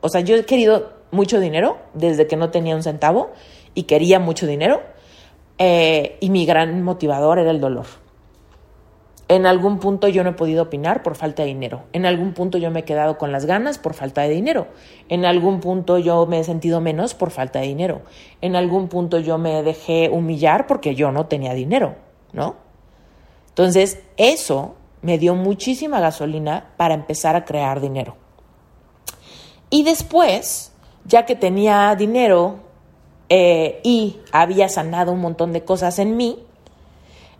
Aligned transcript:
O 0.00 0.08
sea, 0.08 0.20
yo 0.20 0.36
he 0.36 0.44
querido 0.44 0.92
mucho 1.10 1.40
dinero 1.40 1.78
desde 1.94 2.26
que 2.26 2.36
no 2.36 2.50
tenía 2.50 2.76
un 2.76 2.82
centavo 2.82 3.30
y 3.74 3.84
quería 3.84 4.18
mucho 4.18 4.46
dinero. 4.46 4.82
Eh, 5.58 6.16
y 6.20 6.30
mi 6.30 6.46
gran 6.46 6.82
motivador 6.82 7.38
era 7.38 7.50
el 7.50 7.60
dolor. 7.60 7.86
En 9.30 9.44
algún 9.44 9.78
punto 9.78 10.08
yo 10.08 10.24
no 10.24 10.30
he 10.30 10.34
podido 10.34 10.62
opinar 10.62 11.02
por 11.02 11.14
falta 11.14 11.42
de 11.42 11.48
dinero. 11.48 11.82
En 11.92 12.06
algún 12.06 12.32
punto 12.32 12.56
yo 12.56 12.70
me 12.70 12.80
he 12.80 12.84
quedado 12.84 13.18
con 13.18 13.30
las 13.30 13.44
ganas 13.44 13.76
por 13.78 13.92
falta 13.92 14.22
de 14.22 14.30
dinero. 14.30 14.68
En 15.10 15.26
algún 15.26 15.60
punto 15.60 15.98
yo 15.98 16.24
me 16.24 16.40
he 16.40 16.44
sentido 16.44 16.80
menos 16.80 17.12
por 17.12 17.30
falta 17.30 17.58
de 17.58 17.66
dinero. 17.66 18.00
En 18.40 18.56
algún 18.56 18.88
punto 18.88 19.18
yo 19.18 19.36
me 19.36 19.62
dejé 19.62 20.08
humillar 20.08 20.66
porque 20.66 20.94
yo 20.94 21.12
no 21.12 21.26
tenía 21.26 21.52
dinero, 21.52 21.96
¿no? 22.32 22.56
Entonces, 23.50 24.00
eso 24.16 24.76
me 25.02 25.18
dio 25.18 25.34
muchísima 25.34 26.00
gasolina 26.00 26.70
para 26.78 26.94
empezar 26.94 27.36
a 27.36 27.44
crear 27.44 27.80
dinero. 27.80 28.16
Y 29.70 29.82
después, 29.82 30.72
ya 31.04 31.26
que 31.26 31.36
tenía 31.36 31.94
dinero 31.94 32.60
eh, 33.28 33.80
y 33.84 34.18
había 34.32 34.68
sanado 34.68 35.12
un 35.12 35.20
montón 35.20 35.52
de 35.52 35.64
cosas 35.64 35.98
en 35.98 36.16
mí, 36.16 36.38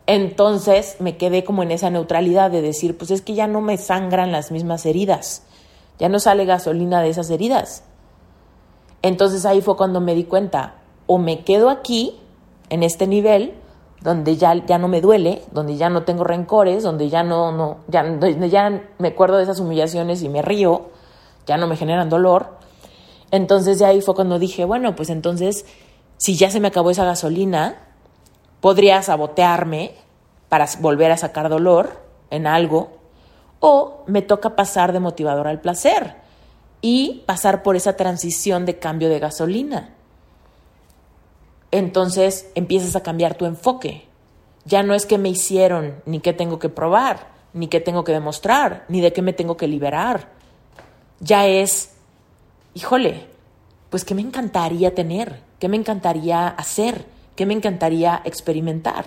entonces 0.07 0.97
me 1.01 1.17
quedé 1.17 1.45
como 1.45 1.63
en 1.63 1.71
esa 1.71 1.91
neutralidad 1.91 2.51
de 2.51 2.63
decir, 2.63 2.97
pues 2.97 3.11
es 3.11 3.23
que 3.23 3.35
ya 3.35 3.47
no 3.47 3.61
me 3.61 3.77
sangran 3.77 4.33
las 4.33 4.51
mismas 4.51 4.87
heridas, 4.87 5.43
ya 5.99 6.09
no 6.09 6.19
sale 6.19 6.45
gasolina 6.47 7.03
de 7.03 7.11
esas 7.11 7.31
heridas. 7.31 7.85
Entonces 9.03 9.45
ahí 9.45 9.61
fue 9.61 9.77
cuando 9.77 10.01
me 10.01 10.15
di 10.15 10.25
cuenta, 10.25 10.77
o 11.07 11.19
me 11.19 11.45
quedo 11.45 11.71
aquí, 11.71 12.19
en 12.71 12.83
este 12.83 13.07
nivel, 13.07 13.55
donde 14.01 14.37
ya, 14.37 14.55
ya 14.67 14.79
no 14.79 14.89
me 14.89 15.01
duele, 15.01 15.43
donde 15.53 15.77
ya 15.77 15.89
no 15.91 16.05
tengo 16.05 16.25
rencores, 16.25 16.83
donde 16.83 17.09
ya 17.09 17.23
no, 17.23 17.53
no, 17.53 17.79
ya, 17.89 18.05
ya 18.47 18.83
me 18.99 19.09
acuerdo 19.09 19.39
de 19.39 19.43
esas 19.43 19.61
humillaciones 19.61 20.23
y 20.23 20.29
me 20.29 20.43
río, 20.43 20.91
ya 21.49 21.57
no 21.57 21.67
me 21.67 21.77
generan 21.77 22.11
dolor. 22.11 22.59
Entonces 23.31 23.79
de 23.79 23.87
ahí 23.87 24.01
fue 24.03 24.15
cuando 24.15 24.39
dije, 24.39 24.65
bueno, 24.65 24.95
pues 24.95 25.09
entonces, 25.11 25.65
si 26.19 26.37
ya 26.37 26.51
se 26.51 26.61
me 26.61 26.69
acabó 26.69 26.91
esa 26.91 27.05
gasolina, 27.05 27.77
podría 28.61 29.03
sabotearme 29.03 29.95
para 30.49 30.69
volver 30.81 31.11
a 31.11 31.17
sacar 31.17 31.49
dolor 31.49 32.03
en 32.31 32.47
algo, 32.47 32.99
o 33.61 34.05
me 34.07 34.23
toca 34.23 34.55
pasar 34.55 34.93
de 34.93 35.01
motivador 35.01 35.49
al 35.49 35.61
placer 35.61 36.17
y 36.81 37.25
pasar 37.27 37.63
por 37.63 37.75
esa 37.75 37.97
transición 37.97 38.67
de 38.67 38.79
cambio 38.79 39.09
de 39.09 39.19
gasolina. 39.19 39.95
Entonces 41.71 42.51
empiezas 42.55 42.95
a 42.95 43.03
cambiar 43.03 43.35
tu 43.35 43.47
enfoque. 43.47 44.07
Ya 44.65 44.83
no 44.83 44.95
es 44.95 45.07
que 45.07 45.19
me 45.19 45.29
hicieron, 45.31 46.03
ni 46.05 46.21
qué 46.21 46.33
tengo 46.33 46.59
que 46.59 46.69
probar, 46.69 47.29
ni 47.53 47.69
qué 47.69 47.81
tengo 47.81 48.05
que 48.05 48.13
demostrar, 48.13 48.85
ni 48.89 49.01
de 49.01 49.13
qué 49.13 49.23
me 49.23 49.33
tengo 49.33 49.57
que 49.57 49.67
liberar. 49.67 50.38
Ya 51.21 51.47
es, 51.47 51.91
híjole, 52.75 53.27
pues 53.91 54.05
qué 54.05 54.15
me 54.15 54.23
encantaría 54.23 54.95
tener, 54.95 55.41
qué 55.59 55.69
me 55.69 55.77
encantaría 55.77 56.49
hacer, 56.49 57.07
que 57.35 57.47
me 57.47 57.55
encantaría 57.55 58.21
experimentar. 58.25 59.05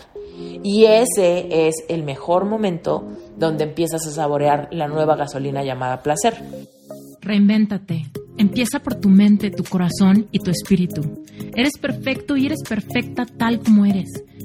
Y 0.64 0.86
ese 0.86 1.68
es 1.68 1.76
el 1.90 2.04
mejor 2.04 2.46
momento 2.46 3.06
donde 3.38 3.66
empiezas 3.66 4.08
a 4.08 4.12
saborear 4.12 4.70
la 4.72 4.88
nueva 4.88 5.16
gasolina 5.16 5.64
llamada 5.64 6.02
placer. 6.02 6.42
Reinvéntate. 7.22 8.06
Empieza 8.38 8.80
por 8.80 8.96
tu 8.96 9.10
mente, 9.10 9.52
tu 9.52 9.64
corazón 9.64 10.28
y 10.32 10.40
tu 10.40 10.50
espíritu. 10.50 11.24
Eres 11.56 11.74
perfecto 11.80 12.38
y 12.38 12.48
eres 12.48 12.64
perfecta 12.68 13.26
tal 13.26 13.60
como 13.60 13.86
eres. 13.86 14.24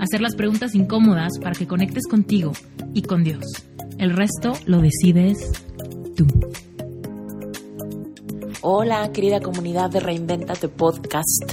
hacer 0.00 0.22
las 0.22 0.34
preguntas 0.34 0.74
incómodas 0.74 1.38
para 1.38 1.54
que 1.54 1.66
conectes 1.66 2.06
contigo 2.08 2.52
y 2.94 3.02
con 3.02 3.22
Dios. 3.22 3.44
El 3.98 4.16
resto 4.16 4.54
lo 4.64 4.80
decides 4.80 5.52
tú. 6.16 6.26
Hola, 8.62 9.12
querida 9.12 9.40
comunidad 9.40 9.90
de 9.90 10.00
Reinventate 10.00 10.68
Podcast. 10.68 11.52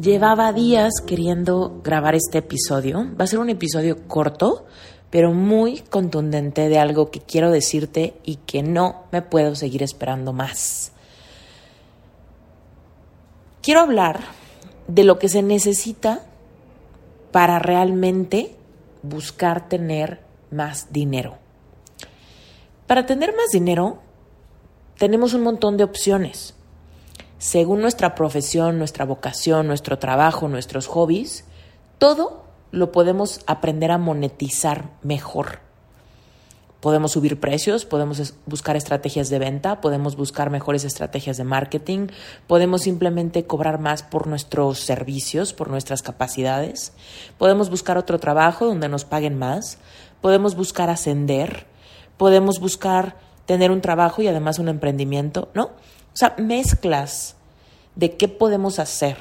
Llevaba 0.00 0.52
días 0.52 0.92
queriendo 1.06 1.80
grabar 1.84 2.14
este 2.14 2.38
episodio. 2.38 3.06
Va 3.18 3.24
a 3.24 3.28
ser 3.28 3.38
un 3.38 3.50
episodio 3.50 4.08
corto, 4.08 4.66
pero 5.10 5.32
muy 5.32 5.80
contundente 5.80 6.68
de 6.68 6.78
algo 6.78 7.10
que 7.10 7.20
quiero 7.20 7.50
decirte 7.50 8.14
y 8.24 8.36
que 8.36 8.62
no 8.62 9.04
me 9.12 9.22
puedo 9.22 9.54
seguir 9.54 9.82
esperando 9.82 10.32
más. 10.32 10.92
Quiero 13.62 13.80
hablar 13.80 14.20
de 14.88 15.04
lo 15.04 15.18
que 15.18 15.28
se 15.28 15.42
necesita 15.42 16.22
para 17.30 17.58
realmente 17.58 18.56
buscar 19.02 19.68
tener 19.68 20.20
más 20.50 20.92
dinero. 20.92 21.38
Para 22.86 23.06
tener 23.06 23.34
más 23.36 23.50
dinero 23.50 23.98
tenemos 24.98 25.34
un 25.34 25.42
montón 25.42 25.76
de 25.76 25.84
opciones 25.84 26.56
según 27.38 27.82
nuestra 27.82 28.14
profesión, 28.14 28.78
nuestra 28.78 29.04
vocación, 29.04 29.66
nuestro 29.66 29.98
trabajo, 29.98 30.48
nuestros 30.48 30.86
hobbies, 30.86 31.44
todo 31.98 32.44
lo 32.70 32.92
podemos 32.92 33.40
aprender 33.46 33.90
a 33.90 33.98
monetizar 33.98 34.90
mejor. 35.02 35.65
Podemos 36.80 37.12
subir 37.12 37.40
precios, 37.40 37.84
podemos 37.84 38.34
buscar 38.44 38.76
estrategias 38.76 39.30
de 39.30 39.38
venta, 39.38 39.80
podemos 39.80 40.16
buscar 40.16 40.50
mejores 40.50 40.84
estrategias 40.84 41.36
de 41.36 41.44
marketing, 41.44 42.08
podemos 42.46 42.82
simplemente 42.82 43.46
cobrar 43.46 43.80
más 43.80 44.02
por 44.02 44.26
nuestros 44.26 44.80
servicios, 44.80 45.52
por 45.52 45.70
nuestras 45.70 46.02
capacidades, 46.02 46.92
podemos 47.38 47.70
buscar 47.70 47.96
otro 47.96 48.18
trabajo 48.18 48.66
donde 48.66 48.88
nos 48.88 49.04
paguen 49.04 49.38
más, 49.38 49.78
podemos 50.20 50.54
buscar 50.54 50.90
ascender, 50.90 51.66
podemos 52.18 52.60
buscar 52.60 53.16
tener 53.46 53.70
un 53.70 53.80
trabajo 53.80 54.20
y 54.22 54.28
además 54.28 54.58
un 54.58 54.68
emprendimiento, 54.68 55.48
¿no? 55.54 55.64
O 55.64 56.18
sea, 56.18 56.34
mezclas 56.38 57.36
de 57.94 58.16
qué 58.16 58.28
podemos 58.28 58.78
hacer 58.78 59.16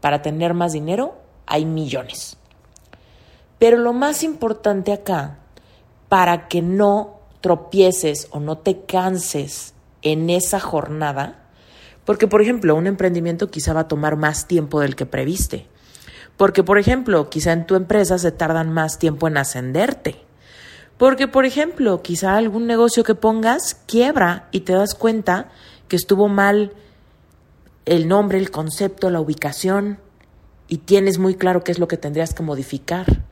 para 0.00 0.22
tener 0.22 0.54
más 0.54 0.72
dinero, 0.72 1.16
hay 1.46 1.64
millones. 1.64 2.36
Pero 3.58 3.78
lo 3.78 3.92
más 3.92 4.22
importante 4.22 4.92
acá, 4.92 5.38
para 6.14 6.46
que 6.46 6.62
no 6.62 7.18
tropieces 7.40 8.28
o 8.30 8.38
no 8.38 8.56
te 8.56 8.82
canses 8.82 9.74
en 10.02 10.30
esa 10.30 10.60
jornada, 10.60 11.48
porque 12.04 12.28
por 12.28 12.40
ejemplo, 12.40 12.76
un 12.76 12.86
emprendimiento 12.86 13.50
quizá 13.50 13.72
va 13.72 13.80
a 13.80 13.88
tomar 13.88 14.14
más 14.14 14.46
tiempo 14.46 14.78
del 14.78 14.94
que 14.94 15.06
previste. 15.06 15.66
Porque, 16.36 16.62
por 16.62 16.78
ejemplo, 16.78 17.30
quizá 17.30 17.50
en 17.50 17.66
tu 17.66 17.74
empresa 17.74 18.16
se 18.18 18.30
tardan 18.30 18.72
más 18.72 19.00
tiempo 19.00 19.26
en 19.26 19.38
ascenderte. 19.38 20.14
Porque, 20.98 21.26
por 21.26 21.46
ejemplo, 21.46 22.00
quizá 22.00 22.36
algún 22.36 22.68
negocio 22.68 23.02
que 23.02 23.16
pongas 23.16 23.74
quiebra 23.88 24.46
y 24.52 24.60
te 24.60 24.74
das 24.74 24.94
cuenta 24.94 25.48
que 25.88 25.96
estuvo 25.96 26.28
mal 26.28 26.74
el 27.86 28.06
nombre, 28.06 28.38
el 28.38 28.52
concepto, 28.52 29.10
la 29.10 29.20
ubicación 29.20 29.98
y 30.68 30.78
tienes 30.78 31.18
muy 31.18 31.34
claro 31.34 31.64
qué 31.64 31.72
es 31.72 31.80
lo 31.80 31.88
que 31.88 31.96
tendrías 31.96 32.34
que 32.34 32.44
modificar. 32.44 33.23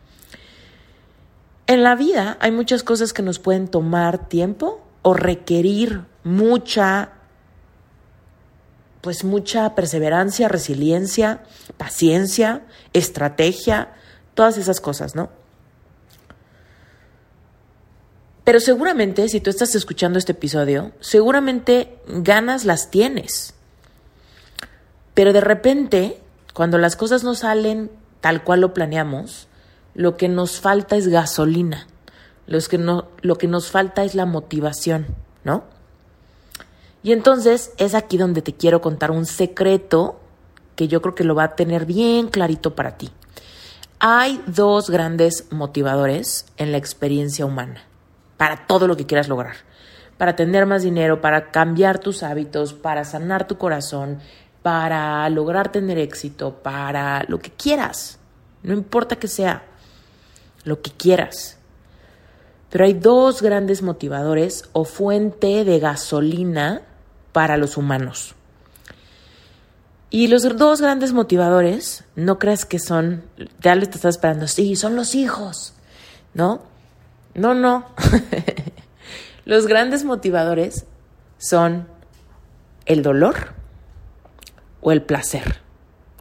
En 1.72 1.83
la 1.83 1.94
vida 1.94 2.37
hay 2.41 2.50
muchas 2.50 2.83
cosas 2.83 3.15
que 3.15 3.22
nos 3.22 3.38
pueden 3.38 3.66
tomar 3.66 4.28
tiempo 4.28 4.84
o 5.00 5.15
requerir 5.15 6.03
mucha 6.22 7.12
pues 9.00 9.25
mucha 9.25 9.75
perseverancia, 9.75 10.49
resiliencia, 10.49 11.45
paciencia, 11.78 12.60
estrategia, 12.92 13.95
todas 14.34 14.59
esas 14.59 14.83
cosas, 14.83 15.15
¿no? 15.15 15.30
Pero 18.45 18.60
seguramente, 18.60 19.27
si 19.30 19.41
tú 19.41 19.48
estás 19.48 19.75
escuchando 19.75 20.18
este 20.18 20.33
episodio, 20.33 20.92
seguramente 21.01 21.97
ganas 22.07 22.66
las 22.66 22.91
tienes. 22.91 23.54
Pero 25.15 25.33
de 25.33 25.41
repente, 25.41 26.21
cuando 26.53 26.77
las 26.77 26.97
cosas 26.97 27.25
no 27.25 27.34
salen 27.34 27.91
tal 28.21 28.45
cual 28.45 28.60
lo 28.60 28.75
planeamos, 28.75 29.48
lo 29.94 30.16
que 30.16 30.28
nos 30.28 30.60
falta 30.60 30.97
es 30.97 31.09
gasolina. 31.09 31.86
que 32.68 32.78
no, 32.78 33.09
lo 33.21 33.36
que 33.36 33.48
nos 33.48 33.71
falta 33.71 34.04
es 34.04 34.15
la 34.15 34.27
motivación, 34.27 35.06
¿no? 35.44 35.65
Y 37.03 37.12
entonces 37.12 37.72
es 37.78 37.94
aquí 37.94 38.16
donde 38.16 38.42
te 38.42 38.54
quiero 38.54 38.80
contar 38.80 39.10
un 39.10 39.27
secreto 39.27 40.21
que 40.77 40.89
yo 40.89 41.03
creo 41.03 41.15
que 41.15 41.24
lo 41.24 41.34
va 41.34 41.44
a 41.44 41.56
tener 41.56 41.84
bien 41.84 42.28
clarito 42.28 42.74
para 42.74 42.97
ti. 42.97 43.10
Hay 43.98 44.42
dos 44.47 44.91
grandes 44.91 45.47
motivadores 45.50 46.47
en 46.56 46.72
la 46.72 46.78
experiencia 46.78 47.44
humana 47.44 47.83
para 48.36 48.66
todo 48.66 48.86
lo 48.86 48.97
que 48.97 49.06
quieras 49.06 49.28
lograr, 49.28 49.56
para 50.16 50.34
tener 50.34 50.66
más 50.66 50.83
dinero, 50.83 51.21
para 51.21 51.50
cambiar 51.50 51.98
tus 51.98 52.22
hábitos, 52.22 52.72
para 52.72 53.04
sanar 53.04 53.47
tu 53.47 53.59
corazón, 53.59 54.18
para 54.62 55.28
lograr 55.28 55.71
tener 55.71 55.98
éxito, 55.98 56.54
para 56.62 57.24
lo 57.28 57.39
que 57.39 57.50
quieras, 57.50 58.18
no 58.62 58.72
importa 58.74 59.16
que 59.16 59.28
sea, 59.28 59.65
lo 60.64 60.80
que 60.82 60.91
quieras. 60.91 61.59
Pero 62.70 62.84
hay 62.84 62.94
dos 62.94 63.42
grandes 63.42 63.82
motivadores 63.82 64.64
o 64.72 64.84
fuente 64.84 65.64
de 65.64 65.78
gasolina 65.78 66.82
para 67.32 67.56
los 67.56 67.76
humanos. 67.76 68.34
Y 70.10 70.28
los 70.28 70.42
dos 70.59 70.80
grandes 70.82 71.12
motivadores, 71.12 72.04
no 72.16 72.38
creas 72.38 72.66
que 72.66 72.78
son, 72.78 73.24
ya 73.60 73.74
le 73.74 73.84
estás 73.84 74.04
esperando, 74.04 74.47
sí, 74.47 74.76
son 74.76 74.94
los 74.94 75.14
hijos, 75.14 75.72
¿no? 76.34 76.60
No, 77.34 77.54
no. 77.54 77.86
los 79.47 79.66
grandes 79.66 80.04
motivadores 80.04 80.84
son 81.38 81.88
el 82.84 83.03
dolor 83.03 83.54
o 84.82 84.92
el 84.92 85.03
placer. 85.03 85.60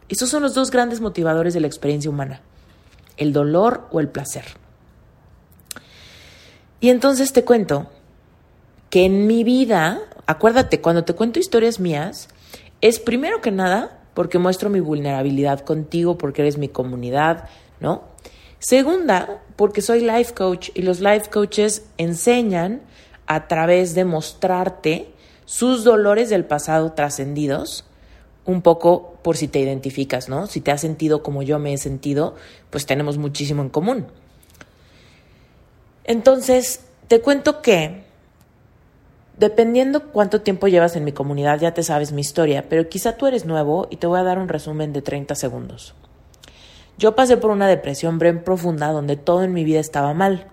Esos 0.08 0.30
son 0.30 0.44
los 0.44 0.54
dos 0.54 0.72
grandes 0.72 1.02
motivadores 1.02 1.54
de 1.54 1.60
la 1.60 1.68
experiencia 1.68 2.10
humana, 2.10 2.42
el 3.22 3.34
dolor 3.34 3.88
o 3.92 4.00
el 4.00 4.10
placer. 4.10 4.46
Y 6.80 6.90
entonces 6.90 7.32
te 7.34 7.46
cuento 7.46 7.88
que 8.90 9.06
en 9.06 9.28
mi 9.28 9.44
vida, 9.44 10.00
acuérdate, 10.26 10.82
cuando 10.82 11.04
te 11.06 11.14
cuento 11.14 11.40
historias 11.40 11.80
mías, 11.80 12.30
es 12.82 13.00
primero 13.00 13.40
que 13.40 13.52
nada 13.52 14.00
porque 14.16 14.40
muestro 14.40 14.72
mi 14.72 14.80
vulnerabilidad 14.80 15.60
contigo, 15.60 16.18
porque 16.18 16.42
eres 16.42 16.58
mi 16.58 16.68
comunidad, 16.68 17.48
¿no? 17.80 18.02
Segunda, 18.58 19.44
porque 19.56 19.84
soy 19.84 20.02
life 20.02 20.34
coach 20.34 20.72
y 20.74 20.82
los 20.82 21.00
life 21.00 21.30
coaches 21.30 21.86
enseñan 22.00 22.82
a 23.28 23.48
través 23.48 23.94
de 23.94 24.04
mostrarte 24.04 25.14
sus 25.46 25.84
dolores 25.84 26.32
del 26.32 26.46
pasado 26.46 26.94
trascendidos, 26.94 27.86
un 28.46 28.62
poco 28.62 29.16
por 29.22 29.38
si 29.38 29.48
te 29.48 29.60
identificas, 29.60 30.30
¿no? 30.30 30.48
Si 30.48 30.62
te 30.62 30.72
has 30.72 30.82
sentido 30.82 31.24
como 31.24 31.44
yo 31.44 31.60
me 31.60 31.74
he 31.74 31.78
sentido, 31.78 32.36
pues 32.70 32.86
tenemos 32.86 33.18
muchísimo 33.18 33.62
en 33.62 33.70
común. 33.70 34.08
Entonces, 36.04 36.82
te 37.08 37.22
cuento 37.22 37.62
que, 37.62 38.04
dependiendo 39.38 40.12
cuánto 40.12 40.42
tiempo 40.42 40.68
llevas 40.68 40.96
en 40.96 41.04
mi 41.04 41.12
comunidad, 41.12 41.60
ya 41.60 41.74
te 41.74 41.84
sabes 41.84 42.12
mi 42.12 42.22
historia, 42.22 42.68
pero 42.68 42.90
quizá 42.90 43.18
tú 43.18 43.28
eres 43.28 43.46
nuevo 43.46 43.88
y 43.90 43.98
te 43.98 44.08
voy 44.08 44.20
a 44.20 44.24
dar 44.24 44.40
un 44.40 44.48
resumen 44.48 44.94
de 44.94 45.02
30 45.02 45.36
segundos. 45.36 45.94
Yo 46.98 47.16
pasé 47.16 47.38
por 47.38 47.52
una 47.52 47.68
depresión 47.68 48.20
bien 48.20 48.44
profunda 48.44 48.92
donde 48.92 49.16
todo 49.16 49.44
en 49.44 49.54
mi 49.54 49.64
vida 49.64 49.80
estaba 49.80 50.14
mal 50.14 50.48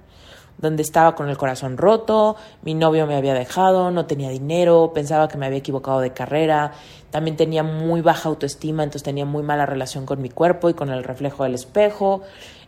donde 0.59 0.83
estaba 0.83 1.15
con 1.15 1.29
el 1.29 1.37
corazón 1.37 1.77
roto, 1.79 2.37
mi 2.63 2.75
novio 2.75 3.07
me 3.07 3.17
había 3.17 3.35
dejado, 3.35 3.91
no 3.91 4.07
tenía 4.07 4.29
dinero, 4.29 4.93
pensaba 4.93 5.29
que 5.29 5.39
me 5.39 5.47
había 5.47 5.59
equivocado 5.59 6.01
de 6.01 6.13
carrera, 6.13 6.73
también 7.11 7.37
tenía 7.37 7.63
muy 7.63 8.03
baja 8.03 8.29
autoestima, 8.29 8.83
entonces 8.83 9.05
tenía 9.05 9.25
muy 9.25 9.43
mala 9.43 9.67
relación 9.67 10.05
con 10.05 10.21
mi 10.21 10.29
cuerpo 10.29 10.69
y 10.69 10.75
con 10.75 10.91
el 10.91 11.05
reflejo 11.05 11.45
del 11.45 11.55
espejo, 11.55 12.23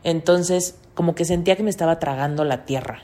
entonces 0.04 0.78
como 0.94 1.14
que 1.14 1.24
sentía 1.24 1.56
que 1.56 1.62
me 1.62 1.70
estaba 1.70 1.98
tragando 1.98 2.44
la 2.44 2.64
tierra. 2.64 3.02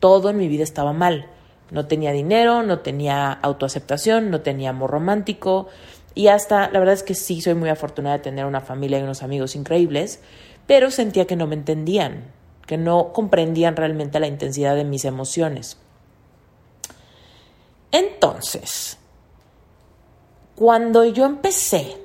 Todo 0.00 0.30
en 0.30 0.36
mi 0.36 0.48
vida 0.48 0.64
estaba 0.64 0.92
mal. 0.92 1.26
No 1.70 1.86
tenía 1.86 2.12
dinero, 2.12 2.62
no 2.62 2.80
tenía 2.80 3.32
autoaceptación, 3.32 4.30
no 4.30 4.40
tenía 4.40 4.70
amor 4.70 4.90
romántico 4.90 5.66
y 6.14 6.28
hasta, 6.28 6.70
la 6.70 6.78
verdad 6.78 6.94
es 6.94 7.02
que 7.02 7.14
sí, 7.14 7.42
soy 7.42 7.54
muy 7.54 7.68
afortunada 7.68 8.16
de 8.16 8.22
tener 8.22 8.46
una 8.46 8.60
familia 8.60 8.98
y 8.98 9.02
unos 9.02 9.22
amigos 9.22 9.54
increíbles, 9.54 10.20
pero 10.66 10.90
sentía 10.90 11.26
que 11.26 11.36
no 11.36 11.46
me 11.46 11.54
entendían, 11.54 12.24
que 12.66 12.76
no 12.76 13.12
comprendían 13.12 13.76
realmente 13.76 14.20
la 14.20 14.26
intensidad 14.26 14.74
de 14.74 14.84
mis 14.84 15.04
emociones. 15.04 15.78
Entonces, 17.92 18.98
cuando 20.54 21.04
yo 21.04 21.24
empecé 21.24 21.96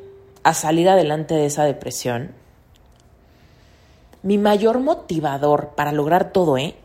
a 0.44 0.54
salir 0.54 0.88
adelante 0.88 1.34
de 1.34 1.46
esa 1.48 1.64
depresión, 1.64 2.34
mi 4.24 4.38
mayor 4.38 4.80
motivador 4.80 5.70
para 5.76 5.92
lograr 5.92 6.32
todo, 6.32 6.58
¿eh? 6.58 6.76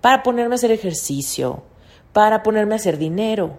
Para 0.00 0.22
ponerme 0.22 0.54
a 0.54 0.56
hacer 0.56 0.70
ejercicio, 0.70 1.62
para 2.12 2.42
ponerme 2.42 2.74
a 2.74 2.76
hacer 2.76 2.98
dinero, 2.98 3.58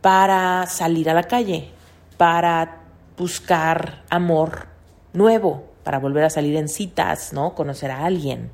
para 0.00 0.66
salir 0.66 1.08
a 1.08 1.14
la 1.14 1.22
calle, 1.22 1.70
para 2.16 2.82
buscar 3.16 4.02
amor 4.10 4.68
nuevo, 5.12 5.69
para 5.82 5.98
volver 5.98 6.24
a 6.24 6.30
salir 6.30 6.56
en 6.56 6.68
citas, 6.68 7.32
¿no? 7.32 7.54
Conocer 7.54 7.90
a 7.90 8.04
alguien. 8.04 8.50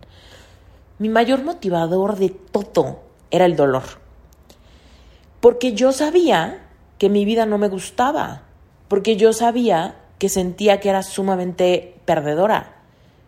Mi 0.99 1.09
mayor 1.09 1.45
motivador 1.45 2.17
de 2.17 2.31
todo 2.31 3.01
era 3.31 3.45
el 3.45 3.57
dolor. 3.57 3.85
Porque 5.41 5.75
yo 5.75 5.93
sabía 5.93 6.67
que 6.99 7.09
mi 7.09 7.25
vida 7.25 7.47
no 7.47 7.59
me 7.59 7.69
gustaba, 7.69 8.43
porque 8.89 9.17
yo 9.17 9.33
sabía 9.33 9.97
que 10.19 10.29
sentía 10.29 10.81
que 10.81 10.89
era 10.89 11.03
sumamente 11.03 11.97
perdedora. 12.05 12.77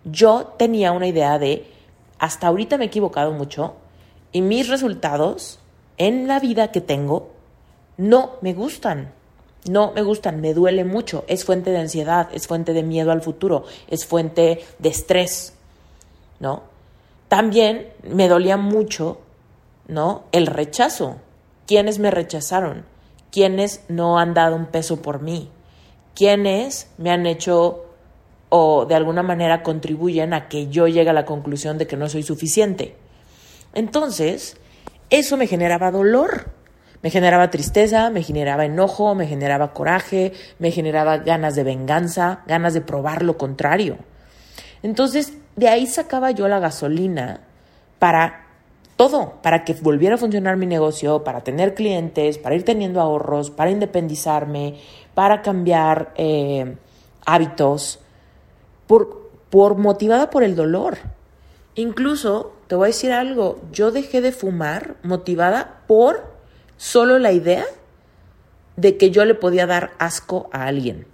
Yo 0.05 0.55
tenía 0.59 0.93
una 0.93 1.07
idea 1.07 1.39
de, 1.39 1.71
hasta 2.19 2.47
ahorita 2.47 2.79
me 2.79 2.85
he 2.85 2.87
equivocado 2.87 3.33
mucho 3.33 3.77
y 4.33 4.41
mis 4.41 4.69
resultados 4.69 5.61
en 5.99 6.27
la 6.29 6.41
vida 6.41 6.71
que 6.71 6.81
tengo 6.81 7.31
no 7.97 8.37
me 8.41 8.55
gustan. 8.55 9.13
No 9.69 9.93
me 9.93 10.03
gustan, 10.03 10.41
me 10.41 10.55
duele 10.55 10.85
mucho, 10.85 11.25
es 11.29 11.45
fuente 11.45 11.71
de 11.71 11.79
ansiedad, 11.79 12.29
es 12.33 12.47
fuente 12.47 12.73
de 12.73 12.83
miedo 12.83 13.13
al 13.13 13.23
futuro, 13.23 13.65
es 13.89 14.07
fuente 14.07 14.65
de 14.79 14.89
estrés, 14.89 15.55
¿no? 16.41 16.63
También 17.29 17.89
me 18.03 18.29
dolía 18.29 18.57
mucho, 18.57 19.19
¿no? 19.87 20.25
El 20.33 20.47
rechazo. 20.47 21.17
¿Quiénes 21.67 21.99
me 21.99 22.11
rechazaron? 22.11 22.85
¿Quiénes 23.31 23.83
no 23.89 24.19
han 24.19 24.33
dado 24.33 24.57
un 24.57 24.67
peso 24.67 25.03
por 25.03 25.21
mí? 25.21 25.51
¿Quiénes 26.15 26.91
me 26.97 27.11
han 27.11 27.27
hecho 27.27 27.85
o 28.49 28.87
de 28.87 28.95
alguna 28.95 29.23
manera 29.23 29.63
contribuyen 29.63 30.33
a 30.33 30.49
que 30.49 30.69
yo 30.69 30.89
llegue 30.89 31.11
a 31.11 31.13
la 31.13 31.27
conclusión 31.27 31.77
de 31.77 31.87
que 31.87 31.99
no 31.99 32.09
soy 32.09 32.23
suficiente? 32.23 32.97
Entonces, 33.75 34.57
eso 35.11 35.37
me 35.37 35.47
generaba 35.47 35.91
dolor. 35.91 36.51
Me 37.03 37.11
generaba 37.11 37.51
tristeza, 37.51 38.11
me 38.11 38.23
generaba 38.23 38.65
enojo, 38.65 39.15
me 39.15 39.27
generaba 39.27 39.73
coraje, 39.73 40.33
me 40.59 40.71
generaba 40.71 41.19
ganas 41.19 41.55
de 41.55 41.65
venganza, 41.65 42.41
ganas 42.47 42.75
de 42.75 42.81
probar 42.81 43.23
lo 43.23 43.39
contrario. 43.39 43.99
Entonces, 44.83 45.35
de 45.57 45.69
ahí 45.69 45.87
sacaba 45.87 46.31
yo 46.33 46.49
la 46.49 46.59
gasolina 46.59 47.41
para 47.99 48.47
todo, 48.97 49.35
para 49.43 49.65
que 49.65 49.75
volviera 49.75 50.17
a 50.17 50.19
funcionar 50.19 50.57
mi 50.57 50.67
negocio, 50.67 51.23
para 51.23 51.43
tener 51.43 51.75
clientes, 51.75 52.37
para 52.39 52.57
ir 52.57 52.65
teniendo 52.65 53.01
ahorros, 53.01 53.51
para 53.51 53.71
independizarme, 53.71 54.75
para 55.15 55.41
cambiar 55.41 56.13
eh, 56.17 56.77
hábitos, 57.25 58.01
por, 58.89 59.31
por 59.51 59.77
motivada 59.77 60.31
por 60.31 60.43
el 60.43 60.57
dolor. 60.57 60.99
Incluso, 61.77 62.55
te 62.67 62.75
voy 62.75 62.87
a 62.87 62.89
decir 62.89 63.13
algo, 63.13 63.61
yo 63.71 63.93
dejé 63.93 64.21
de 64.21 64.33
fumar 64.33 64.97
motivada 65.05 65.83
por 65.87 66.38
solo 66.79 67.19
la 67.19 67.33
idea 67.33 67.67
de 68.77 68.97
que 68.97 69.11
yo 69.11 69.27
le 69.27 69.35
podía 69.35 69.67
dar 69.67 69.91
asco 69.99 70.49
a 70.53 70.65
alguien. 70.65 71.07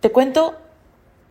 Te 0.00 0.10
cuento 0.10 0.60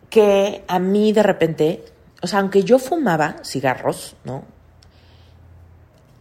que 0.09 0.63
a 0.67 0.79
mí 0.79 1.11
de 1.11 1.23
repente, 1.23 1.85
o 2.21 2.27
sea, 2.27 2.39
aunque 2.39 2.63
yo 2.63 2.79
fumaba 2.79 3.35
cigarros, 3.43 4.15
¿no? 4.23 4.43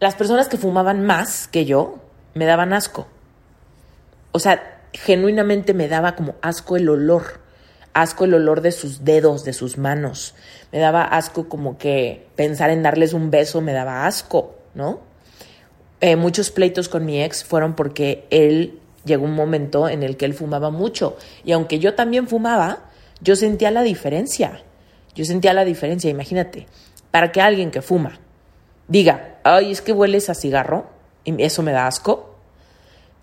Las 0.00 0.16
personas 0.16 0.48
que 0.48 0.56
fumaban 0.56 1.06
más 1.06 1.46
que 1.46 1.64
yo 1.64 2.00
me 2.34 2.46
daban 2.46 2.72
asco. 2.72 3.06
O 4.32 4.40
sea, 4.40 4.80
genuinamente 4.92 5.74
me 5.74 5.88
daba 5.88 6.16
como 6.16 6.34
asco 6.42 6.76
el 6.76 6.88
olor, 6.88 7.40
asco 7.92 8.24
el 8.24 8.34
olor 8.34 8.60
de 8.60 8.72
sus 8.72 9.04
dedos, 9.04 9.44
de 9.44 9.52
sus 9.52 9.78
manos. 9.78 10.34
Me 10.72 10.78
daba 10.78 11.02
asco 11.02 11.48
como 11.48 11.78
que 11.78 12.26
pensar 12.36 12.70
en 12.70 12.82
darles 12.82 13.12
un 13.12 13.30
beso 13.30 13.60
me 13.60 13.72
daba 13.72 14.06
asco, 14.06 14.56
¿no? 14.74 15.00
Eh, 16.00 16.16
muchos 16.16 16.50
pleitos 16.50 16.88
con 16.88 17.04
mi 17.04 17.22
ex 17.22 17.44
fueron 17.44 17.74
porque 17.74 18.26
él 18.30 18.78
llegó 19.04 19.24
un 19.24 19.34
momento 19.34 19.88
en 19.88 20.02
el 20.02 20.16
que 20.16 20.24
él 20.24 20.34
fumaba 20.34 20.70
mucho 20.70 21.16
y 21.44 21.52
aunque 21.52 21.78
yo 21.78 21.94
también 21.94 22.26
fumaba, 22.28 22.90
yo 23.20 23.36
sentía 23.36 23.70
la 23.70 23.82
diferencia. 23.82 24.62
Yo 25.14 25.24
sentía 25.24 25.52
la 25.52 25.64
diferencia, 25.64 26.08
imagínate, 26.08 26.66
para 27.10 27.32
que 27.32 27.40
alguien 27.40 27.70
que 27.70 27.82
fuma 27.82 28.20
diga, 28.88 29.38
ay, 29.44 29.72
es 29.72 29.82
que 29.82 29.92
hueles 29.92 30.30
a 30.30 30.34
cigarro 30.34 30.86
y 31.24 31.42
eso 31.42 31.62
me 31.62 31.72
da 31.72 31.86
asco. 31.86 32.36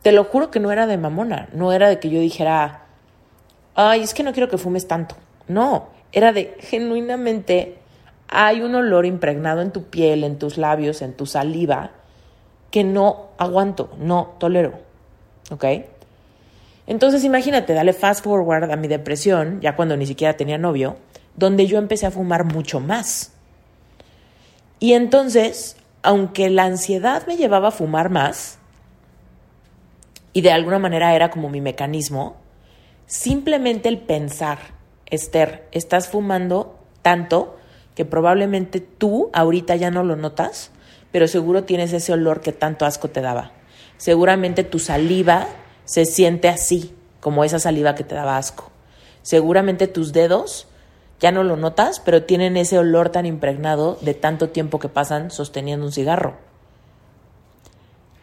Te 0.01 0.11
lo 0.11 0.25
juro 0.25 0.51
que 0.51 0.59
no 0.59 0.71
era 0.71 0.85
de 0.85 0.97
mamona, 0.97 1.49
no 1.53 1.73
era 1.73 1.89
de 1.89 1.99
que 1.99 2.09
yo 2.09 2.19
dijera, 2.19 2.86
ay, 3.77 4.01
es 4.01 4.13
que 4.13 4.23
no 4.23 4.33
quiero 4.33 4.49
que 4.49 4.57
fumes 4.57 4.87
tanto. 4.87 5.15
No, 5.47 5.87
era 6.11 6.33
de 6.33 6.57
genuinamente 6.59 7.77
hay 8.27 8.61
un 8.61 8.75
olor 8.75 9.05
impregnado 9.05 9.61
en 9.61 9.71
tu 9.71 9.83
piel, 9.83 10.23
en 10.23 10.37
tus 10.37 10.57
labios, 10.57 11.01
en 11.01 11.13
tu 11.13 11.25
saliva, 11.25 11.91
que 12.71 12.83
no 12.83 13.27
aguanto, 13.37 13.91
no 13.99 14.35
tolero. 14.39 14.73
¿Ok? 15.51 15.63
Entonces 16.87 17.23
imagínate, 17.23 17.73
dale 17.73 17.93
fast 17.93 18.23
forward 18.23 18.71
a 18.71 18.75
mi 18.75 18.87
depresión, 18.87 19.61
ya 19.61 19.75
cuando 19.75 19.95
ni 19.95 20.07
siquiera 20.07 20.35
tenía 20.35 20.57
novio, 20.57 20.97
donde 21.35 21.67
yo 21.67 21.77
empecé 21.77 22.07
a 22.07 22.11
fumar 22.11 22.45
mucho 22.45 22.79
más. 22.79 23.31
Y 24.79 24.93
entonces, 24.93 25.77
aunque 26.01 26.49
la 26.49 26.63
ansiedad 26.63 27.27
me 27.27 27.37
llevaba 27.37 27.69
a 27.69 27.71
fumar 27.71 28.09
más, 28.09 28.57
y 30.33 30.41
de 30.41 30.51
alguna 30.51 30.79
manera 30.79 31.15
era 31.15 31.29
como 31.29 31.49
mi 31.49 31.61
mecanismo, 31.61 32.37
simplemente 33.07 33.89
el 33.89 33.97
pensar, 33.97 34.59
Esther, 35.07 35.67
estás 35.71 36.07
fumando 36.07 36.77
tanto 37.01 37.57
que 37.95 38.05
probablemente 38.05 38.79
tú 38.79 39.31
ahorita 39.33 39.75
ya 39.75 39.89
no 39.89 40.03
lo 40.03 40.15
notas, 40.15 40.69
pero 41.11 41.27
seguro 41.27 41.63
tienes 41.63 41.93
ese 41.93 42.13
olor 42.13 42.41
que 42.41 42.51
tanto 42.51 42.85
asco 42.85 43.07
te 43.07 43.21
daba. 43.21 43.53
Seguramente 43.97 44.63
tu 44.63 44.77
saliva 44.77 45.47
se 45.85 46.05
siente 46.05 46.49
así, 46.49 46.93
como 47.19 47.43
esa 47.43 47.57
saliva 47.57 47.95
que 47.95 48.03
te 48.03 48.13
daba 48.13 48.37
asco. 48.37 48.71
Seguramente 49.23 49.87
tus 49.87 50.13
dedos 50.13 50.67
ya 51.19 51.31
no 51.31 51.43
lo 51.43 51.57
notas, 51.57 51.99
pero 51.99 52.23
tienen 52.23 52.57
ese 52.57 52.77
olor 52.77 53.09
tan 53.09 53.25
impregnado 53.25 53.97
de 54.01 54.13
tanto 54.13 54.49
tiempo 54.49 54.79
que 54.79 54.89
pasan 54.89 55.31
sosteniendo 55.31 55.85
un 55.85 55.91
cigarro. 55.91 56.46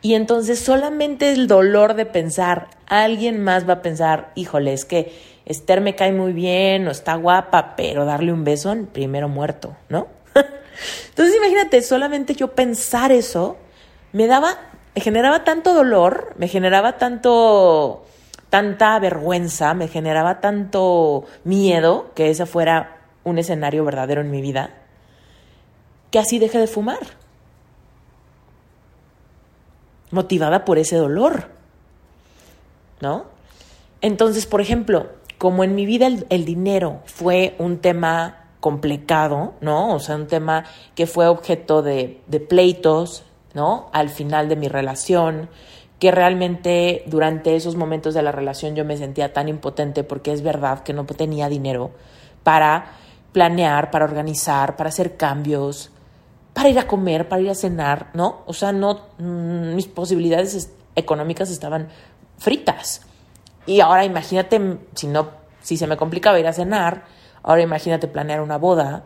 Y 0.05 0.17
entonces 0.17 0.59
solamente 0.59 1.33
el 1.33 1.47
dolor 1.47 1.95
de 1.95 2.05
pensar, 2.05 2.69
alguien 2.87 3.43
más 3.43 3.67
va 3.67 3.73
a 3.73 3.83
pensar, 3.83 4.33
híjole, 4.35 4.75
es 4.75 4.85
que 4.85 5.19
Esther 5.47 5.81
me 5.81 5.95
cae 5.95 6.13
muy 6.13 6.35
bien 6.35 6.87
o 6.87 6.91
está 6.91 7.15
guapa, 7.15 7.75
pero 7.75 8.05
darle 8.05 8.31
un 8.31 8.45
beso, 8.45 8.77
primero 8.93 9.31
muerto, 9.31 9.75
¿no? 9.89 10.09
entonces 11.09 11.35
imagínate, 11.35 11.81
solamente 11.81 12.35
yo 12.35 12.49
pensar 12.49 13.13
eso 13.13 13.57
me 14.13 14.27
daba, 14.27 14.59
me 14.95 15.01
generaba 15.01 15.43
tanto 15.43 15.73
dolor, 15.73 16.35
me 16.37 16.49
generaba 16.49 16.99
tanto, 16.99 18.05
tanta 18.51 18.99
vergüenza, 18.99 19.73
me 19.73 19.89
generaba 19.89 20.43
tanto 20.43 21.25
miedo 21.45 22.11
que 22.15 22.29
ese 22.29 22.45
fuera 22.45 22.99
un 23.25 23.39
escenario 23.39 23.87
verdadero 23.87 24.21
en 24.21 24.31
mi 24.31 24.43
vida, 24.43 24.69
que 26.11 26.19
así 26.19 26.39
dejé 26.39 26.59
de 26.59 26.67
fumar 26.67 27.24
motivada 30.15 30.65
por 30.65 30.79
ese 30.79 30.97
dolor, 30.97 31.49
¿no? 33.01 33.27
Entonces, 34.01 34.47
por 34.47 34.61
ejemplo, 34.61 35.09
como 35.39 35.65
en 35.65 35.75
mi 35.75 35.85
vida 35.85 36.07
el, 36.07 36.45
dinero 36.45 37.01
fue 37.05 37.55
un 37.59 37.79
tema 37.79 38.47
complicado, 38.61 39.55
¿no? 39.61 39.95
O 39.95 40.01
sea, 40.01 40.17
un 40.17 40.27
tema 40.27 40.65
que 40.95 41.07
fue 41.07 41.27
objeto 41.27 41.83
de, 41.83 42.21
de 42.27 42.41
pleitos, 42.41 43.25
¿no? 43.53 43.91
Al 43.93 44.09
final 44.09 44.49
de 44.49 44.57
mi 44.57 44.69
relación, 44.69 45.51
que 45.99 46.11
realmente 46.11 47.03
durante 47.07 47.57
esos 47.57 47.77
momentos 47.77 48.15
de 48.15 48.23
la 48.23 48.33
relación 48.33 48.75
yo 48.75 48.85
me 48.85 48.97
sentía 48.97 49.33
tan 49.33 49.49
impotente 49.49 50.05
porque 50.05 50.33
es 50.33 50.43
verdad 50.43 50.83
que 50.83 50.93
no 50.93 51.05
tenía 51.05 51.49
dinero 51.49 51.91
para 52.43 52.93
planear, 53.33 53.91
para 53.91 54.05
organizar, 54.05 54.77
para 54.77 54.91
hacer 54.91 55.17
cambios, 55.17 55.91
para 56.55 56.69
ir 56.69 56.79
a 56.79 56.87
comer, 56.87 57.29
para 57.29 57.43
ir 57.43 57.51
a 57.51 57.55
cenar, 57.55 58.11
¿no? 58.15 58.43
O 58.47 58.55
sea, 58.55 58.73
no, 58.73 59.01
mm, 59.19 59.75
mis 59.75 59.87
posibilidades 59.89 60.71
económicas 60.95 61.51
estaban 61.51 61.89
fritas. 62.39 63.03
Y 63.67 63.81
ahora 63.81 64.05
imagínate, 64.05 64.79
si 64.95 65.09
no, 65.09 65.31
si 65.61 65.77
se 65.77 65.87
me 65.87 65.97
complicaba 65.97 66.39
ir 66.39 66.47
a 66.47 66.53
cenar, 66.53 67.05
ahora 67.43 67.63
imagínate 67.63 68.07
planear 68.09 68.41
una 68.41 68.57
boda 68.57 69.05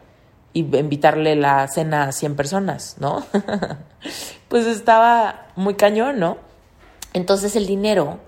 y 0.52 0.60
invitarle 0.76 1.36
la 1.36 1.66
cena 1.68 2.04
a 2.04 2.12
100 2.12 2.36
personas, 2.36 2.96
¿no? 3.00 3.24
pues 4.48 4.66
estaba 4.66 5.46
muy 5.56 5.74
cañón, 5.74 6.18
¿no? 6.18 6.36
Entonces 7.14 7.56
el 7.56 7.66
dinero, 7.66 8.18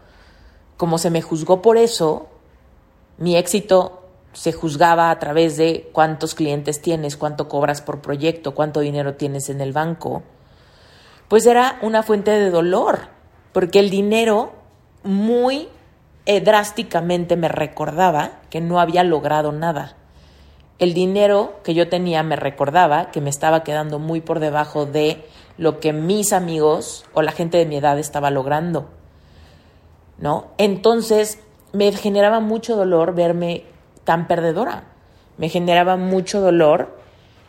como 0.79 0.97
se 0.97 1.11
me 1.11 1.21
juzgó 1.21 1.61
por 1.61 1.77
eso, 1.77 2.29
mi 3.19 3.37
éxito 3.37 4.00
se 4.33 4.53
juzgaba 4.53 5.11
a 5.11 5.19
través 5.19 5.57
de 5.57 5.91
cuántos 5.93 6.35
clientes 6.35 6.81
tienes, 6.81 7.17
cuánto 7.17 7.49
cobras 7.49 7.83
por 7.83 8.01
proyecto, 8.01 8.55
cuánto 8.55 8.81
dinero 8.81 9.15
tienes 9.15 9.49
en 9.49 9.61
el 9.61 9.73
banco, 9.73 10.23
pues 11.29 11.47
era 11.47 11.79
una 11.83 12.03
fuente 12.03 12.31
de 12.31 12.51
dolor, 12.51 13.09
porque 13.53 13.81
el 13.81 13.91
dinero 13.91 14.53
muy 15.03 15.69
eh, 16.27 16.41
drásticamente 16.41 17.37
me 17.37 17.49
recordaba 17.49 18.41
que 18.51 18.61
no 18.61 18.81
había 18.81 19.05
logrado 19.05 19.53
nada. 19.53 19.97
El 20.79 20.95
dinero 20.95 21.61
que 21.63 21.75
yo 21.75 21.89
tenía 21.89 22.23
me 22.23 22.37
recordaba 22.37 23.11
que 23.11 23.21
me 23.21 23.31
estaba 23.31 23.65
quedando 23.65 23.99
muy 23.99 24.21
por 24.21 24.41
debajo 24.41 24.87
de 24.87 25.25
lo 25.59 25.79
que 25.79 25.93
mis 25.93 26.33
amigos 26.33 27.05
o 27.13 27.23
la 27.23 27.33
gente 27.33 27.59
de 27.59 27.67
mi 27.67 27.77
edad 27.77 27.99
estaba 27.99 28.31
logrando. 28.31 28.89
¿No? 30.19 30.49
Entonces 30.59 31.39
me 31.73 31.93
generaba 31.93 32.41
mucho 32.41 32.77
dolor 32.77 33.15
verme 33.15 33.65
tan 34.11 34.27
perdedora. 34.27 34.83
Me 35.39 35.49
generaba 35.49 35.97
mucho 35.97 36.41
dolor 36.41 36.99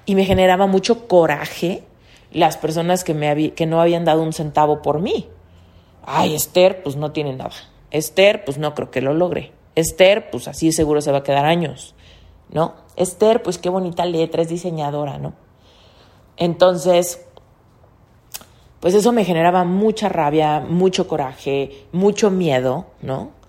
y 0.06 0.14
me 0.14 0.26
generaba 0.26 0.68
mucho 0.68 1.08
coraje 1.08 1.84
las 2.32 2.56
personas 2.56 3.04
que, 3.04 3.16
me 3.16 3.54
que 3.54 3.66
no 3.66 3.82
habían 3.82 4.06
dado 4.06 4.22
un 4.22 4.32
centavo 4.32 4.84
por 4.84 5.00
mí. 5.00 5.28
Ay, 6.06 6.36
Esther, 6.36 6.84
pues 6.84 6.98
no 6.98 7.14
tiene 7.14 7.34
nada. 7.34 7.56
Esther, 7.90 8.46
pues 8.46 8.60
no 8.60 8.76
creo 8.76 8.92
que 8.92 9.02
lo 9.02 9.16
logre. 9.16 9.54
Esther, 9.74 10.30
pues 10.30 10.48
así 10.48 10.72
seguro 10.72 11.02
se 11.02 11.12
va 11.12 11.18
a 11.18 11.24
quedar 11.24 11.48
años, 11.48 11.96
¿no? 12.52 12.76
Esther, 12.96 13.42
pues 13.42 13.58
qué 13.58 13.70
bonita 13.70 14.06
letra, 14.06 14.44
es 14.44 14.50
diseñadora, 14.50 15.18
¿no? 15.18 15.34
Entonces, 16.38 17.26
pues 18.80 18.94
eso 18.94 19.12
me 19.14 19.26
generaba 19.26 19.64
mucha 19.64 20.10
rabia, 20.10 20.60
mucho 20.60 21.08
coraje, 21.08 21.88
mucho 21.92 22.30
miedo, 22.30 22.86
¿no? 23.02 23.41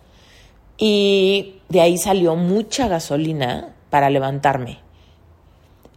Y 0.85 1.61
de 1.69 1.81
ahí 1.81 1.97
salió 1.97 2.35
mucha 2.35 2.89
gasolina 2.89 3.73
para 3.89 4.11
levantarme. 4.11 4.81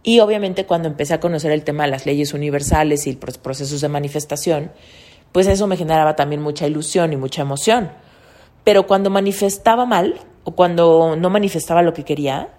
Y 0.04 0.20
obviamente 0.20 0.64
cuando 0.64 0.86
empecé 0.86 1.14
a 1.14 1.18
conocer 1.18 1.50
el 1.50 1.64
tema 1.64 1.82
de 1.82 1.90
las 1.90 2.06
leyes 2.06 2.32
universales 2.32 3.08
y 3.08 3.18
los 3.20 3.36
procesos 3.36 3.80
de 3.80 3.88
manifestación, 3.88 4.70
pues 5.32 5.48
eso 5.48 5.66
me 5.66 5.76
generaba 5.76 6.14
también 6.14 6.40
mucha 6.40 6.68
ilusión 6.68 7.12
y 7.12 7.16
mucha 7.16 7.42
emoción. 7.42 7.90
Pero 8.62 8.86
cuando 8.86 9.10
manifestaba 9.10 9.86
mal 9.86 10.20
o 10.44 10.52
cuando 10.52 11.16
no 11.16 11.30
manifestaba 11.30 11.82
lo 11.82 11.92
que 11.92 12.04
quería, 12.04 12.50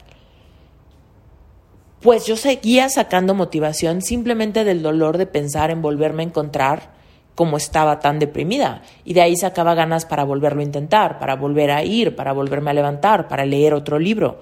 pues 2.01 2.25
yo 2.25 2.35
seguía 2.35 2.89
sacando 2.89 3.35
motivación 3.35 4.01
simplemente 4.01 4.65
del 4.65 4.81
dolor 4.81 5.17
de 5.17 5.27
pensar 5.27 5.71
en 5.71 5.81
volverme 5.81 6.23
a 6.23 6.25
encontrar 6.25 6.96
como 7.37 7.57
estaba 7.57 7.99
tan 7.99 8.17
deprimida. 8.17 8.81
Y 9.05 9.13
de 9.13 9.21
ahí 9.21 9.37
sacaba 9.37 9.75
ganas 9.75 10.07
para 10.07 10.23
volverlo 10.23 10.61
a 10.61 10.63
intentar, 10.63 11.19
para 11.19 11.35
volver 11.35 11.69
a 11.69 11.83
ir, 11.83 12.15
para 12.15 12.33
volverme 12.33 12.71
a 12.71 12.73
levantar, 12.73 13.27
para 13.27 13.45
leer 13.45 13.75
otro 13.75 13.99
libro. 13.99 14.41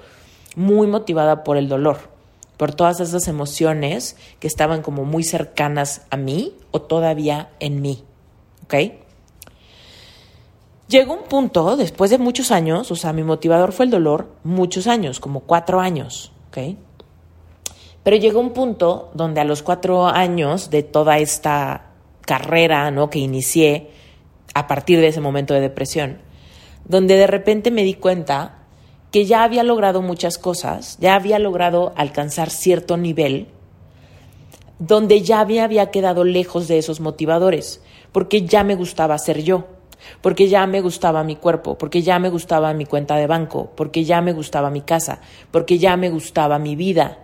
Muy 0.56 0.88
motivada 0.88 1.44
por 1.44 1.58
el 1.58 1.68
dolor, 1.68 1.98
por 2.56 2.74
todas 2.74 3.02
esas 3.02 3.28
emociones 3.28 4.16
que 4.40 4.48
estaban 4.48 4.82
como 4.82 5.04
muy 5.04 5.26
cercanas 5.26 6.04
a 6.10 6.16
mí 6.16 6.54
o 6.72 6.84
todavía 6.84 7.50
en 7.60 7.82
mí. 7.82 8.02
¿Ok? 8.64 8.76
Llegó 10.88 11.16
un 11.16 11.24
punto, 11.24 11.76
después 11.76 12.12
de 12.12 12.18
muchos 12.18 12.50
años, 12.50 12.92
o 12.92 12.96
sea, 12.96 13.12
mi 13.12 13.24
motivador 13.24 13.74
fue 13.74 13.84
el 13.84 13.92
dolor, 13.92 14.30
muchos 14.46 14.88
años, 14.88 15.20
como 15.20 15.42
cuatro 15.42 15.82
años, 15.82 16.32
¿ok? 16.48 16.78
Pero 18.04 18.16
llegó 18.16 18.40
un 18.40 18.52
punto 18.52 19.10
donde 19.14 19.42
a 19.42 19.44
los 19.44 19.64
cuatro 19.64 20.08
años 20.08 20.70
de 20.70 20.84
toda 20.84 21.18
esta 21.18 21.95
carrera 22.26 22.90
¿no? 22.92 23.10
que 23.10 23.20
inicié 23.20 23.90
a 24.54 24.68
partir 24.68 25.00
de 25.00 25.08
ese 25.08 25.22
momento 25.22 25.54
de 25.54 25.62
depresión, 25.62 26.20
donde 26.86 27.16
de 27.16 27.28
repente 27.28 27.72
me 27.72 27.84
di 27.84 27.94
cuenta 27.94 28.64
que 29.12 29.26
ya 29.26 29.44
había 29.44 29.64
logrado 29.64 30.02
muchas 30.02 30.38
cosas, 30.38 30.98
ya 31.00 31.16
había 31.16 31.40
logrado 31.40 31.94
alcanzar 31.96 32.50
cierto 32.50 32.98
nivel, 32.98 33.48
donde 34.80 35.22
ya 35.22 35.46
me 35.46 35.62
había 35.62 35.90
quedado 35.90 36.24
lejos 36.24 36.68
de 36.68 36.78
esos 36.78 37.00
motivadores, 37.00 37.82
porque 38.12 38.46
ya 38.46 38.64
me 38.64 38.76
gustaba 38.76 39.18
ser 39.18 39.44
yo, 39.44 39.68
porque 40.22 40.50
ya 40.50 40.68
me 40.68 40.82
gustaba 40.82 41.24
mi 41.24 41.36
cuerpo, 41.36 41.78
porque 41.78 42.02
ya 42.02 42.20
me 42.20 42.30
gustaba 42.30 42.74
mi 42.74 42.86
cuenta 42.86 43.16
de 43.16 43.28
banco, 43.28 43.72
porque 43.76 44.04
ya 44.04 44.22
me 44.22 44.34
gustaba 44.34 44.70
mi 44.70 44.82
casa, 44.82 45.22
porque 45.52 45.78
ya 45.78 45.96
me 45.96 46.10
gustaba 46.10 46.60
mi 46.60 46.76
vida. 46.76 47.20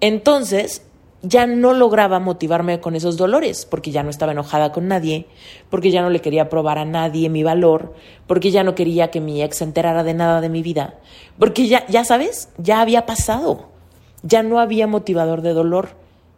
Entonces, 0.00 0.82
ya 1.24 1.46
no 1.46 1.72
lograba 1.72 2.20
motivarme 2.20 2.80
con 2.80 2.94
esos 2.94 3.16
dolores, 3.16 3.66
porque 3.66 3.90
ya 3.90 4.02
no 4.02 4.10
estaba 4.10 4.32
enojada 4.32 4.72
con 4.72 4.88
nadie, 4.88 5.26
porque 5.70 5.90
ya 5.90 6.02
no 6.02 6.10
le 6.10 6.20
quería 6.20 6.50
probar 6.50 6.78
a 6.78 6.84
nadie 6.84 7.30
mi 7.30 7.42
valor, 7.42 7.94
porque 8.26 8.50
ya 8.50 8.62
no 8.62 8.74
quería 8.74 9.10
que 9.10 9.20
mi 9.20 9.42
ex 9.42 9.56
se 9.56 9.64
enterara 9.64 10.04
de 10.04 10.14
nada 10.14 10.40
de 10.40 10.50
mi 10.50 10.62
vida, 10.62 10.94
porque 11.38 11.66
ya, 11.66 11.86
ya 11.86 12.04
sabes, 12.04 12.50
ya 12.58 12.80
había 12.80 13.06
pasado, 13.06 13.70
ya 14.22 14.42
no 14.42 14.60
había 14.60 14.86
motivador 14.86 15.40
de 15.40 15.54
dolor, 15.54 15.88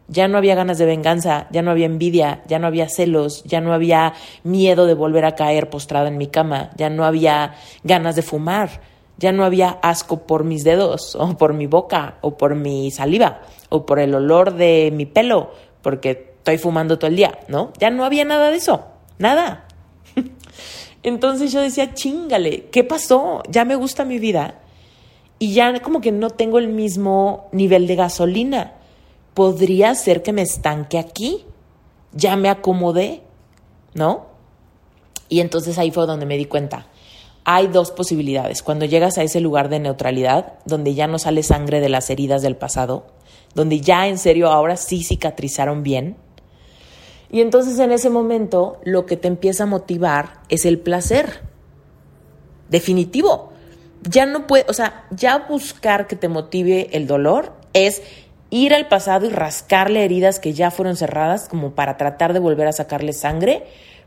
ya 0.07 0.29
no 0.29 0.37
había 0.37 0.55
ganas 0.55 0.77
de 0.77 0.85
venganza, 0.85 1.47
ya 1.51 1.61
no 1.61 1.71
había 1.71 1.85
envidia, 1.85 2.41
ya 2.47 2.57
no 2.57 2.67
había 2.67 2.87
celos, 2.87 3.43
ya 3.43 3.59
no 3.59 3.73
había 3.73 4.13
miedo 4.43 4.85
de 4.85 4.93
volver 4.93 5.25
a 5.25 5.35
caer 5.35 5.69
postrada 5.69 6.07
en 6.07 6.17
mi 6.17 6.27
cama, 6.27 6.69
ya 6.77 6.89
no 6.89 7.03
había 7.03 7.55
ganas 7.83 8.15
de 8.15 8.21
fumar, 8.21 8.79
ya 9.17 9.33
no 9.33 9.43
había 9.43 9.69
asco 9.81 10.25
por 10.25 10.45
mis 10.45 10.63
dedos 10.63 11.15
o 11.15 11.35
por 11.37 11.53
mi 11.53 11.67
boca 11.67 12.19
o 12.21 12.37
por 12.37 12.55
mi 12.55 12.89
saliva 12.91 13.41
o 13.69 13.85
por 13.85 13.99
el 13.99 14.13
olor 14.15 14.53
de 14.55 14.91
mi 14.93 15.05
pelo, 15.05 15.51
porque 15.81 16.11
estoy 16.37 16.57
fumando 16.57 16.97
todo 16.97 17.09
el 17.09 17.15
día, 17.15 17.39
¿no? 17.47 17.73
Ya 17.79 17.89
no 17.89 18.05
había 18.05 18.25
nada 18.25 18.49
de 18.49 18.57
eso, 18.57 18.85
nada. 19.17 19.67
Entonces 21.03 21.51
yo 21.51 21.61
decía, 21.61 21.93
chingale, 21.93 22.65
¿qué 22.71 22.83
pasó? 22.83 23.43
Ya 23.49 23.65
me 23.65 23.75
gusta 23.75 24.05
mi 24.05 24.19
vida 24.19 24.61
y 25.39 25.53
ya 25.53 25.81
como 25.81 26.01
que 26.01 26.11
no 26.11 26.29
tengo 26.29 26.57
el 26.57 26.67
mismo 26.67 27.47
nivel 27.51 27.87
de 27.87 27.95
gasolina. 27.95 28.73
Podría 29.33 29.93
ser 29.93 30.23
que 30.23 30.33
me 30.33 30.41
estanque 30.41 30.97
aquí. 30.97 31.45
Ya 32.11 32.35
me 32.35 32.49
acomodé, 32.49 33.21
¿no? 33.93 34.25
Y 35.29 35.41
entonces 35.41 35.77
ahí 35.77 35.91
fue 35.91 36.07
donde 36.07 36.25
me 36.25 36.37
di 36.37 36.45
cuenta. 36.45 36.87
Hay 37.43 37.67
dos 37.67 37.91
posibilidades. 37.91 38.63
Cuando 38.63 38.85
llegas 38.85 39.17
a 39.17 39.23
ese 39.23 39.39
lugar 39.39 39.69
de 39.69 39.79
neutralidad, 39.79 40.53
donde 40.65 40.95
ya 40.95 41.07
no 41.07 41.19
sale 41.19 41.43
sangre 41.43 41.81
de 41.81 41.89
las 41.89 42.09
heridas 42.09 42.41
del 42.41 42.55
pasado, 42.55 43.05
donde 43.57 43.81
ya 43.81 44.07
en 44.07 44.19
serio 44.19 44.51
ahora 44.51 44.77
sí 44.77 45.03
cicatrizaron 45.03 45.81
bien. 45.81 46.15
Y 47.31 47.41
entonces 47.41 47.79
en 47.79 47.91
ese 47.91 48.11
momento 48.11 48.79
lo 48.83 49.07
que 49.07 49.17
te 49.17 49.27
empieza 49.27 49.63
a 49.63 49.65
motivar 49.65 50.41
es 50.47 50.63
el 50.63 50.77
placer. 50.77 51.41
Definitivo. 52.69 53.51
Ya 54.03 54.27
no 54.27 54.45
puede, 54.45 54.65
o 54.69 54.73
sea, 54.73 55.07
ya 55.09 55.47
buscar 55.49 56.05
que 56.05 56.15
te 56.15 56.29
motive 56.29 56.89
el 56.95 57.07
dolor 57.07 57.53
es 57.73 58.03
ir 58.51 58.75
al 58.75 58.87
pasado 58.87 59.25
y 59.25 59.29
rascarle 59.29 60.05
heridas 60.05 60.39
que 60.39 60.53
ya 60.53 60.69
fueron 60.69 60.95
cerradas 60.95 61.49
como 61.49 61.71
para 61.71 61.97
tratar 61.97 62.33
de 62.33 62.39
volver 62.39 62.67
a 62.67 62.73
sacarle 62.73 63.11
sangre 63.11 63.63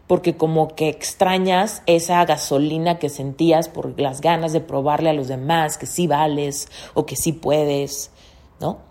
porque 0.07 0.37
como 0.37 0.77
que 0.77 0.89
extrañas 0.89 1.83
esa 1.87 2.25
gasolina 2.25 3.01
que 3.01 3.09
sentías 3.09 3.69
por 3.69 4.01
las 4.01 4.21
ganas 4.21 4.53
de 4.53 4.61
probarle 4.61 5.11
a 5.11 5.13
los 5.13 5.27
demás 5.27 5.77
que 5.77 5.87
sí 5.87 6.07
vales 6.07 6.69
o 6.95 7.05
que 7.05 7.17
sí 7.17 7.33
puedes, 7.33 8.13
¿no? 8.61 8.90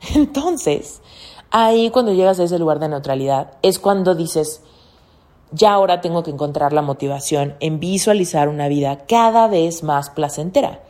Entonces, 0.14 1.00
ahí 1.50 1.90
cuando 1.90 2.12
llegas 2.12 2.40
a 2.40 2.44
ese 2.44 2.58
lugar 2.58 2.78
de 2.78 2.88
neutralidad 2.88 3.52
es 3.62 3.78
cuando 3.78 4.14
dices, 4.14 4.62
ya 5.50 5.72
ahora 5.72 6.00
tengo 6.00 6.22
que 6.22 6.30
encontrar 6.30 6.72
la 6.72 6.82
motivación 6.82 7.56
en 7.60 7.80
visualizar 7.80 8.48
una 8.48 8.68
vida 8.68 9.06
cada 9.06 9.48
vez 9.48 9.82
más 9.82 10.10
placentera, 10.10 10.82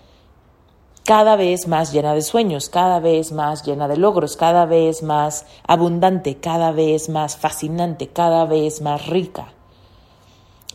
cada 1.04 1.36
vez 1.36 1.68
más 1.68 1.92
llena 1.92 2.12
de 2.12 2.22
sueños, 2.22 2.68
cada 2.68 3.00
vez 3.00 3.32
más 3.32 3.64
llena 3.64 3.88
de 3.88 3.96
logros, 3.96 4.36
cada 4.36 4.66
vez 4.66 5.02
más 5.02 5.46
abundante, 5.66 6.36
cada 6.38 6.72
vez 6.72 7.08
más 7.08 7.36
fascinante, 7.36 8.08
cada 8.08 8.44
vez 8.44 8.82
más 8.82 9.06
rica. 9.06 9.52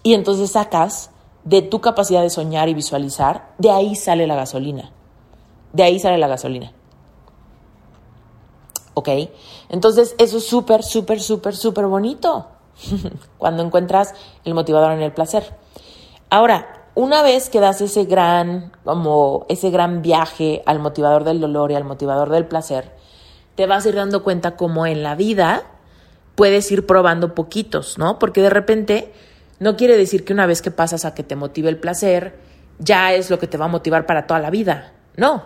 Y 0.02 0.14
entonces 0.14 0.52
sacas 0.52 1.12
de 1.44 1.62
tu 1.62 1.82
capacidad 1.82 2.22
de 2.22 2.30
soñar 2.30 2.70
y 2.70 2.74
visualizar, 2.74 3.50
de 3.58 3.70
ahí 3.70 3.96
sale 3.96 4.28
la 4.28 4.36
gasolina. 4.36 4.92
De 5.72 5.84
ahí 5.84 6.00
sale 6.00 6.18
la 6.18 6.28
gasolina. 6.28 6.72
¿Ok? 8.94 9.10
Entonces 9.70 10.16
eso 10.18 10.38
es 10.38 10.46
súper, 10.46 10.84
súper, 10.84 11.20
súper, 11.20 11.56
súper 11.56 11.88
bonito 11.88 12.48
cuando 13.38 13.64
encuentras 13.64 14.14
el 14.46 14.54
motivador 14.54 14.92
en 14.92 15.02
el 15.02 15.14
placer. 15.14 15.56
Ahora, 16.30 16.88
una 16.96 17.24
vez 17.24 17.50
que 17.50 17.60
das 17.60 17.82
ese 17.82 18.06
gran, 18.06 18.72
como 18.84 19.46
ese 19.50 19.72
gran 19.72 20.02
viaje 20.02 20.62
al 20.66 20.80
motivador 20.80 21.24
del 21.24 21.40
dolor 21.40 21.72
y 21.72 21.76
al 21.76 21.84
motivador 21.84 22.30
del 22.30 22.46
placer, 22.46 22.92
te 23.56 23.66
vas 23.66 23.86
a 23.86 23.90
ir 23.90 23.96
dando 23.96 24.24
cuenta 24.24 24.56
cómo 24.56 24.86
en 24.86 25.04
la 25.04 25.16
vida 25.16 25.64
puedes 26.36 26.72
ir 26.72 26.86
probando 26.86 27.36
poquitos, 27.36 27.98
¿no? 27.98 28.20
Porque 28.20 28.42
de 28.42 28.50
repente 28.50 29.14
no 29.60 29.76
quiere 29.76 29.98
decir 29.98 30.26
que 30.26 30.34
una 30.34 30.46
vez 30.46 30.62
que 30.62 30.72
pasas 30.72 31.06
a 31.06 31.14
que 31.14 31.24
te 31.24 31.36
motive 31.36 31.70
el 31.70 31.78
placer, 31.78 32.36
ya 32.80 33.14
es 33.14 33.30
lo 33.30 33.40
que 33.40 33.48
te 33.48 33.58
va 33.58 33.66
a 33.66 33.70
motivar 33.70 34.06
para 34.06 34.28
toda 34.28 34.40
la 34.40 34.50
vida. 34.50 34.94
No, 35.16 35.44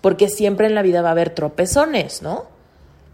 porque 0.00 0.28
siempre 0.28 0.66
en 0.66 0.74
la 0.74 0.82
vida 0.82 1.02
va 1.02 1.08
a 1.08 1.12
haber 1.12 1.30
tropezones, 1.30 2.22
¿no? 2.22 2.44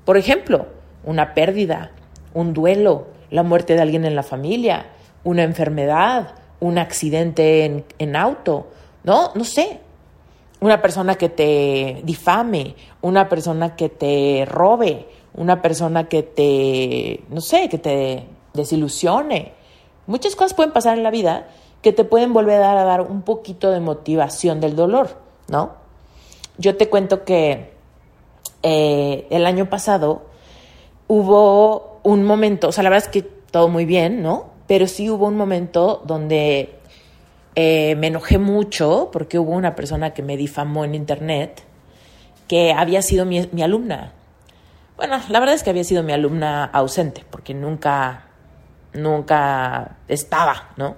Por 0.05 0.17
ejemplo, 0.17 0.67
una 1.05 1.35
pérdida, 1.35 1.93
un 2.35 2.53
duelo, 2.53 3.07
la 3.31 3.43
muerte 3.43 3.75
de 3.75 3.83
alguien 3.83 4.05
en 4.05 4.15
la 4.15 4.23
familia, 4.23 4.87
una 5.25 5.43
enfermedad, 5.43 6.35
un 6.61 6.79
accidente 6.79 7.65
en, 7.65 7.85
en 7.99 8.17
auto, 8.17 8.69
¿no? 9.05 9.33
No 9.35 9.45
sé. 9.45 9.81
Una 10.61 10.81
persona 10.81 11.17
que 11.17 11.29
te 11.29 12.01
difame, 12.05 12.77
una 13.01 13.29
persona 13.29 13.75
que 13.75 13.89
te 13.89 14.45
robe, 14.49 15.07
una 15.35 15.61
persona 15.61 16.09
que 16.09 16.23
te, 16.23 17.25
no 17.31 17.41
sé, 17.41 17.69
que 17.69 17.79
te 17.79 18.27
desilusione 18.55 19.53
Muchas 20.07 20.35
cosas 20.35 20.55
pueden 20.55 20.73
pasar 20.73 20.97
en 20.97 21.05
la 21.05 21.11
vida 21.11 21.49
que 21.81 21.93
te 21.93 22.05
pueden 22.05 22.33
volver 22.33 22.63
a 22.63 22.85
dar 22.85 23.01
un 23.01 23.23
poquito 23.23 23.71
de 23.71 23.81
motivación 23.81 24.61
del 24.61 24.77
dolor, 24.77 25.17
¿no? 25.49 25.73
Yo 26.59 26.77
te 26.77 26.89
cuento 26.89 27.25
que 27.25 27.72
eh, 28.63 29.27
el 29.31 29.47
año 29.47 29.69
pasado 29.69 30.27
hubo 31.09 32.01
un 32.03 32.25
momento, 32.25 32.69
o 32.69 32.73
sea, 32.73 32.85
la 32.85 32.91
verdad 32.91 33.07
es 33.07 33.13
que 33.13 33.23
todo 33.23 33.69
muy 33.69 33.85
bien, 33.85 34.23
¿no? 34.23 34.51
Pero 34.67 34.87
sí 34.87 35.11
hubo 35.11 35.27
un 35.27 35.37
momento 35.37 36.03
donde 36.07 36.79
eh, 37.55 37.95
me 37.97 38.07
enojé 38.09 38.39
mucho 38.39 39.11
porque 39.13 39.39
hubo 39.39 39.53
una 39.53 39.75
persona 39.75 40.15
que 40.15 40.23
me 40.23 40.37
difamó 40.37 40.85
en 40.85 40.95
internet 40.95 41.63
que 42.49 42.73
había 42.73 43.03
sido 43.03 43.25
mi, 43.27 43.49
mi 43.53 43.63
alumna. 43.63 44.13
Bueno, 44.97 45.21
la 45.29 45.41
verdad 45.41 45.55
es 45.55 45.63
que 45.63 45.71
había 45.71 45.85
sido 45.85 46.03
mi 46.03 46.13
alumna 46.13 46.65
ausente 46.65 47.25
porque 47.31 47.55
nunca 47.55 48.27
nunca 48.95 49.97
estaba, 50.09 50.71
¿no? 50.77 50.97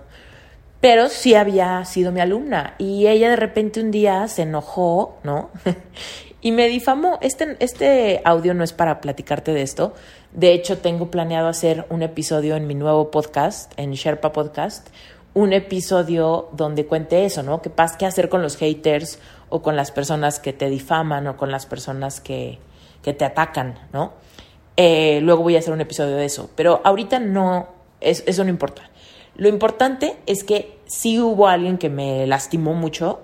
Pero 0.84 1.08
sí 1.08 1.34
había 1.34 1.82
sido 1.86 2.12
mi 2.12 2.20
alumna 2.20 2.74
y 2.76 3.06
ella 3.06 3.30
de 3.30 3.36
repente 3.36 3.80
un 3.80 3.90
día 3.90 4.28
se 4.28 4.42
enojó, 4.42 5.16
¿no? 5.22 5.48
y 6.42 6.52
me 6.52 6.68
difamó. 6.68 7.18
Este, 7.22 7.56
este 7.60 8.20
audio 8.26 8.52
no 8.52 8.62
es 8.62 8.74
para 8.74 9.00
platicarte 9.00 9.54
de 9.54 9.62
esto. 9.62 9.94
De 10.32 10.52
hecho, 10.52 10.76
tengo 10.76 11.10
planeado 11.10 11.48
hacer 11.48 11.86
un 11.88 12.02
episodio 12.02 12.54
en 12.54 12.66
mi 12.66 12.74
nuevo 12.74 13.10
podcast, 13.10 13.72
en 13.78 13.92
Sherpa 13.92 14.32
Podcast, 14.32 14.88
un 15.32 15.54
episodio 15.54 16.50
donde 16.52 16.84
cuente 16.84 17.24
eso, 17.24 17.42
¿no? 17.42 17.62
¿Qué, 17.62 17.70
pasa, 17.70 17.96
qué 17.96 18.04
hacer 18.04 18.28
con 18.28 18.42
los 18.42 18.58
haters 18.58 19.18
o 19.48 19.62
con 19.62 19.76
las 19.76 19.90
personas 19.90 20.38
que 20.38 20.52
te 20.52 20.68
difaman 20.68 21.26
o 21.28 21.38
con 21.38 21.50
las 21.50 21.64
personas 21.64 22.20
que, 22.20 22.58
que 23.00 23.14
te 23.14 23.24
atacan, 23.24 23.78
¿no? 23.94 24.12
Eh, 24.76 25.20
luego 25.22 25.44
voy 25.44 25.56
a 25.56 25.60
hacer 25.60 25.72
un 25.72 25.80
episodio 25.80 26.16
de 26.16 26.26
eso. 26.26 26.50
Pero 26.54 26.82
ahorita 26.84 27.20
no, 27.20 27.68
eso 28.02 28.44
no 28.44 28.50
importa. 28.50 28.90
Lo 29.36 29.48
importante 29.48 30.16
es 30.26 30.44
que 30.44 30.78
sí 30.86 31.18
hubo 31.18 31.48
alguien 31.48 31.78
que 31.78 31.90
me 31.90 32.26
lastimó 32.26 32.74
mucho 32.74 33.20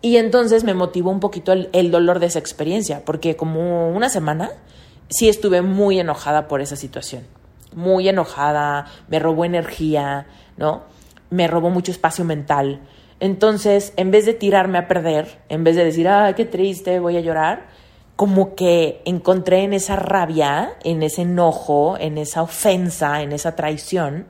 y 0.00 0.16
entonces 0.16 0.64
me 0.64 0.74
motivó 0.74 1.10
un 1.10 1.20
poquito 1.20 1.52
el, 1.52 1.68
el, 1.72 1.90
dolor 1.90 2.18
de 2.18 2.26
esa 2.26 2.38
experiencia, 2.38 3.04
porque 3.04 3.36
como 3.36 3.90
una 3.90 4.08
semana 4.08 4.50
sí 5.08 5.28
estuve 5.28 5.62
muy 5.62 6.00
enojada 6.00 6.48
por 6.48 6.60
esa 6.60 6.76
situación. 6.76 7.22
Muy 7.74 8.08
enojada, 8.08 8.86
me 9.08 9.18
robó 9.18 9.44
energía, 9.44 10.26
¿no? 10.56 10.82
Me 11.30 11.46
robó 11.46 11.70
mucho 11.70 11.92
espacio 11.92 12.24
mental. 12.24 12.80
Entonces, 13.20 13.92
en 13.96 14.10
vez 14.10 14.26
de 14.26 14.34
tirarme 14.34 14.78
a 14.78 14.88
perder, 14.88 15.38
en 15.48 15.62
vez 15.62 15.76
de 15.76 15.84
decir, 15.84 16.08
ay, 16.08 16.34
qué 16.34 16.44
triste, 16.44 16.98
voy 16.98 17.16
a 17.16 17.20
llorar, 17.20 17.68
como 18.16 18.54
que 18.54 19.00
encontré 19.04 19.62
en 19.62 19.72
esa 19.72 19.96
rabia, 19.96 20.74
en 20.82 21.02
ese 21.02 21.22
enojo, 21.22 21.96
en 21.98 22.18
esa 22.18 22.42
ofensa, 22.42 23.22
en 23.22 23.32
esa 23.32 23.54
traición, 23.54 24.26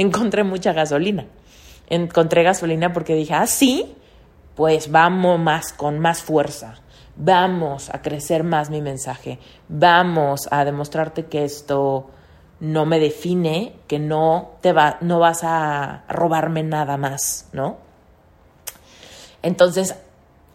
encontré 0.00 0.44
mucha 0.44 0.72
gasolina. 0.72 1.26
Encontré 1.88 2.42
gasolina 2.42 2.92
porque 2.92 3.14
dije, 3.14 3.34
ah, 3.34 3.46
sí, 3.46 3.94
pues 4.54 4.90
vamos 4.90 5.38
más, 5.38 5.72
con 5.72 5.98
más 5.98 6.22
fuerza. 6.22 6.76
Vamos 7.16 7.90
a 7.90 8.00
crecer 8.00 8.44
más 8.44 8.70
mi 8.70 8.80
mensaje. 8.80 9.38
Vamos 9.68 10.48
a 10.50 10.64
demostrarte 10.64 11.26
que 11.26 11.44
esto 11.44 12.10
no 12.60 12.86
me 12.86 12.98
define, 12.98 13.74
que 13.86 13.98
no 13.98 14.52
te 14.60 14.72
va, 14.72 14.98
no 15.00 15.18
vas 15.18 15.40
a 15.44 16.04
robarme 16.08 16.62
nada 16.62 16.96
más, 16.96 17.48
¿no? 17.52 17.78
Entonces 19.42 19.96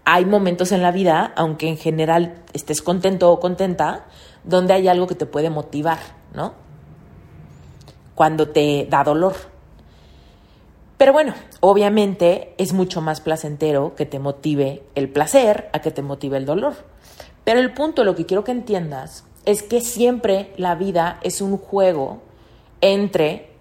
hay 0.05 0.25
momentos 0.25 0.71
en 0.71 0.81
la 0.81 0.91
vida, 0.91 1.33
aunque 1.35 1.67
en 1.67 1.77
general 1.77 2.43
estés 2.53 2.81
contento 2.81 3.31
o 3.31 3.39
contenta, 3.39 4.05
donde 4.43 4.73
hay 4.73 4.87
algo 4.87 5.07
que 5.07 5.15
te 5.15 5.25
puede 5.25 5.49
motivar, 5.49 5.99
¿no? 6.33 6.64
Cuando 8.15 8.49
te 8.49 8.87
da 8.89 9.03
dolor. 9.03 9.35
Pero 10.97 11.11
bueno, 11.11 11.33
obviamente 11.59 12.55
es 12.57 12.73
mucho 12.73 13.01
más 13.01 13.21
placentero 13.21 13.95
que 13.95 14.05
te 14.05 14.19
motive 14.19 14.83
el 14.95 15.09
placer 15.09 15.69
a 15.73 15.79
que 15.79 15.91
te 15.91 16.01
motive 16.01 16.37
el 16.37 16.45
dolor. 16.45 16.73
Pero 17.43 17.59
el 17.59 17.73
punto, 17.73 18.03
lo 18.03 18.15
que 18.15 18.25
quiero 18.25 18.43
que 18.43 18.51
entiendas, 18.51 19.25
es 19.45 19.61
que 19.61 19.81
siempre 19.81 20.53
la 20.57 20.75
vida 20.75 21.19
es 21.21 21.41
un 21.41 21.57
juego 21.57 22.21
entre 22.81 23.51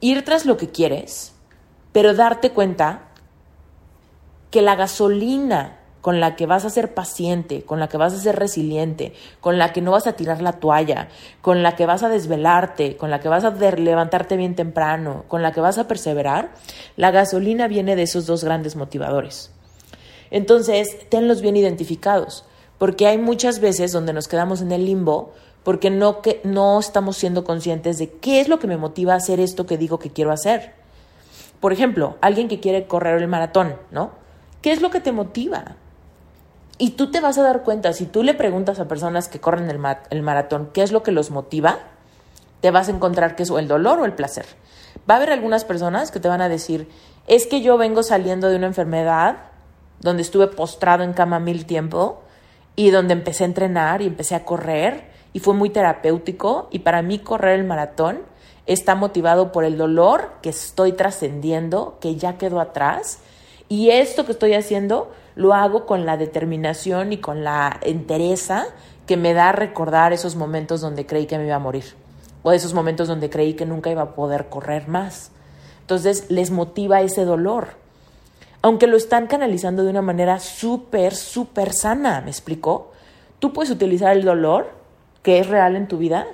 ir 0.00 0.24
tras 0.24 0.46
lo 0.46 0.56
que 0.56 0.68
quieres, 0.68 1.32
pero 1.92 2.14
darte 2.14 2.50
cuenta 2.50 3.08
que 4.50 4.62
la 4.62 4.76
gasolina 4.76 5.78
con 6.04 6.20
la 6.20 6.36
que 6.36 6.44
vas 6.44 6.66
a 6.66 6.68
ser 6.68 6.92
paciente, 6.92 7.62
con 7.62 7.80
la 7.80 7.88
que 7.88 7.96
vas 7.96 8.12
a 8.12 8.18
ser 8.18 8.36
resiliente, 8.36 9.14
con 9.40 9.56
la 9.56 9.72
que 9.72 9.80
no 9.80 9.92
vas 9.92 10.06
a 10.06 10.12
tirar 10.12 10.42
la 10.42 10.52
toalla, 10.52 11.08
con 11.40 11.62
la 11.62 11.76
que 11.76 11.86
vas 11.86 12.02
a 12.02 12.10
desvelarte, 12.10 12.98
con 12.98 13.08
la 13.08 13.20
que 13.20 13.30
vas 13.30 13.42
a 13.42 13.52
levantarte 13.52 14.36
bien 14.36 14.54
temprano, 14.54 15.24
con 15.28 15.40
la 15.40 15.52
que 15.52 15.62
vas 15.62 15.78
a 15.78 15.88
perseverar, 15.88 16.52
la 16.98 17.10
gasolina 17.10 17.68
viene 17.68 17.96
de 17.96 18.02
esos 18.02 18.26
dos 18.26 18.44
grandes 18.44 18.76
motivadores. 18.76 19.50
Entonces, 20.30 21.08
tenlos 21.08 21.40
bien 21.40 21.56
identificados, 21.56 22.44
porque 22.76 23.06
hay 23.06 23.16
muchas 23.16 23.60
veces 23.60 23.90
donde 23.90 24.12
nos 24.12 24.28
quedamos 24.28 24.60
en 24.60 24.72
el 24.72 24.84
limbo 24.84 25.32
porque 25.62 25.88
no, 25.88 26.20
que, 26.20 26.42
no 26.44 26.80
estamos 26.80 27.16
siendo 27.16 27.44
conscientes 27.44 27.96
de 27.96 28.10
qué 28.10 28.42
es 28.42 28.48
lo 28.48 28.58
que 28.58 28.66
me 28.66 28.76
motiva 28.76 29.14
a 29.14 29.16
hacer 29.16 29.40
esto 29.40 29.64
que 29.64 29.78
digo 29.78 29.98
que 29.98 30.10
quiero 30.10 30.32
hacer. 30.32 30.74
Por 31.60 31.72
ejemplo, 31.72 32.18
alguien 32.20 32.48
que 32.48 32.60
quiere 32.60 32.86
correr 32.86 33.22
el 33.22 33.26
maratón, 33.26 33.76
¿no? 33.90 34.10
¿Qué 34.60 34.70
es 34.70 34.82
lo 34.82 34.90
que 34.90 35.00
te 35.00 35.10
motiva? 35.10 35.76
Y 36.78 36.90
tú 36.90 37.10
te 37.10 37.20
vas 37.20 37.38
a 37.38 37.42
dar 37.42 37.62
cuenta, 37.62 37.92
si 37.92 38.06
tú 38.06 38.22
le 38.22 38.34
preguntas 38.34 38.80
a 38.80 38.88
personas 38.88 39.28
que 39.28 39.40
corren 39.40 39.70
el, 39.70 40.22
maratón 40.22 40.70
qué 40.72 40.82
es 40.82 40.90
lo 40.90 41.02
que 41.02 41.12
los 41.12 41.30
motiva, 41.30 41.78
te 42.60 42.70
vas 42.70 42.88
a 42.88 42.92
encontrar 42.92 43.36
que 43.36 43.44
es 43.44 43.50
o 43.50 43.58
el 43.58 43.68
dolor 43.68 44.00
o 44.00 44.04
el 44.04 44.14
placer. 44.14 44.46
Va 45.08 45.14
a 45.14 45.16
haber 45.18 45.30
algunas 45.30 45.64
personas 45.64 46.10
que 46.10 46.18
te 46.18 46.28
van 46.28 46.40
a 46.40 46.48
decir, 46.48 46.88
es 47.26 47.46
que 47.46 47.60
yo 47.60 47.78
vengo 47.78 48.02
saliendo 48.02 48.48
de 48.48 48.56
una 48.56 48.66
enfermedad 48.66 49.36
donde 50.00 50.22
estuve 50.22 50.48
postrado 50.48 51.04
en 51.04 51.12
cama 51.12 51.38
mil 51.38 51.64
tiempo 51.64 52.22
y 52.74 52.90
donde 52.90 53.12
empecé 53.12 53.44
a 53.44 53.46
entrenar 53.46 54.02
y 54.02 54.06
empecé 54.06 54.34
a 54.34 54.44
correr 54.44 55.12
y 55.32 55.38
fue 55.38 55.54
muy 55.54 55.70
terapéutico 55.70 56.68
y 56.72 56.80
para 56.80 57.02
mí 57.02 57.20
correr 57.20 57.58
el 57.58 57.66
maratón 57.66 58.22
está 58.66 58.94
motivado 58.94 59.52
por 59.52 59.64
el 59.64 59.76
dolor 59.76 60.32
que 60.42 60.48
estoy 60.48 60.92
trascendiendo, 60.92 61.98
que 62.00 62.16
ya 62.16 62.36
quedó 62.38 62.60
atrás 62.60 63.18
y 63.68 63.90
esto 63.90 64.26
que 64.26 64.32
estoy 64.32 64.54
haciendo 64.54 65.12
lo 65.34 65.54
hago 65.54 65.86
con 65.86 66.06
la 66.06 66.16
determinación 66.16 67.12
y 67.12 67.18
con 67.18 67.44
la 67.44 67.78
entereza 67.82 68.66
que 69.06 69.16
me 69.16 69.34
da 69.34 69.52
recordar 69.52 70.12
esos 70.12 70.36
momentos 70.36 70.80
donde 70.80 71.06
creí 71.06 71.26
que 71.26 71.38
me 71.38 71.46
iba 71.46 71.56
a 71.56 71.60
morir 71.60 71.84
o 72.42 72.52
esos 72.52 72.74
momentos 72.74 73.08
donde 73.08 73.30
creí 73.30 73.54
que 73.54 73.66
nunca 73.66 73.90
iba 73.90 74.02
a 74.02 74.14
poder 74.14 74.48
correr 74.48 74.86
más. 74.86 75.30
Entonces 75.80 76.30
les 76.30 76.50
motiva 76.50 77.00
ese 77.00 77.24
dolor, 77.24 77.68
aunque 78.62 78.86
lo 78.86 78.96
están 78.96 79.26
canalizando 79.26 79.82
de 79.82 79.90
una 79.90 80.02
manera 80.02 80.38
súper, 80.38 81.14
súper 81.14 81.72
sana, 81.72 82.20
¿me 82.20 82.30
explicó? 82.30 82.92
Tú 83.38 83.52
puedes 83.52 83.70
utilizar 83.70 84.16
el 84.16 84.24
dolor, 84.24 84.70
que 85.22 85.38
es 85.38 85.48
real 85.48 85.74
en 85.76 85.88
tu 85.88 85.98
vida, 85.98 86.26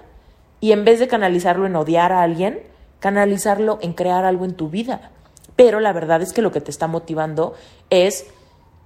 y 0.61 0.73
en 0.73 0.85
vez 0.85 1.01
de 1.01 1.09
canalizarlo 1.09 1.67
en 1.67 1.75
odiar 1.75 2.13
a 2.13 2.23
alguien, 2.23 2.61
canalizarlo 2.99 3.79
en 3.81 3.95
crear 3.95 4.25
algo 4.25 4.45
en 4.45 4.55
tu 4.55 4.69
vida. 4.69 5.11
Pero 5.57 5.81
la 5.81 5.93
verdad 5.93 6.23
es 6.23 6.33
que 6.33 6.43
lo 6.43 6.53
que 6.53 6.61
te 6.61 6.71
está 6.71 6.87
motivando 6.87 7.55
es 7.89 8.27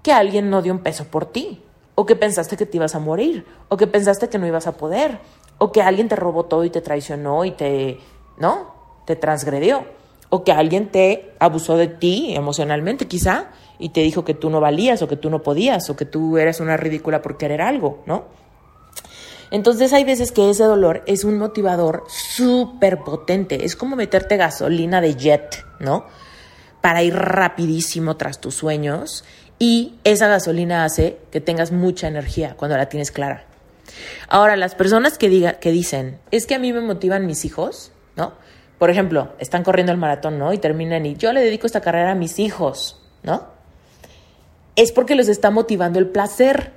que 0.04 0.12
alguien 0.12 0.50
no 0.50 0.62
dio 0.62 0.72
un 0.72 0.80
peso 0.80 1.06
por 1.06 1.26
ti, 1.26 1.62
o 1.94 2.04
que 2.06 2.14
pensaste 2.14 2.56
que 2.56 2.66
te 2.66 2.76
ibas 2.76 2.94
a 2.94 3.00
morir, 3.00 3.46
o 3.68 3.76
que 3.76 3.86
pensaste 3.86 4.28
que 4.28 4.38
no 4.38 4.46
ibas 4.46 4.66
a 4.66 4.76
poder, 4.76 5.18
o 5.58 5.72
que 5.72 5.82
alguien 5.82 6.08
te 6.08 6.14
robó 6.14 6.44
todo 6.44 6.64
y 6.64 6.70
te 6.70 6.82
traicionó 6.82 7.44
y 7.44 7.52
te, 7.52 7.98
¿no? 8.36 8.74
Te 9.06 9.16
transgredió, 9.16 9.84
o 10.28 10.44
que 10.44 10.52
alguien 10.52 10.90
te 10.90 11.32
abusó 11.38 11.76
de 11.76 11.88
ti 11.88 12.34
emocionalmente 12.36 13.08
quizá 13.08 13.46
y 13.78 13.88
te 13.90 14.00
dijo 14.02 14.24
que 14.24 14.34
tú 14.34 14.50
no 14.50 14.60
valías 14.60 15.00
o 15.00 15.08
que 15.08 15.16
tú 15.16 15.30
no 15.30 15.42
podías 15.42 15.88
o 15.88 15.96
que 15.96 16.04
tú 16.04 16.36
eres 16.36 16.60
una 16.60 16.76
ridícula 16.76 17.22
por 17.22 17.38
querer 17.38 17.62
algo, 17.62 18.02
¿no? 18.06 18.24
Entonces 19.50 19.92
hay 19.92 20.04
veces 20.04 20.32
que 20.32 20.50
ese 20.50 20.64
dolor 20.64 21.02
es 21.06 21.24
un 21.24 21.38
motivador 21.38 22.04
súper 22.08 22.98
potente, 22.98 23.64
es 23.64 23.74
como 23.74 23.96
meterte 23.96 24.36
gasolina 24.36 25.00
de 25.00 25.14
jet, 25.14 25.64
¿no? 25.80 26.04
Para 26.80 27.02
ir 27.02 27.14
rapidísimo 27.14 28.16
tras 28.16 28.40
tus 28.40 28.56
sueños 28.56 29.24
y 29.58 29.94
esa 30.04 30.28
gasolina 30.28 30.84
hace 30.84 31.18
que 31.30 31.40
tengas 31.40 31.72
mucha 31.72 32.08
energía 32.08 32.54
cuando 32.56 32.76
la 32.76 32.88
tienes 32.88 33.10
clara. 33.10 33.46
Ahora, 34.28 34.56
las 34.56 34.74
personas 34.74 35.18
que, 35.18 35.28
diga, 35.28 35.54
que 35.54 35.70
dicen, 35.70 36.18
es 36.30 36.46
que 36.46 36.54
a 36.54 36.58
mí 36.58 36.72
me 36.72 36.80
motivan 36.80 37.26
mis 37.26 37.44
hijos, 37.44 37.92
¿no? 38.16 38.32
Por 38.78 38.90
ejemplo, 38.90 39.32
están 39.38 39.62
corriendo 39.62 39.92
el 39.92 39.98
maratón, 39.98 40.38
¿no? 40.38 40.52
Y 40.52 40.58
terminan 40.58 41.06
y 41.06 41.16
yo 41.16 41.32
le 41.32 41.40
dedico 41.40 41.66
esta 41.66 41.80
carrera 41.80 42.12
a 42.12 42.16
mis 42.16 42.38
hijos, 42.38 43.00
¿no? 43.22 43.46
Es 44.76 44.90
porque 44.90 45.14
los 45.14 45.28
está 45.28 45.50
motivando 45.50 45.98
el 45.98 46.08
placer. 46.08 46.72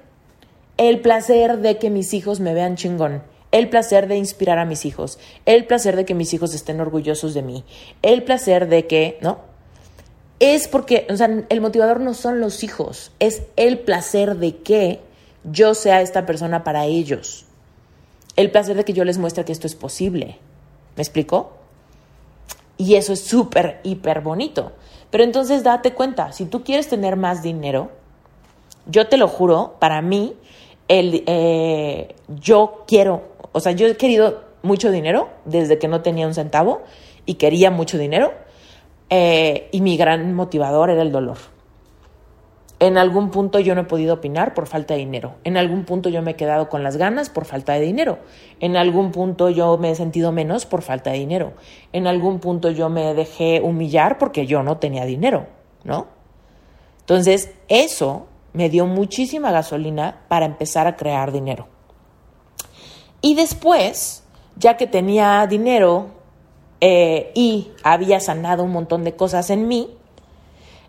El 0.78 1.00
placer 1.00 1.58
de 1.58 1.80
que 1.80 1.90
mis 1.90 2.13
hijos 2.13 2.40
me 2.40 2.54
vean 2.54 2.76
chingón. 2.76 3.24
El 3.52 3.70
placer 3.70 4.08
de 4.08 4.18
inspirar 4.18 4.60
a 4.60 4.66
mis 4.66 4.86
hijos. 4.86 5.18
El 5.46 5.66
placer 5.66 5.96
de 5.96 6.06
que 6.06 6.13
mis 6.13 6.34
hijos 6.34 6.54
estén 6.54 6.80
orgullosos 6.80 7.34
de 7.34 7.42
mí. 7.42 7.66
El 8.04 8.24
placer 8.24 8.68
de 8.68 8.86
que, 8.86 9.18
¿no? 9.22 9.40
Es 10.39 10.67
porque, 10.67 11.08
o 11.10 11.17
sea, 11.17 11.45
el 11.50 11.62
motivador 11.62 12.00
no 12.00 12.13
son 12.13 12.39
los 12.39 12.63
hijos, 12.63 13.12
es 13.19 13.43
el 13.56 13.80
placer 13.80 14.38
de 14.38 14.58
que 14.58 15.00
yo 15.43 15.73
sea 15.73 16.02
esta 16.02 16.26
persona 16.26 16.63
para 16.63 16.86
ellos. 16.86 17.45
El 18.36 18.52
placer 18.52 18.76
de 18.76 18.86
que 18.86 18.93
yo 18.93 19.04
les 19.04 19.17
muestre 19.17 19.45
que 19.45 19.52
esto 19.52 19.65
es 19.65 19.76
posible. 19.76 20.38
¿Me 20.95 21.02
explico? 21.02 21.54
Y 22.78 22.95
eso 22.95 23.13
es 23.13 23.21
súper, 23.21 23.80
hiper 23.84 24.21
bonito. 24.21 24.73
Pero 25.10 25.23
entonces 25.23 25.63
date 25.63 25.93
cuenta, 25.93 26.32
si 26.34 26.45
tú 26.45 26.63
quieres 26.63 26.88
tener 26.88 27.15
más 27.15 27.41
dinero, 27.41 27.89
yo 28.86 29.08
te 29.08 29.17
lo 29.17 29.28
juro, 29.28 29.76
para 29.80 30.02
mí, 30.02 30.36
el, 30.88 31.23
eh, 31.26 32.15
yo 32.28 32.84
quiero, 32.88 33.23
o 33.52 33.60
sea, 33.60 33.71
yo 33.71 33.88
he 33.88 33.97
querido 33.97 34.43
mucho 34.62 34.91
dinero 34.91 35.30
desde 35.45 35.80
que 35.80 35.88
no 35.88 36.02
tenía 36.02 36.28
un 36.28 36.34
centavo 36.34 36.82
y 37.26 37.36
quería 37.36 37.71
mucho 37.71 37.97
dinero. 37.97 38.34
Eh, 39.10 39.70
y 39.72 39.82
mi 39.82 39.98
gran 39.98 40.34
motivador 40.34 40.89
era 40.89 41.02
el 41.02 41.12
dolor. 41.12 41.38
En 42.80 43.00
algún 43.00 43.32
punto 43.32 43.60
yo 43.60 43.74
no 43.74 43.82
he 43.82 43.86
podido 43.86 44.15
opinar 44.15 44.54
por 44.54 44.67
falta 44.67 44.93
de 44.93 45.00
dinero. 45.00 45.36
En 45.43 45.58
algún 45.58 45.84
punto 45.84 46.10
yo 46.10 46.22
me 46.22 46.32
he 46.32 46.36
quedado 46.36 46.70
con 46.70 46.84
las 46.84 46.98
ganas 46.98 47.30
por 47.30 47.46
falta 47.46 47.74
de 47.74 47.82
dinero. 47.82 48.20
En 48.60 48.78
algún 48.78 49.12
punto 49.12 49.50
yo 49.50 49.78
me 49.80 49.89
he 49.89 49.96
sentido 49.96 50.32
menos 50.32 50.67
por 50.67 50.84
falta 50.84 51.12
de 51.12 51.17
dinero. 51.17 51.54
En 51.91 52.06
algún 52.06 52.39
punto 52.39 52.70
yo 52.70 52.89
me 52.89 53.15
dejé 53.15 53.62
humillar 53.62 54.20
porque 54.20 54.46
yo 54.46 54.62
no 54.62 54.78
tenía 54.78 55.06
dinero, 55.06 55.48
¿no? 55.84 56.06
Entonces, 57.00 57.52
eso 57.67 58.28
me 58.54 58.70
dio 58.70 58.86
muchísima 58.86 59.52
gasolina 59.52 60.26
para 60.28 60.46
empezar 60.46 60.86
a 60.86 60.96
crear 60.98 61.32
dinero. 61.32 61.67
Y 63.22 63.34
después, 63.34 64.24
ya 64.56 64.78
que 64.78 64.86
tenía 64.86 65.48
dinero 65.48 66.16
eh, 66.82 67.32
y 67.36 67.72
había 67.84 68.20
sanado 68.20 68.63
un 68.63 68.72
montón 68.72 69.04
de 69.04 69.16
cosas 69.16 69.50
en 69.50 69.68
mí, 69.68 69.90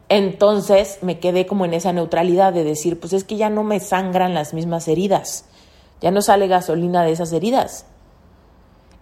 entonces 0.08 0.98
me 1.02 1.18
quedé 1.18 1.46
como 1.46 1.64
en 1.64 1.74
esa 1.74 1.92
neutralidad 1.92 2.52
de 2.52 2.64
decir, 2.64 2.98
pues 2.98 3.12
es 3.12 3.24
que 3.24 3.36
ya 3.36 3.50
no 3.50 3.62
me 3.62 3.80
sangran 3.80 4.34
las 4.34 4.54
mismas 4.54 4.88
heridas, 4.88 5.44
ya 6.00 6.10
no 6.10 6.22
sale 6.22 6.48
gasolina 6.48 7.02
de 7.02 7.12
esas 7.12 7.32
heridas. 7.32 7.86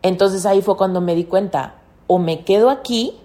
Entonces 0.03 0.47
ahí 0.47 0.63
fue 0.63 0.77
cuando 0.77 1.01
me 1.01 1.15
di 1.15 1.25
cuenta, 1.25 1.77
o 2.07 2.19
me 2.19 2.45
quedo 2.45 2.71
aquí, 2.71 3.19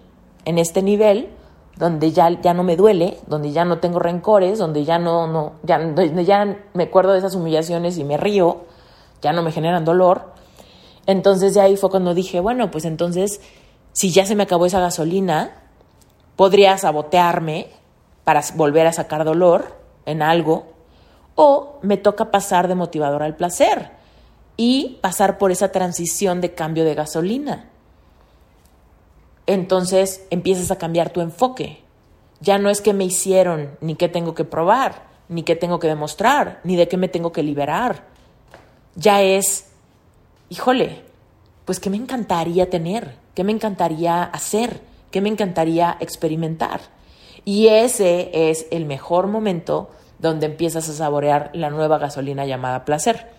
en 0.46 0.58
este 0.58 0.82
nivel, 0.82 1.30
donde 1.78 2.12
ya, 2.12 2.30
ya 2.42 2.54
no 2.54 2.64
me 2.64 2.76
duele, 2.76 3.18
donde 3.28 3.52
ya 3.52 3.66
no 3.66 3.80
tengo 3.80 4.00
rencores, 4.00 4.60
donde 4.60 4.84
ya 4.84 5.00
no, 5.00 5.28
no, 5.28 5.54
ya, 5.64 5.80
ya 6.24 6.58
me 6.74 6.84
acuerdo 6.84 7.14
de 7.14 7.20
esas 7.20 7.36
humillaciones 7.36 7.98
y 7.98 8.04
me 8.04 8.18
río, 8.18 8.66
ya 9.22 9.34
no 9.34 9.42
me 9.44 9.52
generan 9.52 9.86
dolor. 9.86 10.31
Entonces 11.12 11.54
de 11.54 11.62
ahí 11.62 11.76
fue 11.76 11.90
cuando 11.90 12.14
dije, 12.14 12.40
bueno, 12.40 12.72
pues 12.72 12.86
entonces, 12.86 13.42
si 13.92 14.12
ya 14.12 14.26
se 14.26 14.36
me 14.36 14.44
acabó 14.44 14.66
esa 14.66 14.80
gasolina, 14.80 15.52
podría 16.38 16.78
sabotearme 16.78 17.68
para 18.24 18.42
volver 18.56 18.88
a 18.88 18.94
sacar 18.94 19.26
dolor 19.26 19.78
en 20.06 20.22
algo 20.22 20.72
o 21.36 21.80
me 21.82 21.98
toca 21.98 22.32
pasar 22.32 22.68
de 22.70 22.76
motivador 22.76 23.24
al 23.24 23.36
placer 23.36 23.92
y 24.56 25.00
pasar 25.02 25.38
por 25.38 25.52
esa 25.52 25.72
transición 25.72 26.40
de 26.40 26.54
cambio 26.54 26.86
de 26.86 26.96
gasolina. 26.96 27.70
Entonces 29.48 30.26
empiezas 30.30 30.72
a 30.72 30.78
cambiar 30.78 31.10
tu 31.10 31.20
enfoque. 31.20 31.84
Ya 32.40 32.58
no 32.58 32.70
es 32.70 32.80
que 32.80 32.94
me 32.94 33.04
hicieron, 33.04 33.78
ni 33.82 33.96
qué 33.96 34.08
tengo 34.08 34.34
que 34.34 34.46
probar, 34.46 35.04
ni 35.28 35.44
qué 35.44 35.56
tengo 35.58 35.80
que 35.80 35.88
demostrar, 35.88 36.62
ni 36.64 36.78
de 36.78 36.88
qué 36.88 36.96
me 36.96 37.10
tengo 37.10 37.34
que 37.34 37.44
liberar. 37.44 38.06
Ya 38.96 39.22
es, 39.22 39.71
híjole, 40.52 41.02
pues 41.64 41.80
qué 41.80 41.90
me 41.90 41.96
encantaría 41.96 42.70
tener, 42.70 43.16
qué 43.34 43.46
me 43.46 43.54
encantaría 43.54 44.22
hacer, 44.22 44.82
que 45.10 45.22
me 45.22 45.30
encantaría 45.30 45.96
experimentar. 46.02 46.82
Y 47.46 47.68
ese 47.68 48.50
es 48.50 48.68
el 48.70 48.86
mejor 48.86 49.28
momento 49.28 49.90
donde 50.20 50.48
empiezas 50.48 50.90
a 50.90 50.94
saborear 50.94 51.52
la 51.54 51.70
nueva 51.70 51.98
gasolina 52.00 52.46
llamada 52.46 52.84
placer. 52.84 53.32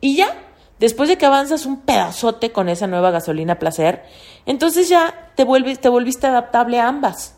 Y 0.00 0.16
ya, 0.16 0.34
después 0.80 1.10
de 1.10 1.18
que 1.18 1.26
avanzas 1.26 1.66
un 1.66 1.82
pedazote 1.82 2.50
con 2.50 2.70
esa 2.70 2.86
nueva 2.86 3.10
gasolina 3.10 3.58
placer, 3.58 4.04
entonces 4.46 4.88
ya 4.88 5.32
te, 5.36 5.44
vuelves, 5.44 5.80
te 5.80 5.90
volviste 5.90 6.28
adaptable 6.28 6.80
a 6.80 6.88
ambas. 6.88 7.34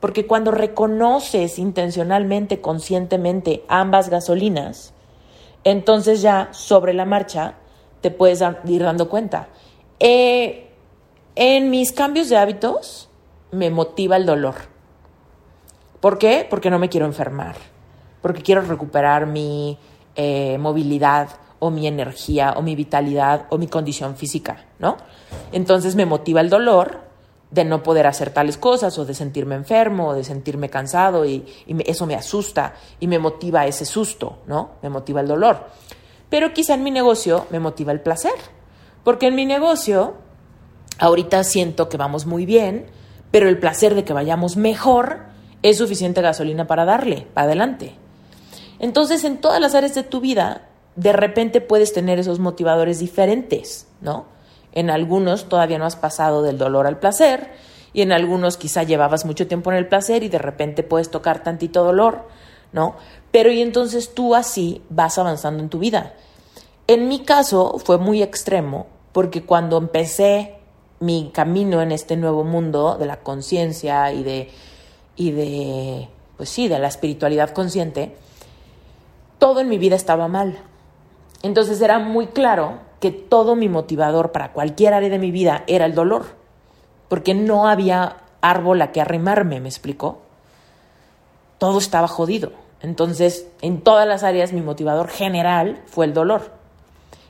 Porque 0.00 0.26
cuando 0.26 0.52
reconoces 0.52 1.58
intencionalmente, 1.58 2.62
conscientemente 2.62 3.62
ambas 3.68 4.08
gasolinas, 4.08 4.94
entonces 5.64 6.22
ya 6.22 6.48
sobre 6.52 6.94
la 6.94 7.04
marcha 7.04 7.56
te 8.00 8.10
puedes 8.10 8.42
ir 8.66 8.82
dando 8.82 9.08
cuenta. 9.08 9.48
Eh, 9.98 10.70
en 11.34 11.70
mis 11.70 11.92
cambios 11.92 12.28
de 12.28 12.36
hábitos 12.36 13.08
me 13.50 13.70
motiva 13.70 14.16
el 14.16 14.26
dolor. 14.26 14.54
¿Por 16.00 16.18
qué? 16.18 16.46
Porque 16.48 16.70
no 16.70 16.78
me 16.78 16.88
quiero 16.88 17.06
enfermar, 17.06 17.56
porque 18.22 18.42
quiero 18.42 18.62
recuperar 18.62 19.26
mi 19.26 19.78
eh, 20.16 20.56
movilidad 20.58 21.28
o 21.58 21.70
mi 21.70 21.86
energía 21.86 22.54
o 22.56 22.62
mi 22.62 22.74
vitalidad 22.74 23.46
o 23.50 23.58
mi 23.58 23.66
condición 23.66 24.16
física, 24.16 24.64
¿no? 24.78 24.96
Entonces 25.52 25.94
me 25.94 26.06
motiva 26.06 26.40
el 26.40 26.48
dolor 26.48 27.10
de 27.50 27.64
no 27.64 27.82
poder 27.82 28.06
hacer 28.06 28.30
tales 28.30 28.56
cosas 28.56 28.96
o 28.98 29.04
de 29.04 29.14
sentirme 29.14 29.56
enfermo 29.56 30.08
o 30.08 30.14
de 30.14 30.24
sentirme 30.24 30.70
cansado 30.70 31.26
y, 31.26 31.44
eso 31.84 32.06
me 32.06 32.14
asusta 32.14 32.74
y 32.98 33.06
me 33.06 33.18
motiva 33.18 33.66
ese 33.66 33.84
susto, 33.84 34.38
¿no? 34.46 34.70
Me 34.82 34.88
motiva 34.88 35.20
el 35.20 35.28
dolor. 35.28 35.66
Pero 36.30 36.54
quizá 36.54 36.74
en 36.74 36.84
mi 36.84 36.90
negocio 36.90 37.46
me 37.50 37.60
motiva 37.60 37.92
el 37.92 38.00
placer, 38.00 38.32
porque 39.04 39.26
en 39.26 39.34
mi 39.34 39.44
negocio 39.44 40.14
Ahorita 41.00 41.42
siento 41.44 41.88
que 41.88 41.96
vamos 41.96 42.26
muy 42.26 42.44
bien, 42.44 42.84
pero 43.30 43.48
el 43.48 43.58
placer 43.58 43.94
de 43.94 44.04
que 44.04 44.12
vayamos 44.12 44.58
mejor 44.58 45.20
es 45.62 45.78
suficiente 45.78 46.20
gasolina 46.20 46.66
para 46.66 46.84
darle, 46.84 47.26
para 47.32 47.46
adelante. 47.46 47.94
Entonces, 48.78 49.24
en 49.24 49.38
todas 49.38 49.62
las 49.62 49.74
áreas 49.74 49.94
de 49.94 50.02
tu 50.02 50.20
vida, 50.20 50.68
de 50.96 51.14
repente 51.14 51.62
puedes 51.62 51.94
tener 51.94 52.18
esos 52.18 52.38
motivadores 52.38 52.98
diferentes, 52.98 53.88
¿no? 54.02 54.26
En 54.72 54.90
algunos 54.90 55.48
todavía 55.48 55.78
no 55.78 55.86
has 55.86 55.96
pasado 55.96 56.42
del 56.42 56.58
dolor 56.58 56.86
al 56.86 56.98
placer 56.98 57.50
y 57.94 58.02
en 58.02 58.12
algunos 58.12 58.58
quizá 58.58 58.82
llevabas 58.82 59.24
mucho 59.24 59.48
tiempo 59.48 59.72
en 59.72 59.78
el 59.78 59.88
placer 59.88 60.22
y 60.22 60.28
de 60.28 60.38
repente 60.38 60.82
puedes 60.82 61.10
tocar 61.10 61.42
tantito 61.42 61.82
dolor, 61.82 62.28
¿no? 62.72 62.94
Pero 63.30 63.50
y 63.52 63.62
entonces 63.62 64.14
tú 64.14 64.34
así 64.34 64.82
vas 64.90 65.18
avanzando 65.18 65.62
en 65.62 65.68
tu 65.68 65.78
vida. 65.78 66.14
En 66.86 67.08
mi 67.08 67.20
caso 67.20 67.78
fue 67.78 67.98
muy 67.98 68.22
extremo 68.22 68.86
porque 69.12 69.42
cuando 69.42 69.78
empecé 69.78 70.56
mi 71.00 71.30
camino 71.32 71.80
en 71.80 71.92
este 71.92 72.16
nuevo 72.16 72.44
mundo 72.44 72.96
de 72.98 73.06
la 73.06 73.20
conciencia 73.20 74.12
y 74.12 74.22
de, 74.22 74.50
y 75.16 75.30
de, 75.30 76.08
pues 76.36 76.50
sí, 76.50 76.68
de 76.68 76.78
la 76.78 76.88
espiritualidad 76.88 77.50
consciente, 77.50 78.16
todo 79.38 79.60
en 79.60 79.68
mi 79.68 79.78
vida 79.78 79.96
estaba 79.96 80.28
mal. 80.28 80.58
Entonces 81.42 81.80
era 81.80 81.98
muy 81.98 82.26
claro 82.26 82.80
que 83.00 83.10
todo 83.10 83.56
mi 83.56 83.68
motivador 83.68 84.30
para 84.30 84.52
cualquier 84.52 84.92
área 84.92 85.08
de 85.08 85.18
mi 85.18 85.30
vida 85.30 85.64
era 85.66 85.86
el 85.86 85.94
dolor, 85.94 86.26
porque 87.08 87.34
no 87.34 87.66
había 87.66 88.18
árbol 88.42 88.82
a 88.82 88.92
que 88.92 89.00
arrimarme, 89.00 89.60
¿me 89.60 89.68
explicó? 89.68 90.18
Todo 91.58 91.78
estaba 91.78 92.08
jodido. 92.08 92.52
Entonces, 92.82 93.46
en 93.60 93.82
todas 93.82 94.06
las 94.06 94.22
áreas 94.22 94.52
mi 94.52 94.62
motivador 94.62 95.08
general 95.08 95.82
fue 95.86 96.06
el 96.06 96.14
dolor. 96.14 96.52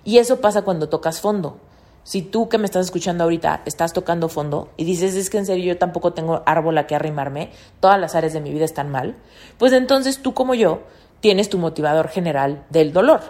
Y 0.04 0.18
eso 0.18 0.40
pasa 0.40 0.62
cuando 0.62 0.88
tocas 0.88 1.20
fondo. 1.20 1.58
Si 2.02 2.22
tú 2.22 2.48
que 2.48 2.58
me 2.58 2.64
estás 2.64 2.86
escuchando 2.86 3.24
ahorita 3.24 3.62
estás 3.66 3.92
tocando 3.92 4.28
fondo 4.28 4.70
y 4.76 4.84
dices, 4.84 5.14
es 5.14 5.28
que 5.28 5.38
en 5.38 5.46
serio 5.46 5.74
yo 5.74 5.78
tampoco 5.78 6.12
tengo 6.12 6.42
árbol 6.46 6.78
a 6.78 6.86
que 6.86 6.94
arrimarme, 6.94 7.50
todas 7.78 8.00
las 8.00 8.14
áreas 8.14 8.32
de 8.32 8.40
mi 8.40 8.50
vida 8.50 8.64
están 8.64 8.90
mal, 8.90 9.16
pues 9.58 9.72
entonces 9.72 10.22
tú 10.22 10.32
como 10.32 10.54
yo 10.54 10.80
tienes 11.20 11.50
tu 11.50 11.58
motivador 11.58 12.08
general 12.08 12.64
del 12.70 12.92
dolor. 12.92 13.20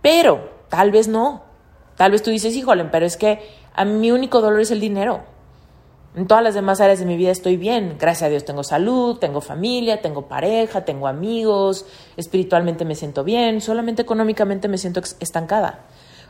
Pero 0.00 0.48
tal 0.68 0.90
vez 0.90 1.08
no. 1.08 1.42
Tal 1.96 2.12
vez 2.12 2.22
tú 2.22 2.30
dices, 2.30 2.54
híjole, 2.54 2.84
pero 2.86 3.04
es 3.04 3.16
que 3.16 3.40
a 3.74 3.84
mí 3.84 3.92
mi 3.92 4.10
único 4.12 4.40
dolor 4.40 4.60
es 4.60 4.70
el 4.70 4.80
dinero. 4.80 5.22
En 6.14 6.26
todas 6.26 6.42
las 6.42 6.54
demás 6.54 6.80
áreas 6.80 6.98
de 6.98 7.06
mi 7.06 7.16
vida 7.16 7.30
estoy 7.30 7.56
bien. 7.56 7.96
Gracias 7.98 8.26
a 8.26 8.30
Dios 8.30 8.44
tengo 8.44 8.64
salud, 8.64 9.18
tengo 9.18 9.40
familia, 9.40 10.00
tengo 10.00 10.26
pareja, 10.26 10.84
tengo 10.84 11.06
amigos, 11.06 11.84
espiritualmente 12.16 12.84
me 12.84 12.94
siento 12.94 13.24
bien, 13.24 13.60
solamente 13.60 14.02
económicamente 14.02 14.68
me 14.68 14.78
siento 14.78 15.00
estancada. 15.20 15.84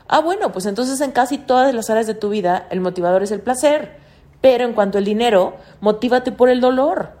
Ah, 0.07 0.19
bueno, 0.21 0.51
pues 0.51 0.65
entonces 0.65 0.99
en 1.01 1.11
casi 1.11 1.37
todas 1.37 1.73
las 1.73 1.89
áreas 1.89 2.07
de 2.07 2.15
tu 2.15 2.29
vida 2.29 2.67
el 2.71 2.81
motivador 2.81 3.23
es 3.23 3.31
el 3.31 3.41
placer. 3.41 3.97
Pero 4.41 4.63
en 4.63 4.73
cuanto 4.73 4.97
al 4.97 5.05
dinero, 5.05 5.55
motívate 5.81 6.31
por 6.31 6.49
el 6.49 6.61
dolor. 6.61 7.11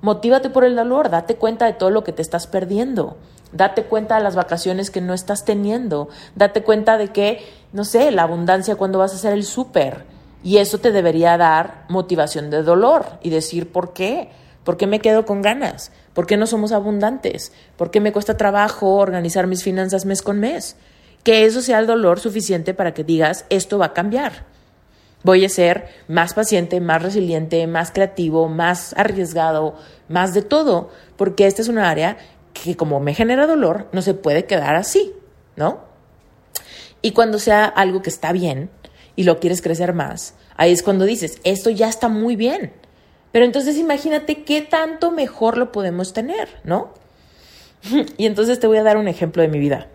Motívate 0.00 0.50
por 0.50 0.64
el 0.64 0.76
dolor, 0.76 1.10
date 1.10 1.36
cuenta 1.36 1.66
de 1.66 1.72
todo 1.72 1.90
lo 1.90 2.04
que 2.04 2.12
te 2.12 2.22
estás 2.22 2.46
perdiendo. 2.46 3.16
Date 3.52 3.84
cuenta 3.84 4.16
de 4.16 4.22
las 4.22 4.36
vacaciones 4.36 4.90
que 4.90 5.00
no 5.00 5.14
estás 5.14 5.44
teniendo. 5.44 6.08
Date 6.36 6.62
cuenta 6.62 6.98
de 6.98 7.08
que, 7.08 7.44
no 7.72 7.84
sé, 7.84 8.10
la 8.10 8.22
abundancia 8.22 8.76
cuando 8.76 8.98
vas 8.98 9.12
a 9.12 9.16
hacer 9.16 9.32
el 9.32 9.44
súper. 9.44 10.04
Y 10.42 10.58
eso 10.58 10.78
te 10.78 10.92
debería 10.92 11.36
dar 11.36 11.84
motivación 11.88 12.50
de 12.50 12.62
dolor 12.62 13.18
y 13.22 13.30
decir, 13.30 13.72
¿por 13.72 13.92
qué? 13.92 14.30
¿Por 14.64 14.76
qué 14.76 14.86
me 14.86 15.00
quedo 15.00 15.24
con 15.26 15.42
ganas? 15.42 15.92
¿Por 16.14 16.26
qué 16.26 16.36
no 16.36 16.46
somos 16.46 16.72
abundantes? 16.72 17.52
¿Por 17.76 17.90
qué 17.90 18.00
me 18.00 18.12
cuesta 18.12 18.36
trabajo 18.36 18.96
organizar 18.96 19.46
mis 19.46 19.62
finanzas 19.62 20.04
mes 20.04 20.22
con 20.22 20.38
mes? 20.38 20.76
que 21.22 21.44
eso 21.44 21.60
sea 21.62 21.78
el 21.78 21.86
dolor 21.86 22.20
suficiente 22.20 22.74
para 22.74 22.94
que 22.94 23.04
digas, 23.04 23.44
esto 23.50 23.78
va 23.78 23.86
a 23.86 23.92
cambiar. 23.92 24.46
Voy 25.24 25.44
a 25.44 25.48
ser 25.48 25.88
más 26.06 26.32
paciente, 26.32 26.80
más 26.80 27.02
resiliente, 27.02 27.66
más 27.66 27.90
creativo, 27.90 28.48
más 28.48 28.94
arriesgado, 28.96 29.74
más 30.08 30.32
de 30.32 30.42
todo, 30.42 30.90
porque 31.16 31.46
esta 31.46 31.60
es 31.60 31.68
una 31.68 31.90
área 31.90 32.16
que 32.52 32.76
como 32.76 33.00
me 33.00 33.14
genera 33.14 33.46
dolor, 33.46 33.88
no 33.92 34.00
se 34.00 34.14
puede 34.14 34.46
quedar 34.46 34.76
así, 34.76 35.12
¿no? 35.56 35.80
Y 37.02 37.12
cuando 37.12 37.38
sea 37.38 37.64
algo 37.64 38.00
que 38.00 38.10
está 38.10 38.32
bien 38.32 38.70
y 39.18 39.24
lo 39.24 39.40
quieres 39.40 39.62
crecer 39.62 39.94
más, 39.94 40.34
ahí 40.56 40.70
es 40.70 40.84
cuando 40.84 41.04
dices, 41.04 41.40
esto 41.42 41.70
ya 41.70 41.88
está 41.88 42.08
muy 42.08 42.36
bien. 42.36 42.72
Pero 43.32 43.44
entonces 43.44 43.76
imagínate 43.76 44.44
qué 44.44 44.62
tanto 44.62 45.10
mejor 45.10 45.58
lo 45.58 45.72
podemos 45.72 46.12
tener, 46.12 46.48
¿no? 46.62 46.94
y 48.16 48.26
entonces 48.26 48.60
te 48.60 48.68
voy 48.68 48.78
a 48.78 48.84
dar 48.84 48.96
un 48.96 49.08
ejemplo 49.08 49.42
de 49.42 49.48
mi 49.48 49.58
vida. 49.58 49.88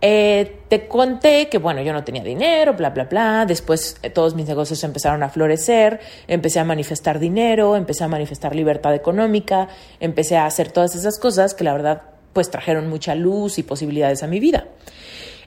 Eh, 0.00 0.60
te 0.68 0.86
conté 0.86 1.48
que, 1.48 1.58
bueno, 1.58 1.82
yo 1.82 1.92
no 1.92 2.04
tenía 2.04 2.22
dinero, 2.22 2.74
bla, 2.74 2.90
bla, 2.90 3.06
bla. 3.06 3.44
Después 3.44 3.96
eh, 4.04 4.10
todos 4.10 4.36
mis 4.36 4.46
negocios 4.46 4.84
empezaron 4.84 5.24
a 5.24 5.28
florecer, 5.28 5.98
empecé 6.28 6.60
a 6.60 6.64
manifestar 6.64 7.18
dinero, 7.18 7.74
empecé 7.74 8.04
a 8.04 8.08
manifestar 8.08 8.54
libertad 8.54 8.94
económica, 8.94 9.66
empecé 9.98 10.36
a 10.36 10.46
hacer 10.46 10.70
todas 10.70 10.94
esas 10.94 11.18
cosas 11.18 11.54
que 11.54 11.64
la 11.64 11.72
verdad 11.72 12.02
pues 12.32 12.52
trajeron 12.52 12.86
mucha 12.88 13.16
luz 13.16 13.58
y 13.58 13.64
posibilidades 13.64 14.22
a 14.22 14.28
mi 14.28 14.38
vida. 14.38 14.68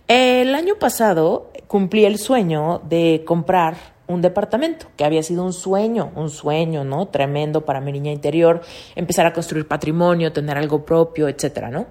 El 0.09 0.55
año 0.55 0.79
pasado 0.79 1.51
cumplí 1.67 2.03
el 2.03 2.17
sueño 2.17 2.81
de 2.83 3.21
comprar 3.27 3.75
un 4.07 4.23
departamento, 4.23 4.87
que 4.97 5.05
había 5.05 5.21
sido 5.21 5.43
un 5.43 5.53
sueño, 5.53 6.11
un 6.15 6.31
sueño, 6.31 6.83
¿no? 6.83 7.09
Tremendo 7.09 7.63
para 7.63 7.79
mi 7.79 7.91
niña 7.91 8.11
interior, 8.11 8.61
empezar 8.95 9.27
a 9.27 9.33
construir 9.33 9.67
patrimonio, 9.67 10.33
tener 10.33 10.57
algo 10.57 10.83
propio, 10.83 11.27
etcétera, 11.27 11.69
¿no? 11.69 11.85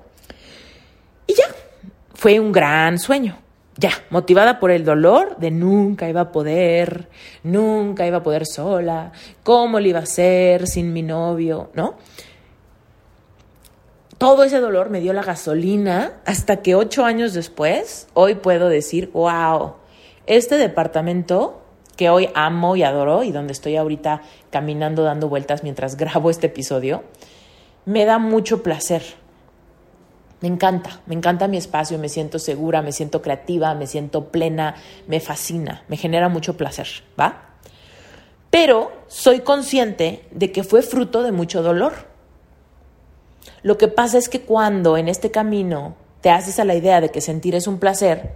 Y 1.28 1.34
ya, 1.34 1.44
fue 2.12 2.40
un 2.40 2.50
gran 2.50 2.98
sueño. 2.98 3.38
Ya, 3.76 3.92
motivada 4.10 4.58
por 4.58 4.72
el 4.72 4.84
dolor 4.84 5.36
de 5.38 5.52
nunca 5.52 6.08
iba 6.08 6.22
a 6.22 6.32
poder, 6.32 7.08
nunca 7.44 8.04
iba 8.04 8.16
a 8.16 8.22
poder 8.24 8.46
sola, 8.46 9.12
cómo 9.44 9.78
le 9.78 9.90
iba 9.90 10.00
a 10.00 10.02
hacer 10.02 10.66
sin 10.66 10.92
mi 10.92 11.04
novio, 11.04 11.70
¿no? 11.74 11.94
Todo 14.18 14.42
ese 14.42 14.60
dolor 14.60 14.90
me 14.90 15.00
dio 15.00 15.12
la 15.12 15.22
gasolina 15.22 16.14
hasta 16.24 16.60
que 16.62 16.74
ocho 16.74 17.04
años 17.04 17.34
después, 17.34 18.08
hoy 18.14 18.34
puedo 18.34 18.68
decir, 18.68 19.10
wow, 19.12 19.74
este 20.26 20.58
departamento 20.58 21.62
que 21.96 22.10
hoy 22.10 22.28
amo 22.34 22.76
y 22.76 22.82
adoro 22.82 23.22
y 23.22 23.32
donde 23.32 23.52
estoy 23.52 23.76
ahorita 23.76 24.22
caminando 24.50 25.02
dando 25.04 25.28
vueltas 25.28 25.62
mientras 25.62 25.96
grabo 25.98 26.30
este 26.30 26.48
episodio, 26.48 27.04
me 27.84 28.04
da 28.04 28.18
mucho 28.18 28.62
placer 28.62 29.02
me 30.40 30.48
encanta, 30.48 31.00
me 31.06 31.14
encanta 31.16 31.48
mi 31.48 31.56
espacio, 31.56 31.98
me 31.98 32.08
siento 32.08 32.38
segura, 32.38 32.80
me 32.80 32.92
siento 32.92 33.22
creativa, 33.22 33.74
me 33.74 33.86
siento 33.86 34.26
plena, 34.26 34.76
me 35.08 35.18
fascina, 35.18 35.82
me 35.88 35.96
genera 35.96 36.28
mucho 36.28 36.56
placer, 36.56 36.86
¿va? 37.18 37.56
Pero 38.50 38.92
soy 39.08 39.40
consciente 39.40 40.24
de 40.30 40.52
que 40.52 40.62
fue 40.62 40.82
fruto 40.82 41.22
de 41.22 41.32
mucho 41.32 41.62
dolor. 41.62 42.06
Lo 43.62 43.78
que 43.78 43.88
pasa 43.88 44.18
es 44.18 44.28
que 44.28 44.42
cuando 44.42 44.96
en 44.96 45.08
este 45.08 45.30
camino 45.30 45.96
te 46.20 46.30
haces 46.30 46.58
a 46.58 46.64
la 46.64 46.74
idea 46.74 47.00
de 47.00 47.10
que 47.10 47.20
sentir 47.20 47.54
es 47.54 47.66
un 47.66 47.78
placer, 47.78 48.34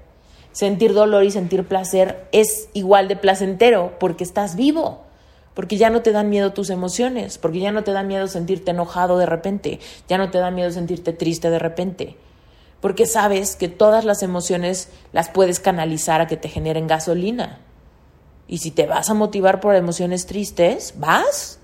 sentir 0.53 0.93
dolor 0.95 1.25
y 1.25 1.31
sentir 1.31 1.67
placer 1.67 2.29
es 2.33 2.69
igual 2.73 3.09
de 3.09 3.17
placentero 3.17 3.93
porque 3.99 4.25
estás 4.25 4.57
vivo 4.57 5.01
porque 5.55 5.77
ya 5.77 5.91
no 5.91 6.03
te 6.03 6.13
dan 6.13 6.31
miedo 6.31 6.53
tus 6.53 6.71
emociones, 6.71 7.39
porque 7.39 7.61
ya 7.61 7.73
no 7.73 7.85
te 7.85 7.93
da 7.93 8.03
miedo 8.03 8.27
sentirte 8.27 8.71
enojado 8.71 9.19
de 9.19 9.27
repente, 9.27 9.81
ya 10.09 10.19
no 10.19 10.31
te 10.31 10.39
da 10.39 10.51
miedo 10.51 10.71
sentirte 10.71 11.13
triste 11.13 11.51
de 11.51 11.59
repente, 11.59 12.17
porque 12.81 13.07
sabes 13.07 13.57
que 13.57 13.69
todas 13.69 14.05
las 14.05 14.23
emociones 14.23 14.89
las 15.13 15.29
puedes 15.29 15.61
canalizar 15.61 16.21
a 16.21 16.27
que 16.27 16.37
te 16.37 16.49
generen 16.49 16.87
gasolina. 16.87 17.61
Y 18.49 18.59
si 18.59 18.71
te 18.71 18.87
vas 18.87 19.09
a 19.09 19.15
motivar 19.15 19.61
por 19.61 19.75
emociones 19.77 20.27
tristes, 20.27 20.95
vas, 20.97 21.59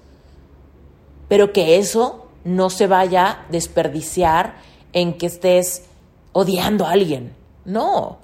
pero 1.28 1.52
que 1.52 1.78
eso 1.78 2.27
no 2.44 2.70
se 2.70 2.86
vaya 2.86 3.26
a 3.26 3.46
desperdiciar 3.50 4.56
en 4.92 5.14
que 5.18 5.26
estés 5.26 5.84
odiando 6.32 6.86
a 6.86 6.92
alguien. 6.92 7.34
No, 7.64 8.18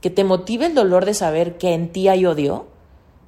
que 0.00 0.10
te 0.10 0.24
motive 0.24 0.66
el 0.66 0.74
dolor 0.74 1.04
de 1.04 1.14
saber 1.14 1.58
que 1.58 1.74
en 1.74 1.90
ti 1.90 2.08
hay 2.08 2.26
odio 2.26 2.66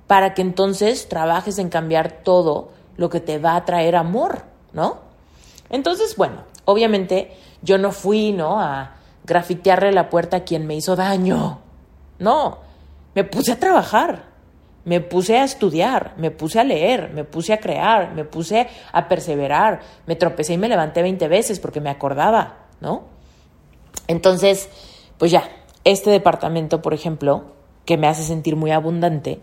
para 0.06 0.34
que 0.34 0.42
entonces 0.42 1.08
trabajes 1.08 1.58
en 1.58 1.68
cambiar 1.68 2.22
todo 2.22 2.70
lo 2.96 3.10
que 3.10 3.20
te 3.20 3.38
va 3.38 3.56
a 3.56 3.64
traer 3.64 3.96
amor, 3.96 4.42
¿no? 4.72 4.98
Entonces, 5.70 6.16
bueno, 6.16 6.42
obviamente 6.64 7.36
yo 7.62 7.78
no 7.78 7.92
fui, 7.92 8.32
¿no? 8.32 8.60
A 8.60 8.96
grafitearle 9.24 9.92
la 9.92 10.08
puerta 10.08 10.38
a 10.38 10.44
quien 10.44 10.66
me 10.66 10.76
hizo 10.76 10.94
daño. 10.96 11.58
No, 12.18 12.58
me 13.14 13.24
puse 13.24 13.52
a 13.52 13.58
trabajar, 13.58 14.24
me 14.86 15.00
puse 15.00 15.36
a 15.36 15.42
estudiar, 15.42 16.14
me 16.16 16.30
puse 16.30 16.60
a 16.60 16.64
leer, 16.64 17.10
me 17.12 17.24
puse 17.24 17.52
a 17.52 17.58
crear, 17.58 18.14
me 18.14 18.24
puse 18.24 18.68
a 18.92 19.08
perseverar, 19.08 19.80
me 20.06 20.14
tropecé 20.14 20.54
y 20.54 20.58
me 20.58 20.68
levanté 20.68 21.02
20 21.02 21.26
veces 21.26 21.58
porque 21.58 21.80
me 21.80 21.90
acordaba, 21.90 22.66
¿no? 22.80 23.02
Entonces, 24.06 24.68
pues 25.18 25.32
ya, 25.32 25.50
este 25.82 26.10
departamento, 26.10 26.82
por 26.82 26.94
ejemplo, 26.94 27.46
que 27.84 27.96
me 27.96 28.06
hace 28.06 28.22
sentir 28.22 28.54
muy 28.54 28.70
abundante, 28.70 29.40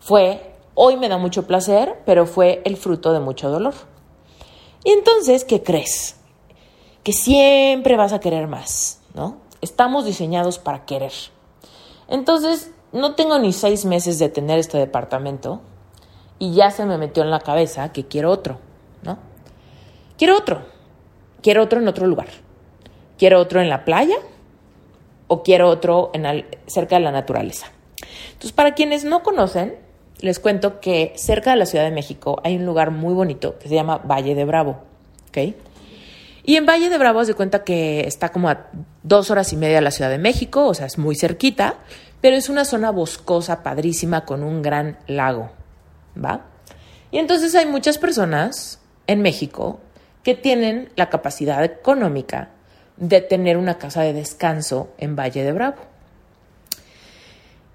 fue, 0.00 0.52
hoy 0.74 0.98
me 0.98 1.08
da 1.08 1.16
mucho 1.16 1.46
placer, 1.46 2.02
pero 2.04 2.26
fue 2.26 2.60
el 2.66 2.76
fruto 2.76 3.14
de 3.14 3.20
mucho 3.20 3.48
dolor. 3.48 3.72
Y 4.84 4.90
entonces, 4.90 5.44
¿qué 5.44 5.62
crees? 5.62 6.16
Que 7.02 7.14
siempre 7.14 7.96
vas 7.96 8.12
a 8.12 8.20
querer 8.20 8.48
más, 8.48 9.00
¿no? 9.14 9.38
Estamos 9.62 10.04
diseñados 10.04 10.58
para 10.58 10.84
querer. 10.84 11.12
Entonces, 12.06 12.70
no 12.92 13.14
tengo 13.14 13.38
ni 13.38 13.52
seis 13.52 13.84
meses 13.84 14.18
de 14.18 14.28
tener 14.28 14.58
este 14.58 14.78
departamento 14.78 15.60
y 16.38 16.54
ya 16.54 16.70
se 16.70 16.86
me 16.86 16.98
metió 16.98 17.22
en 17.22 17.30
la 17.30 17.40
cabeza 17.40 17.92
que 17.92 18.06
quiero 18.06 18.30
otro, 18.30 18.58
¿no? 19.02 19.18
Quiero 20.16 20.36
otro. 20.36 20.62
Quiero 21.42 21.62
otro 21.62 21.80
en 21.80 21.88
otro 21.88 22.06
lugar. 22.06 22.28
Quiero 23.18 23.40
otro 23.40 23.60
en 23.60 23.68
la 23.68 23.84
playa 23.84 24.16
o 25.26 25.42
quiero 25.42 25.68
otro 25.68 26.10
en 26.14 26.46
cerca 26.66 26.96
de 26.96 27.02
la 27.02 27.12
naturaleza. 27.12 27.66
Entonces, 28.28 28.52
para 28.52 28.74
quienes 28.74 29.04
no 29.04 29.22
conocen, 29.22 29.76
les 30.20 30.40
cuento 30.40 30.80
que 30.80 31.12
cerca 31.16 31.50
de 31.50 31.56
la 31.56 31.66
Ciudad 31.66 31.84
de 31.84 31.90
México 31.90 32.40
hay 32.42 32.56
un 32.56 32.66
lugar 32.66 32.90
muy 32.90 33.14
bonito 33.14 33.58
que 33.58 33.68
se 33.68 33.74
llama 33.74 33.98
Valle 33.98 34.34
de 34.34 34.44
Bravo. 34.44 34.82
¿ok? 35.28 35.54
Y 36.44 36.56
en 36.56 36.64
Valle 36.64 36.88
de 36.88 36.96
Bravo 36.98 37.24
se 37.24 37.34
cuenta 37.34 37.62
que 37.62 38.00
está 38.06 38.30
como 38.30 38.48
a 38.48 38.68
dos 39.02 39.30
horas 39.30 39.52
y 39.52 39.56
media 39.56 39.76
de 39.76 39.82
la 39.82 39.90
Ciudad 39.90 40.10
de 40.10 40.18
México, 40.18 40.66
o 40.66 40.74
sea, 40.74 40.86
es 40.86 40.96
muy 40.96 41.14
cerquita, 41.14 41.76
pero 42.20 42.36
es 42.36 42.48
una 42.48 42.64
zona 42.64 42.90
boscosa, 42.90 43.62
padrísima, 43.62 44.24
con 44.24 44.42
un 44.42 44.62
gran 44.62 44.98
lago. 45.06 45.50
¿Va? 46.22 46.46
Y 47.10 47.18
entonces 47.18 47.54
hay 47.54 47.66
muchas 47.66 47.98
personas 47.98 48.80
en 49.06 49.22
México 49.22 49.80
que 50.22 50.34
tienen 50.34 50.90
la 50.96 51.08
capacidad 51.08 51.64
económica 51.64 52.50
de 52.96 53.20
tener 53.20 53.56
una 53.56 53.78
casa 53.78 54.02
de 54.02 54.12
descanso 54.12 54.92
en 54.98 55.16
Valle 55.16 55.44
de 55.44 55.52
Bravo. 55.52 55.78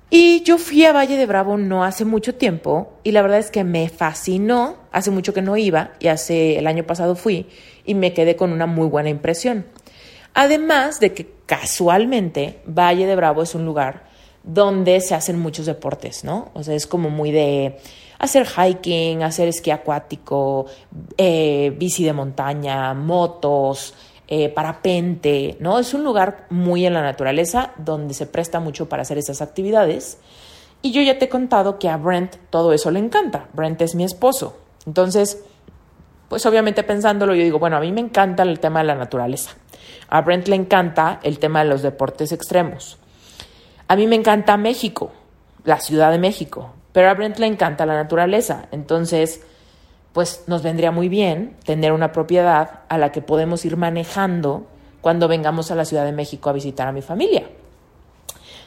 Y 0.09 0.43
yo 0.43 0.59
fui 0.59 0.85
a 0.85 0.93
Valle 0.93 1.17
de 1.17 1.25
Bravo 1.25 1.57
no 1.57 1.83
hace 1.83 2.05
mucho 2.05 2.35
tiempo 2.35 2.99
y 3.03 3.13
la 3.13 3.23
verdad 3.23 3.39
es 3.39 3.49
que 3.49 3.63
me 3.63 3.89
fascinó. 3.89 4.77
Hace 4.91 5.09
mucho 5.09 5.33
que 5.33 5.41
no 5.41 5.57
iba 5.57 5.93
y 5.99 6.09
hace 6.09 6.59
el 6.59 6.67
año 6.67 6.83
pasado 6.83 7.15
fui 7.15 7.47
y 7.83 7.95
me 7.95 8.13
quedé 8.13 8.35
con 8.35 8.51
una 8.51 8.67
muy 8.67 8.87
buena 8.87 9.09
impresión. 9.09 9.65
Además 10.35 10.99
de 10.99 11.13
que 11.13 11.33
casualmente 11.47 12.59
Valle 12.67 13.07
de 13.07 13.15
Bravo 13.15 13.41
es 13.41 13.55
un 13.55 13.65
lugar 13.65 14.12
donde 14.43 14.99
se 15.01 15.15
hacen 15.15 15.39
muchos 15.39 15.65
deportes, 15.65 16.23
¿no? 16.23 16.49
O 16.53 16.63
sea, 16.63 16.75
es 16.75 16.85
como 16.85 17.09
muy 17.09 17.31
de 17.31 17.79
hacer 18.19 18.45
hiking, 18.47 19.23
hacer 19.23 19.47
esquí 19.47 19.71
acuático, 19.71 20.65
eh, 21.17 21.73
bici 21.77 22.03
de 22.03 22.13
montaña, 22.13 22.93
motos, 22.93 23.93
eh, 24.27 24.49
parapente, 24.49 25.57
¿no? 25.59 25.79
Es 25.79 25.93
un 25.93 26.03
lugar 26.03 26.47
muy 26.49 26.85
en 26.85 26.93
la 26.93 27.01
naturaleza 27.01 27.73
donde 27.77 28.13
se 28.13 28.25
presta 28.25 28.59
mucho 28.59 28.87
para 28.87 29.01
hacer 29.01 29.17
esas 29.17 29.41
actividades. 29.41 30.19
Y 30.81 30.91
yo 30.91 31.01
ya 31.01 31.17
te 31.17 31.25
he 31.25 31.29
contado 31.29 31.79
que 31.79 31.89
a 31.89 31.97
Brent 31.97 32.35
todo 32.49 32.73
eso 32.73 32.91
le 32.91 32.99
encanta. 32.99 33.47
Brent 33.53 33.81
es 33.81 33.95
mi 33.95 34.03
esposo. 34.03 34.57
Entonces, 34.85 35.43
pues 36.29 36.45
obviamente 36.45 36.83
pensándolo, 36.83 37.35
yo 37.35 37.43
digo, 37.43 37.59
bueno, 37.59 37.77
a 37.77 37.79
mí 37.79 37.91
me 37.91 38.01
encanta 38.01 38.43
el 38.43 38.59
tema 38.59 38.79
de 38.79 38.87
la 38.87 38.95
naturaleza. 38.95 39.51
A 40.09 40.21
Brent 40.21 40.47
le 40.47 40.55
encanta 40.55 41.19
el 41.23 41.39
tema 41.39 41.63
de 41.63 41.69
los 41.69 41.81
deportes 41.81 42.31
extremos. 42.31 42.97
A 43.87 43.95
mí 43.95 44.07
me 44.07 44.15
encanta 44.15 44.57
México, 44.57 45.11
la 45.63 45.79
Ciudad 45.79 46.11
de 46.11 46.19
México, 46.19 46.73
pero 46.91 47.09
a 47.09 47.13
Brent 47.13 47.37
le 47.39 47.47
encanta 47.47 47.85
la 47.85 47.95
naturaleza. 47.95 48.67
Entonces, 48.71 49.41
pues 50.13 50.43
nos 50.47 50.61
vendría 50.63 50.91
muy 50.91 51.09
bien 51.09 51.57
tener 51.65 51.91
una 51.91 52.11
propiedad 52.11 52.81
a 52.87 52.97
la 52.97 53.11
que 53.11 53.21
podemos 53.21 53.65
ir 53.65 53.77
manejando 53.77 54.67
cuando 55.01 55.27
vengamos 55.27 55.71
a 55.71 55.75
la 55.75 55.85
Ciudad 55.85 56.05
de 56.05 56.11
México 56.11 56.49
a 56.49 56.53
visitar 56.53 56.87
a 56.87 56.91
mi 56.91 57.01
familia. 57.01 57.43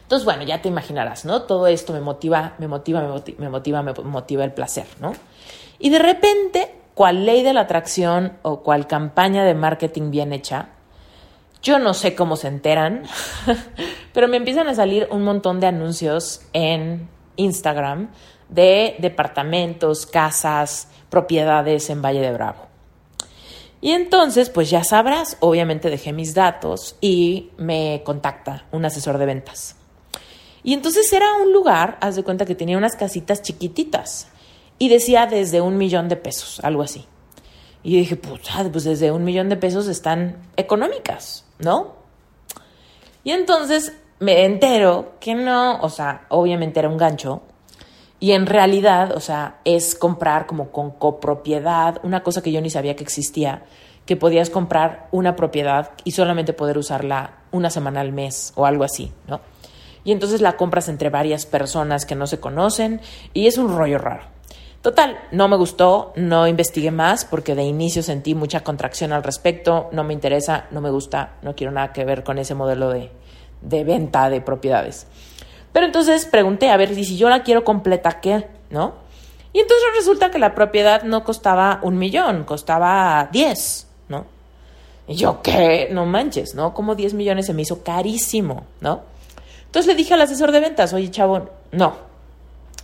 Entonces, 0.02 0.24
bueno, 0.24 0.42
ya 0.42 0.60
te 0.60 0.68
imaginarás, 0.68 1.24
¿no? 1.24 1.42
Todo 1.42 1.66
esto 1.66 1.92
me 1.92 2.00
motiva, 2.00 2.54
me 2.58 2.68
motiva, 2.68 3.00
me 3.00 3.08
motiva, 3.48 3.82
me 3.82 3.92
motiva, 3.92 4.44
el 4.44 4.52
placer, 4.52 4.86
¿no? 5.00 5.14
Y 5.78 5.90
de 5.90 5.98
repente, 5.98 6.74
cual 6.94 7.26
ley 7.26 7.42
de 7.42 7.52
la 7.52 7.62
atracción 7.62 8.34
o 8.42 8.60
cual 8.62 8.86
campaña 8.86 9.44
de 9.44 9.54
marketing 9.54 10.10
bien 10.10 10.32
hecha, 10.32 10.68
yo 11.62 11.78
no 11.78 11.94
sé 11.94 12.14
cómo 12.14 12.36
se 12.36 12.48
enteran, 12.48 13.02
pero 14.12 14.28
me 14.28 14.36
empiezan 14.36 14.68
a 14.68 14.74
salir 14.74 15.08
un 15.10 15.22
montón 15.24 15.60
de 15.60 15.66
anuncios 15.66 16.42
en 16.52 17.08
Instagram 17.36 18.10
de 18.48 18.96
departamentos, 18.98 20.06
casas, 20.06 20.88
propiedades 21.10 21.90
en 21.90 22.02
Valle 22.02 22.20
de 22.20 22.32
Bravo. 22.32 22.66
Y 23.80 23.92
entonces, 23.92 24.50
pues 24.50 24.70
ya 24.70 24.84
sabrás, 24.84 25.36
obviamente 25.40 25.90
dejé 25.90 26.12
mis 26.12 26.34
datos 26.34 26.96
y 27.00 27.50
me 27.58 28.02
contacta 28.04 28.66
un 28.72 28.84
asesor 28.84 29.18
de 29.18 29.26
ventas. 29.26 29.76
Y 30.62 30.72
entonces 30.72 31.12
era 31.12 31.34
un 31.34 31.52
lugar, 31.52 31.98
haz 32.00 32.16
de 32.16 32.24
cuenta 32.24 32.44
que 32.44 32.56
tenía 32.56 32.78
unas 32.78 32.96
casitas 32.96 33.42
chiquititas 33.42 34.28
y 34.78 34.88
decía 34.88 35.26
desde 35.26 35.60
un 35.60 35.76
millón 35.76 36.08
de 36.08 36.16
pesos, 36.16 36.60
algo 36.64 36.82
así. 36.82 37.04
Y 37.84 37.98
dije, 37.98 38.16
pues, 38.16 38.40
pues 38.72 38.84
desde 38.84 39.12
un 39.12 39.22
millón 39.22 39.48
de 39.48 39.56
pesos 39.56 39.86
están 39.86 40.38
económicas, 40.56 41.45
¿no? 41.58 41.94
Y 43.24 43.32
entonces 43.32 43.92
me 44.18 44.44
entero 44.44 45.14
que 45.20 45.34
no, 45.34 45.80
o 45.80 45.88
sea, 45.88 46.26
obviamente 46.28 46.78
era 46.78 46.88
un 46.88 46.96
gancho, 46.96 47.42
y 48.18 48.32
en 48.32 48.46
realidad, 48.46 49.14
o 49.14 49.20
sea, 49.20 49.58
es 49.64 49.94
comprar 49.94 50.46
como 50.46 50.70
con 50.70 50.90
copropiedad, 50.90 52.00
una 52.02 52.22
cosa 52.22 52.42
que 52.42 52.50
yo 52.50 52.60
ni 52.60 52.70
sabía 52.70 52.96
que 52.96 53.04
existía, 53.04 53.64
que 54.06 54.16
podías 54.16 54.48
comprar 54.48 55.08
una 55.10 55.36
propiedad 55.36 55.90
y 56.04 56.12
solamente 56.12 56.52
poder 56.52 56.78
usarla 56.78 57.38
una 57.50 57.68
semana 57.68 58.00
al 58.00 58.12
mes 58.12 58.52
o 58.54 58.64
algo 58.64 58.84
así, 58.84 59.12
¿no? 59.26 59.40
Y 60.04 60.12
entonces 60.12 60.40
la 60.40 60.56
compras 60.56 60.88
entre 60.88 61.10
varias 61.10 61.44
personas 61.44 62.06
que 62.06 62.14
no 62.14 62.26
se 62.26 62.38
conocen 62.38 63.00
y 63.34 63.48
es 63.48 63.58
un 63.58 63.76
rollo 63.76 63.98
raro. 63.98 64.35
Total, 64.86 65.18
no 65.32 65.48
me 65.48 65.56
gustó, 65.56 66.12
no 66.14 66.46
investigué 66.46 66.92
más 66.92 67.24
porque 67.24 67.56
de 67.56 67.64
inicio 67.64 68.04
sentí 68.04 68.36
mucha 68.36 68.62
contracción 68.62 69.12
al 69.12 69.24
respecto, 69.24 69.88
no 69.90 70.04
me 70.04 70.14
interesa, 70.14 70.66
no 70.70 70.80
me 70.80 70.90
gusta, 70.90 71.38
no 71.42 71.56
quiero 71.56 71.72
nada 71.72 71.92
que 71.92 72.04
ver 72.04 72.22
con 72.22 72.38
ese 72.38 72.54
modelo 72.54 72.90
de, 72.90 73.10
de 73.62 73.82
venta 73.82 74.30
de 74.30 74.40
propiedades. 74.40 75.08
Pero 75.72 75.86
entonces 75.86 76.24
pregunté, 76.26 76.70
a 76.70 76.76
ver, 76.76 76.94
si 76.94 77.16
yo 77.16 77.28
la 77.28 77.42
quiero 77.42 77.64
completa, 77.64 78.20
¿qué? 78.20 78.46
¿No? 78.70 78.94
Y 79.52 79.58
entonces 79.58 79.88
resulta 79.96 80.30
que 80.30 80.38
la 80.38 80.54
propiedad 80.54 81.02
no 81.02 81.24
costaba 81.24 81.80
un 81.82 81.98
millón, 81.98 82.44
costaba 82.44 83.28
10, 83.32 83.88
¿no? 84.08 84.26
Y 85.08 85.16
yo, 85.16 85.42
¿qué? 85.42 85.88
No 85.90 86.06
manches, 86.06 86.54
¿no? 86.54 86.72
Como 86.74 86.94
10 86.94 87.14
millones 87.14 87.46
se 87.46 87.54
me 87.54 87.62
hizo 87.62 87.82
carísimo, 87.82 88.66
¿no? 88.80 89.02
Entonces 89.64 89.88
le 89.88 89.96
dije 89.96 90.14
al 90.14 90.22
asesor 90.22 90.52
de 90.52 90.60
ventas, 90.60 90.92
oye, 90.92 91.10
chavo, 91.10 91.50
no. 91.72 92.06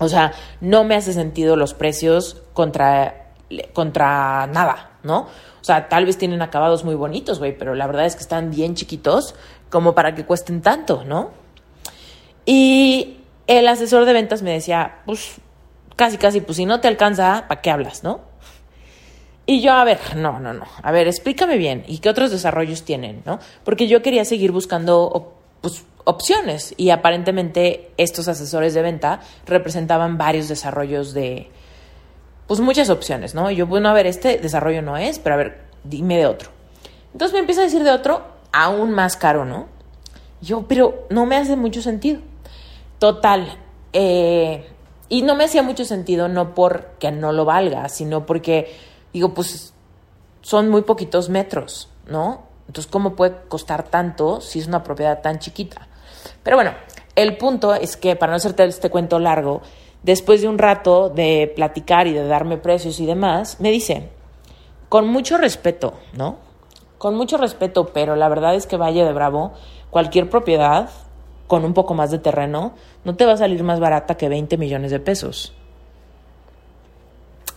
O 0.03 0.09
sea, 0.09 0.33
no 0.61 0.83
me 0.83 0.97
hace 0.97 1.12
sentido 1.12 1.55
los 1.55 1.75
precios 1.75 2.43
contra, 2.55 3.31
contra 3.73 4.49
nada, 4.49 4.91
¿no? 5.05 5.21
O 5.61 5.65
sea, 5.65 5.88
tal 5.88 6.07
vez 6.07 6.19
tienen 6.19 6.43
acabados 6.43 6.85
muy 6.85 6.97
bonitos, 6.97 7.38
güey, 7.38 7.57
pero 7.57 7.75
la 7.77 7.87
verdad 7.87 8.07
es 8.07 8.17
que 8.17 8.23
están 8.23 8.51
bien 8.51 8.75
chiquitos 8.75 9.37
como 9.71 9.95
para 9.95 10.15
que 10.17 10.27
cuesten 10.27 10.61
tanto, 10.61 11.05
¿no? 11.05 11.31
Y 12.45 13.19
el 13.47 13.69
asesor 13.69 14.05
de 14.05 14.12
ventas 14.12 14.43
me 14.43 14.51
decía, 14.51 15.03
pues 15.07 15.37
casi, 15.95 16.19
casi, 16.19 16.41
pues 16.41 16.57
si 16.57 16.67
no 16.67 16.81
te 16.81 16.88
alcanza, 16.88 17.45
¿para 17.47 17.61
qué 17.61 17.71
hablas, 17.71 18.03
no? 18.03 18.21
Y 19.47 19.61
yo, 19.61 19.73
a 19.73 19.85
ver, 19.85 19.99
no, 20.17 20.41
no, 20.41 20.53
no. 20.53 20.65
A 20.83 20.91
ver, 20.91 21.07
explícame 21.07 21.59
bien. 21.59 21.85
¿Y 21.87 21.99
qué 21.99 22.09
otros 22.09 22.31
desarrollos 22.31 22.85
tienen, 22.85 23.23
no? 23.25 23.38
Porque 23.65 23.87
yo 23.87 24.03
quería 24.03 24.25
seguir 24.25 24.51
buscando 24.51 25.35
pues, 25.61 25.85
opciones. 26.05 26.75
Y 26.77 26.91
aparentemente 26.91 27.93
estos 27.97 28.29
asesores 28.29 28.75
de 28.75 28.83
venta 28.83 29.21
representaban 29.47 30.19
varios 30.19 30.49
desarrollos 30.49 31.15
de, 31.15 31.51
pues 32.47 32.61
muchas 32.61 32.91
opciones, 32.91 33.35
¿no? 33.35 33.51
Y 33.51 33.57
yo, 33.57 33.67
bueno, 33.67 33.88
a 33.88 33.93
ver, 33.93 34.07
este 34.07 34.38
desarrollo 34.38 34.83
no 34.83 34.97
es, 34.97 35.19
pero 35.19 35.35
a 35.35 35.38
ver, 35.38 35.61
dime 35.85 36.17
de 36.19 36.27
otro. 36.27 36.51
Entonces 37.12 37.33
me 37.33 37.41
empieza 37.41 37.62
a 37.62 37.65
decir 37.65 37.83
de 37.83 37.91
otro 37.91 38.23
aún 38.53 38.93
más 38.93 39.17
caro, 39.17 39.45
¿no? 39.45 39.67
Yo, 40.41 40.67
pero 40.67 41.07
no 41.11 41.27
me 41.27 41.37
hace 41.37 41.57
mucho 41.57 41.83
sentido. 41.83 42.21
Total. 42.99 43.59
Eh, 43.93 44.67
y 45.09 45.23
no 45.23 45.35
me 45.35 45.45
hacía 45.45 45.62
mucho 45.62 45.85
sentido, 45.85 46.29
no 46.29 46.55
porque 46.55 47.12
no 47.12 47.33
lo 47.33 47.45
valga, 47.45 47.88
sino 47.88 48.27
porque, 48.27 48.75
digo, 49.12 49.35
pues 49.35 49.73
son 50.41 50.69
muy 50.69 50.83
poquitos 50.83 51.29
metros, 51.29 51.88
¿no? 52.07 52.45
Entonces, 52.67 52.91
¿cómo 52.91 53.15
puede 53.15 53.37
costar 53.49 53.85
tanto 53.85 54.41
si 54.41 54.59
es 54.59 54.67
una 54.67 54.83
propiedad 54.83 55.21
tan 55.21 55.38
chiquita? 55.38 55.88
Pero 56.42 56.57
bueno, 56.57 56.72
el 57.14 57.37
punto 57.37 57.74
es 57.74 57.96
que, 57.96 58.16
para 58.16 58.33
no 58.33 58.37
hacerte 58.37 58.64
este 58.64 58.90
cuento 58.90 59.18
largo, 59.18 59.62
después 60.02 60.42
de 60.42 60.48
un 60.48 60.59
rato 60.59 61.09
de 61.09 61.52
platicar 61.55 62.07
y 62.07 62.12
de 62.12 62.26
darme 62.26 62.57
precios 62.57 63.00
y 63.00 63.07
demás, 63.07 63.59
me 63.61 63.70
dice, 63.70 64.09
con 64.88 65.09
mucho 65.09 65.38
respeto, 65.38 65.94
¿no? 66.14 66.37
Con 66.98 67.14
mucho 67.14 67.37
respeto, 67.37 67.87
pero 67.92 68.16
la 68.16 68.28
verdad 68.28 68.55
es 68.55 68.66
que 68.66 68.76
Valle 68.76 69.05
de 69.05 69.12
Bravo, 69.12 69.52
cualquier 69.90 70.28
propiedad 70.31 70.90
con 71.46 71.64
un 71.64 71.74
poco 71.74 71.95
más 71.95 72.11
de 72.11 72.18
terreno, 72.18 72.74
no 73.05 73.14
te 73.14 73.26
va 73.26 73.32
a 73.32 73.36
salir 73.36 73.62
más 73.62 73.78
barata 73.78 74.16
que 74.16 74.28
20 74.28 74.57
millones 74.57 74.90
de 74.90 75.01
pesos. 75.01 75.53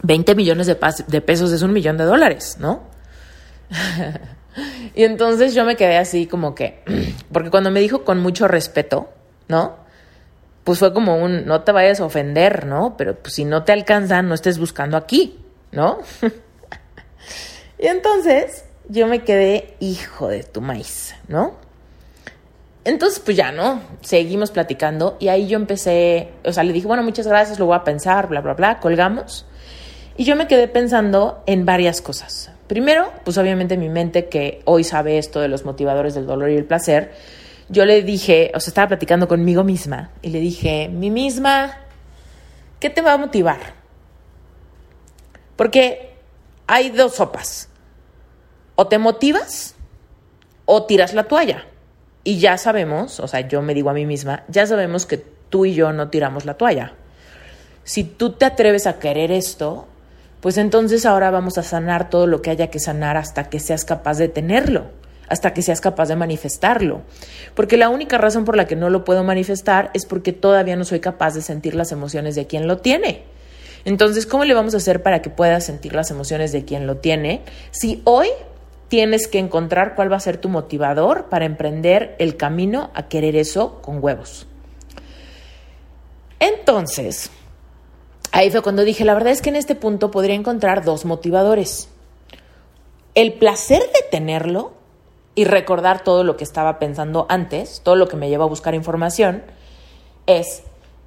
20 0.03 0.35
millones 0.35 0.67
de, 0.67 0.77
de 1.07 1.21
pesos 1.21 1.51
es 1.51 1.61
un 1.61 1.71
millón 1.73 1.97
de 1.97 2.03
dólares, 2.03 2.57
¿no? 2.59 2.81
y 4.95 5.03
entonces 5.03 5.53
yo 5.53 5.65
me 5.65 5.75
quedé 5.75 5.97
así 5.97 6.27
como 6.27 6.55
que, 6.55 6.81
porque 7.31 7.49
cuando 7.49 7.71
me 7.71 7.79
dijo 7.79 8.03
con 8.03 8.19
mucho 8.19 8.47
respeto, 8.47 9.09
¿no? 9.47 9.77
Pues 10.63 10.79
fue 10.79 10.93
como 10.93 11.17
un, 11.17 11.45
no 11.45 11.61
te 11.61 11.71
vayas 11.71 11.99
a 11.99 12.05
ofender, 12.05 12.65
¿no? 12.65 12.97
Pero 12.97 13.15
pues, 13.15 13.35
si 13.35 13.45
no 13.45 13.63
te 13.63 13.71
alcanzan, 13.71 14.27
no 14.27 14.33
estés 14.33 14.57
buscando 14.57 14.97
aquí, 14.97 15.39
¿no? 15.71 15.99
y 17.79 17.87
entonces 17.87 18.65
yo 18.89 19.07
me 19.07 19.23
quedé, 19.23 19.75
hijo 19.79 20.27
de 20.27 20.43
tu 20.43 20.61
maíz, 20.61 21.15
¿no? 21.27 21.53
Entonces, 22.83 23.19
pues 23.19 23.35
ya, 23.35 23.51
¿no? 23.51 23.81
Seguimos 24.01 24.51
platicando 24.51 25.17
y 25.19 25.29
ahí 25.29 25.47
yo 25.47 25.57
empecé, 25.57 26.29
o 26.45 26.53
sea, 26.53 26.63
le 26.63 26.71
dije, 26.71 26.85
bueno, 26.85 27.01
muchas 27.01 27.27
gracias, 27.27 27.57
lo 27.57 27.65
voy 27.65 27.75
a 27.75 27.83
pensar, 27.83 28.27
bla, 28.27 28.41
bla, 28.41 28.53
bla, 28.53 28.79
colgamos. 28.79 29.47
Y 30.17 30.23
yo 30.23 30.35
me 30.35 30.47
quedé 30.47 30.67
pensando 30.67 31.43
en 31.47 31.65
varias 31.65 32.01
cosas. 32.01 32.51
Primero, 32.67 33.11
pues 33.23 33.37
obviamente 33.37 33.77
mi 33.77 33.89
mente 33.89 34.27
que 34.27 34.61
hoy 34.65 34.83
sabe 34.83 35.17
esto 35.17 35.39
de 35.39 35.47
los 35.47 35.65
motivadores 35.65 36.15
del 36.15 36.25
dolor 36.25 36.49
y 36.49 36.55
el 36.55 36.65
placer, 36.65 37.13
yo 37.69 37.85
le 37.85 38.01
dije, 38.01 38.51
o 38.55 38.59
sea, 38.59 38.69
estaba 38.69 38.87
platicando 38.89 39.27
conmigo 39.27 39.63
misma 39.63 40.11
y 40.21 40.29
le 40.29 40.39
dije, 40.39 40.89
mi 40.89 41.11
misma, 41.11 41.77
¿qué 42.79 42.89
te 42.89 43.01
va 43.01 43.13
a 43.13 43.17
motivar? 43.17 43.59
Porque 45.55 46.15
hay 46.67 46.89
dos 46.89 47.15
sopas. 47.15 47.69
O 48.75 48.87
te 48.87 48.97
motivas 48.97 49.75
o 50.65 50.85
tiras 50.85 51.13
la 51.13 51.25
toalla. 51.25 51.65
Y 52.23 52.39
ya 52.39 52.57
sabemos, 52.57 53.19
o 53.19 53.27
sea, 53.27 53.41
yo 53.41 53.61
me 53.61 53.73
digo 53.73 53.89
a 53.89 53.93
mí 53.93 54.05
misma, 54.05 54.43
ya 54.47 54.65
sabemos 54.65 55.05
que 55.05 55.17
tú 55.17 55.65
y 55.65 55.75
yo 55.75 55.93
no 55.93 56.09
tiramos 56.09 56.45
la 56.45 56.55
toalla. 56.55 56.93
Si 57.83 58.03
tú 58.03 58.31
te 58.31 58.45
atreves 58.45 58.87
a 58.87 58.97
querer 58.97 59.31
esto, 59.31 59.87
pues 60.41 60.57
entonces 60.57 61.05
ahora 61.05 61.31
vamos 61.31 61.57
a 61.57 61.63
sanar 61.63 62.09
todo 62.09 62.27
lo 62.27 62.41
que 62.41 62.51
haya 62.51 62.67
que 62.67 62.79
sanar 62.79 63.17
hasta 63.17 63.49
que 63.49 63.59
seas 63.59 63.85
capaz 63.85 64.17
de 64.17 64.27
tenerlo, 64.27 64.85
hasta 65.27 65.53
que 65.53 65.61
seas 65.61 65.81
capaz 65.81 66.07
de 66.07 66.15
manifestarlo. 66.15 67.01
Porque 67.55 67.77
la 67.77 67.89
única 67.89 68.17
razón 68.17 68.45
por 68.45 68.55
la 68.55 68.67
que 68.67 68.75
no 68.75 68.89
lo 68.89 69.03
puedo 69.03 69.23
manifestar 69.23 69.89
es 69.93 70.05
porque 70.05 70.33
todavía 70.33 70.75
no 70.75 70.85
soy 70.85 70.99
capaz 70.99 71.33
de 71.33 71.41
sentir 71.41 71.75
las 71.75 71.91
emociones 71.91 72.35
de 72.35 72.47
quien 72.47 72.67
lo 72.67 72.77
tiene. 72.77 73.23
Entonces, 73.85 74.25
¿cómo 74.25 74.45
le 74.45 74.53
vamos 74.53 74.73
a 74.73 74.77
hacer 74.77 75.03
para 75.03 75.21
que 75.21 75.29
puedas 75.29 75.65
sentir 75.65 75.93
las 75.93 76.09
emociones 76.09 76.51
de 76.51 76.65
quien 76.65 76.87
lo 76.87 76.97
tiene 76.97 77.41
si 77.71 78.01
hoy 78.03 78.27
tienes 78.87 79.27
que 79.27 79.39
encontrar 79.39 79.95
cuál 79.95 80.11
va 80.11 80.17
a 80.17 80.19
ser 80.19 80.37
tu 80.37 80.49
motivador 80.49 81.25
para 81.25 81.45
emprender 81.45 82.15
el 82.19 82.35
camino 82.35 82.91
a 82.93 83.07
querer 83.07 83.35
eso 83.35 83.81
con 83.81 84.03
huevos? 84.03 84.47
Entonces, 86.39 87.29
ahí 88.35 88.51
fue 88.51 88.61
cuando 88.61 88.83
dije, 88.83 89.05
la 89.05 89.13
verdad 89.13 89.31
es 89.31 89.41
que 89.41 89.49
en 89.49 89.55
este 89.55 89.75
punto 89.75 90.11
podría 90.11 90.35
encontrar 90.35 90.83
dos 90.83 91.05
motivadores. 91.05 91.87
El 93.15 93.33
placer 93.33 93.79
de 93.79 94.05
tenerlo 94.11 94.73
y 95.35 95.45
recordar 95.45 96.03
todo 96.03 96.25
lo 96.25 96.35
que 96.35 96.43
estaba 96.43 96.77
pensando 96.77 97.25
antes, 97.29 97.79
todo 97.81 97.95
lo 97.95 98.09
que 98.09 98.17
me 98.17 98.27
lleva 98.27 98.43
a 98.43 98.49
buscar 98.49 98.75
información, 98.75 99.43
es 100.27 100.63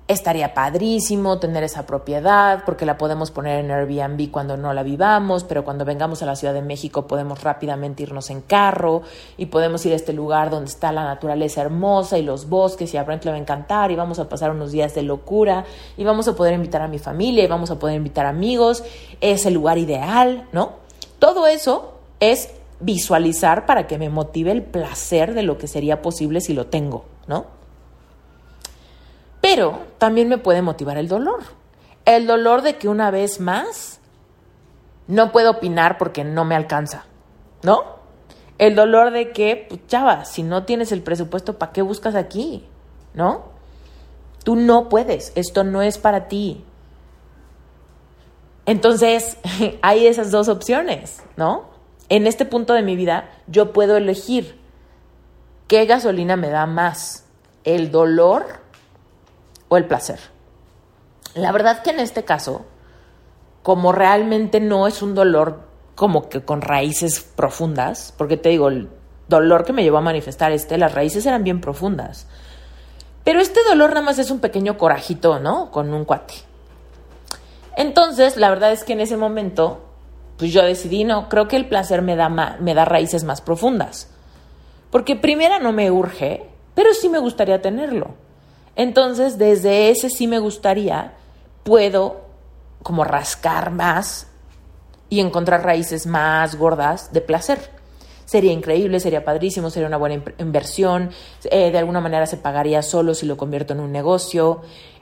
estaría 0.08 0.54
padrísimo 0.54 1.38
tener 1.38 1.62
esa 1.62 1.84
propiedad 1.84 2.62
porque 2.64 2.86
la 2.86 2.96
podemos 2.96 3.30
poner 3.30 3.62
en 3.62 3.70
Airbnb 3.70 4.30
cuando 4.30 4.56
no 4.56 4.72
la 4.72 4.82
vivamos, 4.82 5.44
pero 5.44 5.64
cuando 5.64 5.84
vengamos 5.84 6.22
a 6.22 6.26
la 6.26 6.34
Ciudad 6.34 6.54
de 6.54 6.62
México 6.62 7.06
podemos 7.06 7.42
rápidamente 7.42 8.04
irnos 8.04 8.30
en 8.30 8.40
carro 8.40 9.02
y 9.36 9.46
podemos 9.46 9.84
ir 9.84 9.92
a 9.92 9.96
este 9.96 10.14
lugar 10.14 10.48
donde 10.48 10.70
está 10.70 10.92
la 10.92 11.04
naturaleza 11.04 11.60
hermosa 11.60 12.16
y 12.16 12.22
los 12.22 12.48
bosques 12.48 12.92
y 12.94 12.96
a 12.96 13.04
Brent 13.04 13.26
le 13.26 13.32
va 13.32 13.36
a 13.36 13.40
encantar 13.40 13.90
y 13.90 13.96
vamos 13.96 14.18
a 14.18 14.30
pasar 14.30 14.50
unos 14.50 14.72
días 14.72 14.94
de 14.94 15.02
locura 15.02 15.66
y 15.98 16.04
vamos 16.04 16.26
a 16.26 16.34
poder 16.34 16.54
invitar 16.54 16.80
a 16.80 16.88
mi 16.88 16.98
familia 16.98 17.44
y 17.44 17.46
vamos 17.46 17.70
a 17.70 17.78
poder 17.78 17.96
invitar 17.96 18.24
amigos, 18.24 18.82
es 19.20 19.44
el 19.44 19.52
lugar 19.52 19.76
ideal, 19.76 20.48
¿no? 20.52 20.72
Todo 21.18 21.46
eso 21.46 21.98
es 22.20 22.54
visualizar 22.80 23.66
para 23.66 23.86
que 23.86 23.98
me 23.98 24.08
motive 24.08 24.52
el 24.52 24.62
placer 24.62 25.34
de 25.34 25.42
lo 25.42 25.58
que 25.58 25.66
sería 25.66 26.00
posible 26.00 26.40
si 26.40 26.54
lo 26.54 26.66
tengo, 26.68 27.04
¿no? 27.26 27.57
Pero 29.40 29.86
también 29.98 30.28
me 30.28 30.38
puede 30.38 30.62
motivar 30.62 30.98
el 30.98 31.08
dolor. 31.08 31.40
El 32.04 32.26
dolor 32.26 32.62
de 32.62 32.76
que 32.76 32.88
una 32.88 33.10
vez 33.10 33.40
más 33.40 34.00
no 35.06 35.32
puedo 35.32 35.52
opinar 35.52 35.98
porque 35.98 36.24
no 36.24 36.44
me 36.44 36.54
alcanza, 36.54 37.04
¿no? 37.62 37.98
El 38.58 38.74
dolor 38.74 39.10
de 39.10 39.32
que, 39.32 39.66
pues, 39.68 39.86
chava, 39.86 40.24
si 40.24 40.42
no 40.42 40.64
tienes 40.64 40.92
el 40.92 41.02
presupuesto, 41.02 41.58
¿para 41.58 41.72
qué 41.72 41.82
buscas 41.82 42.14
aquí? 42.14 42.66
¿No? 43.14 43.44
Tú 44.44 44.56
no 44.56 44.88
puedes, 44.88 45.32
esto 45.34 45.64
no 45.64 45.82
es 45.82 45.98
para 45.98 46.28
ti. 46.28 46.64
Entonces, 48.66 49.38
hay 49.82 50.06
esas 50.06 50.30
dos 50.30 50.48
opciones, 50.48 51.22
¿no? 51.36 51.66
En 52.08 52.26
este 52.26 52.44
punto 52.44 52.72
de 52.72 52.82
mi 52.82 52.96
vida, 52.96 53.30
yo 53.46 53.72
puedo 53.72 53.96
elegir 53.96 54.58
qué 55.68 55.84
gasolina 55.86 56.36
me 56.36 56.48
da 56.48 56.66
más, 56.66 57.26
el 57.64 57.90
dolor 57.90 58.46
o 59.68 59.76
el 59.76 59.86
placer. 59.86 60.18
La 61.34 61.52
verdad 61.52 61.82
que 61.82 61.90
en 61.90 62.00
este 62.00 62.24
caso, 62.24 62.66
como 63.62 63.92
realmente 63.92 64.60
no 64.60 64.86
es 64.86 65.02
un 65.02 65.14
dolor 65.14 65.60
como 65.94 66.28
que 66.28 66.42
con 66.42 66.62
raíces 66.62 67.20
profundas, 67.20 68.14
porque 68.16 68.36
te 68.36 68.50
digo, 68.50 68.68
el 68.68 68.88
dolor 69.28 69.64
que 69.64 69.72
me 69.72 69.82
llevó 69.82 69.98
a 69.98 70.02
manifestar 70.02 70.52
este, 70.52 70.78
las 70.78 70.94
raíces 70.94 71.26
eran 71.26 71.44
bien 71.44 71.60
profundas. 71.60 72.26
Pero 73.24 73.40
este 73.40 73.60
dolor 73.64 73.90
nada 73.90 74.02
más 74.02 74.18
es 74.18 74.30
un 74.30 74.40
pequeño 74.40 74.78
corajito, 74.78 75.38
¿no? 75.38 75.70
Con 75.70 75.92
un 75.92 76.04
cuate. 76.04 76.34
Entonces, 77.76 78.36
la 78.36 78.48
verdad 78.48 78.72
es 78.72 78.84
que 78.84 78.94
en 78.94 79.00
ese 79.00 79.16
momento, 79.16 79.80
pues 80.38 80.52
yo 80.52 80.62
decidí, 80.62 81.04
no, 81.04 81.28
creo 81.28 81.46
que 81.46 81.56
el 81.56 81.68
placer 81.68 82.00
me 82.00 82.16
da, 82.16 82.28
me 82.28 82.74
da 82.74 82.84
raíces 82.84 83.24
más 83.24 83.40
profundas. 83.40 84.08
Porque 84.90 85.14
primera 85.14 85.58
no 85.58 85.72
me 85.72 85.90
urge, 85.90 86.48
pero 86.74 86.94
sí 86.94 87.08
me 87.08 87.18
gustaría 87.18 87.60
tenerlo. 87.60 88.14
Entonces, 88.78 89.38
desde 89.38 89.90
ese 89.90 90.08
sí 90.08 90.28
me 90.28 90.38
gustaría, 90.38 91.14
puedo 91.64 92.20
como 92.84 93.02
rascar 93.02 93.72
más 93.72 94.28
y 95.10 95.18
encontrar 95.18 95.64
raíces 95.64 96.06
más 96.06 96.54
gordas 96.54 97.12
de 97.12 97.20
placer. 97.20 97.58
Sería 98.24 98.52
increíble, 98.52 99.00
sería 99.00 99.24
padrísimo, 99.24 99.68
sería 99.68 99.88
una 99.88 99.96
buena 99.96 100.22
inversión, 100.38 101.10
eh, 101.50 101.72
de 101.72 101.78
alguna 101.78 102.00
manera 102.00 102.26
se 102.26 102.36
pagaría 102.36 102.82
solo 102.82 103.14
si 103.14 103.26
lo 103.26 103.36
convierto 103.36 103.72
en 103.72 103.80
un 103.80 103.90
negocio, 103.90 104.60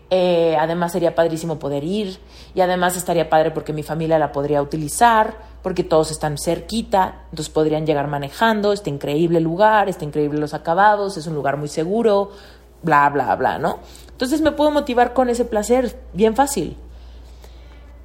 eh, 0.08 0.56
además 0.58 0.92
sería 0.92 1.16
padrísimo 1.16 1.58
poder 1.58 1.82
ir 1.82 2.18
y 2.54 2.60
además 2.60 2.96
estaría 2.96 3.28
padre 3.28 3.50
porque 3.50 3.72
mi 3.72 3.82
familia 3.82 4.20
la 4.20 4.30
podría 4.30 4.62
utilizar, 4.62 5.34
porque 5.62 5.82
todos 5.82 6.12
están 6.12 6.38
cerquita, 6.38 7.24
entonces 7.30 7.52
podrían 7.52 7.84
llegar 7.84 8.06
manejando, 8.06 8.72
este 8.72 8.88
increíble 8.88 9.40
lugar, 9.40 9.88
este 9.88 10.04
increíble 10.04 10.38
los 10.38 10.54
acabados, 10.54 11.16
es 11.16 11.26
un 11.26 11.34
lugar 11.34 11.56
muy 11.56 11.66
seguro, 11.66 12.30
bla, 12.82 13.08
bla, 13.10 13.34
bla, 13.36 13.58
¿no? 13.58 13.80
Entonces 14.10 14.40
me 14.40 14.52
puedo 14.52 14.70
motivar 14.70 15.12
con 15.12 15.28
ese 15.28 15.44
placer, 15.44 15.94
bien 16.12 16.34
fácil. 16.34 16.76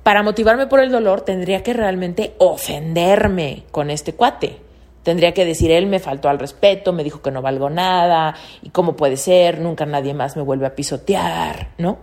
Para 0.03 0.23
motivarme 0.23 0.67
por 0.67 0.79
el 0.79 0.91
dolor 0.91 1.21
tendría 1.21 1.61
que 1.61 1.73
realmente 1.73 2.35
ofenderme 2.39 3.65
con 3.71 3.89
este 3.89 4.13
cuate. 4.13 4.59
Tendría 5.03 5.33
que 5.33 5.45
decir, 5.45 5.71
él 5.71 5.87
me 5.87 5.99
faltó 5.99 6.29
al 6.29 6.39
respeto, 6.39 6.93
me 6.93 7.03
dijo 7.03 7.21
que 7.21 7.31
no 7.31 7.41
valgo 7.41 7.69
nada, 7.69 8.35
y 8.61 8.69
cómo 8.69 8.95
puede 8.95 9.17
ser, 9.17 9.59
nunca 9.59 9.85
nadie 9.85 10.13
más 10.13 10.35
me 10.35 10.43
vuelve 10.43 10.67
a 10.67 10.75
pisotear, 10.75 11.69
¿no? 11.77 11.99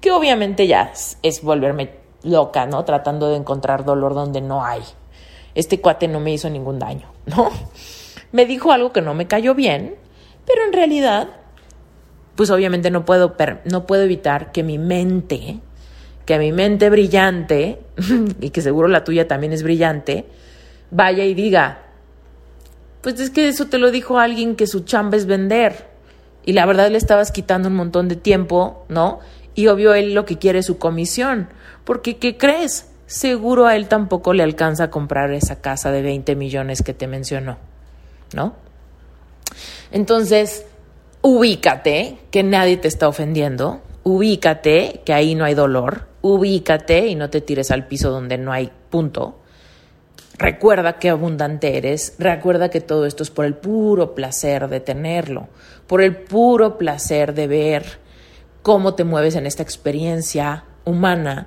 Que 0.00 0.12
obviamente 0.12 0.66
ya 0.66 0.92
es, 1.22 1.42
volverme 1.42 1.90
loca, 2.22 2.66
¿no? 2.66 2.84
Tratando 2.84 3.28
de 3.28 3.36
encontrar 3.36 3.84
dolor 3.84 4.14
donde 4.14 4.40
no 4.40 4.64
hay. 4.64 4.82
Este 5.54 5.80
cuate 5.80 6.08
no 6.08 6.20
me 6.20 6.32
hizo 6.32 6.48
ningún 6.48 6.78
daño, 6.78 7.10
¿no? 7.26 7.50
Me 8.30 8.44
dijo 8.44 8.72
algo 8.72 8.92
que 8.92 9.00
no 9.00 9.14
me 9.14 9.26
cayó 9.26 9.54
bien, 9.54 9.96
pero 10.44 10.62
en 10.62 10.74
realidad 10.74 11.28
pues 12.38 12.50
obviamente 12.50 12.92
no 12.92 13.04
puedo, 13.04 13.34
no 13.64 13.84
puedo 13.84 14.04
evitar 14.04 14.52
que 14.52 14.62
mi 14.62 14.78
mente, 14.78 15.58
que 16.24 16.38
mi 16.38 16.52
mente 16.52 16.88
brillante, 16.88 17.80
y 18.40 18.50
que 18.50 18.62
seguro 18.62 18.86
la 18.86 19.02
tuya 19.02 19.26
también 19.26 19.52
es 19.52 19.64
brillante, 19.64 20.24
vaya 20.92 21.24
y 21.24 21.34
diga, 21.34 21.82
pues 23.00 23.18
es 23.18 23.30
que 23.30 23.48
eso 23.48 23.66
te 23.66 23.78
lo 23.78 23.90
dijo 23.90 24.20
alguien 24.20 24.54
que 24.54 24.68
su 24.68 24.84
chamba 24.84 25.16
es 25.16 25.26
vender. 25.26 25.88
Y 26.44 26.52
la 26.52 26.64
verdad 26.64 26.88
le 26.92 26.98
estabas 26.98 27.32
quitando 27.32 27.70
un 27.70 27.74
montón 27.74 28.06
de 28.06 28.14
tiempo, 28.14 28.86
¿no? 28.88 29.18
Y 29.56 29.66
obvio 29.66 29.92
él 29.94 30.14
lo 30.14 30.24
que 30.24 30.38
quiere 30.38 30.60
es 30.60 30.66
su 30.66 30.78
comisión. 30.78 31.48
Porque, 31.82 32.18
¿qué 32.18 32.36
crees? 32.36 32.88
Seguro 33.06 33.66
a 33.66 33.74
él 33.74 33.88
tampoco 33.88 34.32
le 34.32 34.44
alcanza 34.44 34.84
a 34.84 34.90
comprar 34.90 35.32
esa 35.32 35.60
casa 35.60 35.90
de 35.90 36.02
20 36.02 36.36
millones 36.36 36.82
que 36.82 36.94
te 36.94 37.08
mencionó, 37.08 37.58
¿no? 38.32 38.54
Entonces, 39.90 40.66
ubícate 41.28 42.16
que 42.30 42.42
nadie 42.42 42.78
te 42.78 42.88
está 42.88 43.06
ofendiendo, 43.06 43.82
ubícate 44.02 45.02
que 45.04 45.12
ahí 45.12 45.34
no 45.34 45.44
hay 45.44 45.52
dolor, 45.52 46.06
ubícate 46.22 47.06
y 47.08 47.16
no 47.16 47.28
te 47.28 47.42
tires 47.42 47.70
al 47.70 47.86
piso 47.86 48.10
donde 48.10 48.38
no 48.38 48.50
hay 48.50 48.70
punto. 48.88 49.40
Recuerda 50.38 50.98
qué 50.98 51.10
abundante 51.10 51.76
eres, 51.76 52.14
recuerda 52.18 52.70
que 52.70 52.80
todo 52.80 53.04
esto 53.04 53.24
es 53.24 53.30
por 53.30 53.44
el 53.44 53.54
puro 53.54 54.14
placer 54.14 54.68
de 54.68 54.80
tenerlo, 54.80 55.48
por 55.86 56.00
el 56.00 56.16
puro 56.16 56.78
placer 56.78 57.34
de 57.34 57.46
ver 57.46 57.84
cómo 58.62 58.94
te 58.94 59.04
mueves 59.04 59.34
en 59.34 59.44
esta 59.44 59.62
experiencia 59.62 60.64
humana, 60.86 61.46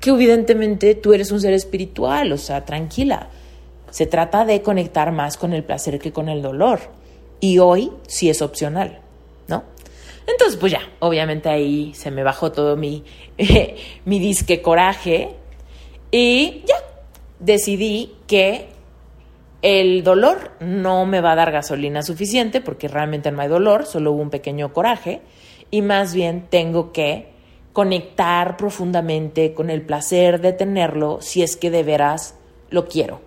que 0.00 0.10
evidentemente 0.10 0.96
tú 0.96 1.12
eres 1.12 1.30
un 1.30 1.40
ser 1.40 1.52
espiritual, 1.52 2.32
o 2.32 2.38
sea, 2.38 2.64
tranquila. 2.64 3.28
Se 3.90 4.06
trata 4.06 4.44
de 4.44 4.62
conectar 4.62 5.12
más 5.12 5.36
con 5.36 5.52
el 5.52 5.62
placer 5.62 6.00
que 6.00 6.12
con 6.12 6.28
el 6.28 6.42
dolor. 6.42 6.80
Y 7.40 7.58
hoy 7.58 7.92
sí 8.06 8.30
es 8.30 8.42
opcional, 8.42 9.00
¿no? 9.48 9.64
Entonces, 10.26 10.58
pues 10.58 10.72
ya, 10.72 10.80
obviamente 10.98 11.48
ahí 11.48 11.92
se 11.94 12.10
me 12.10 12.22
bajó 12.22 12.50
todo 12.52 12.76
mi, 12.76 13.04
mi 14.04 14.18
disque 14.18 14.62
coraje 14.62 15.30
y 16.10 16.62
ya, 16.66 16.76
decidí 17.38 18.14
que 18.26 18.68
el 19.62 20.04
dolor 20.04 20.52
no 20.60 21.06
me 21.06 21.20
va 21.20 21.32
a 21.32 21.36
dar 21.36 21.52
gasolina 21.52 22.02
suficiente 22.02 22.60
porque 22.60 22.88
realmente 22.88 23.30
no 23.30 23.42
hay 23.42 23.48
dolor, 23.48 23.86
solo 23.86 24.12
hubo 24.12 24.22
un 24.22 24.30
pequeño 24.30 24.72
coraje 24.72 25.22
y 25.70 25.82
más 25.82 26.14
bien 26.14 26.46
tengo 26.48 26.92
que 26.92 27.32
conectar 27.72 28.56
profundamente 28.56 29.52
con 29.54 29.70
el 29.70 29.82
placer 29.82 30.40
de 30.40 30.52
tenerlo 30.52 31.18
si 31.20 31.42
es 31.42 31.56
que 31.56 31.70
de 31.70 31.82
veras 31.82 32.34
lo 32.70 32.86
quiero. 32.86 33.20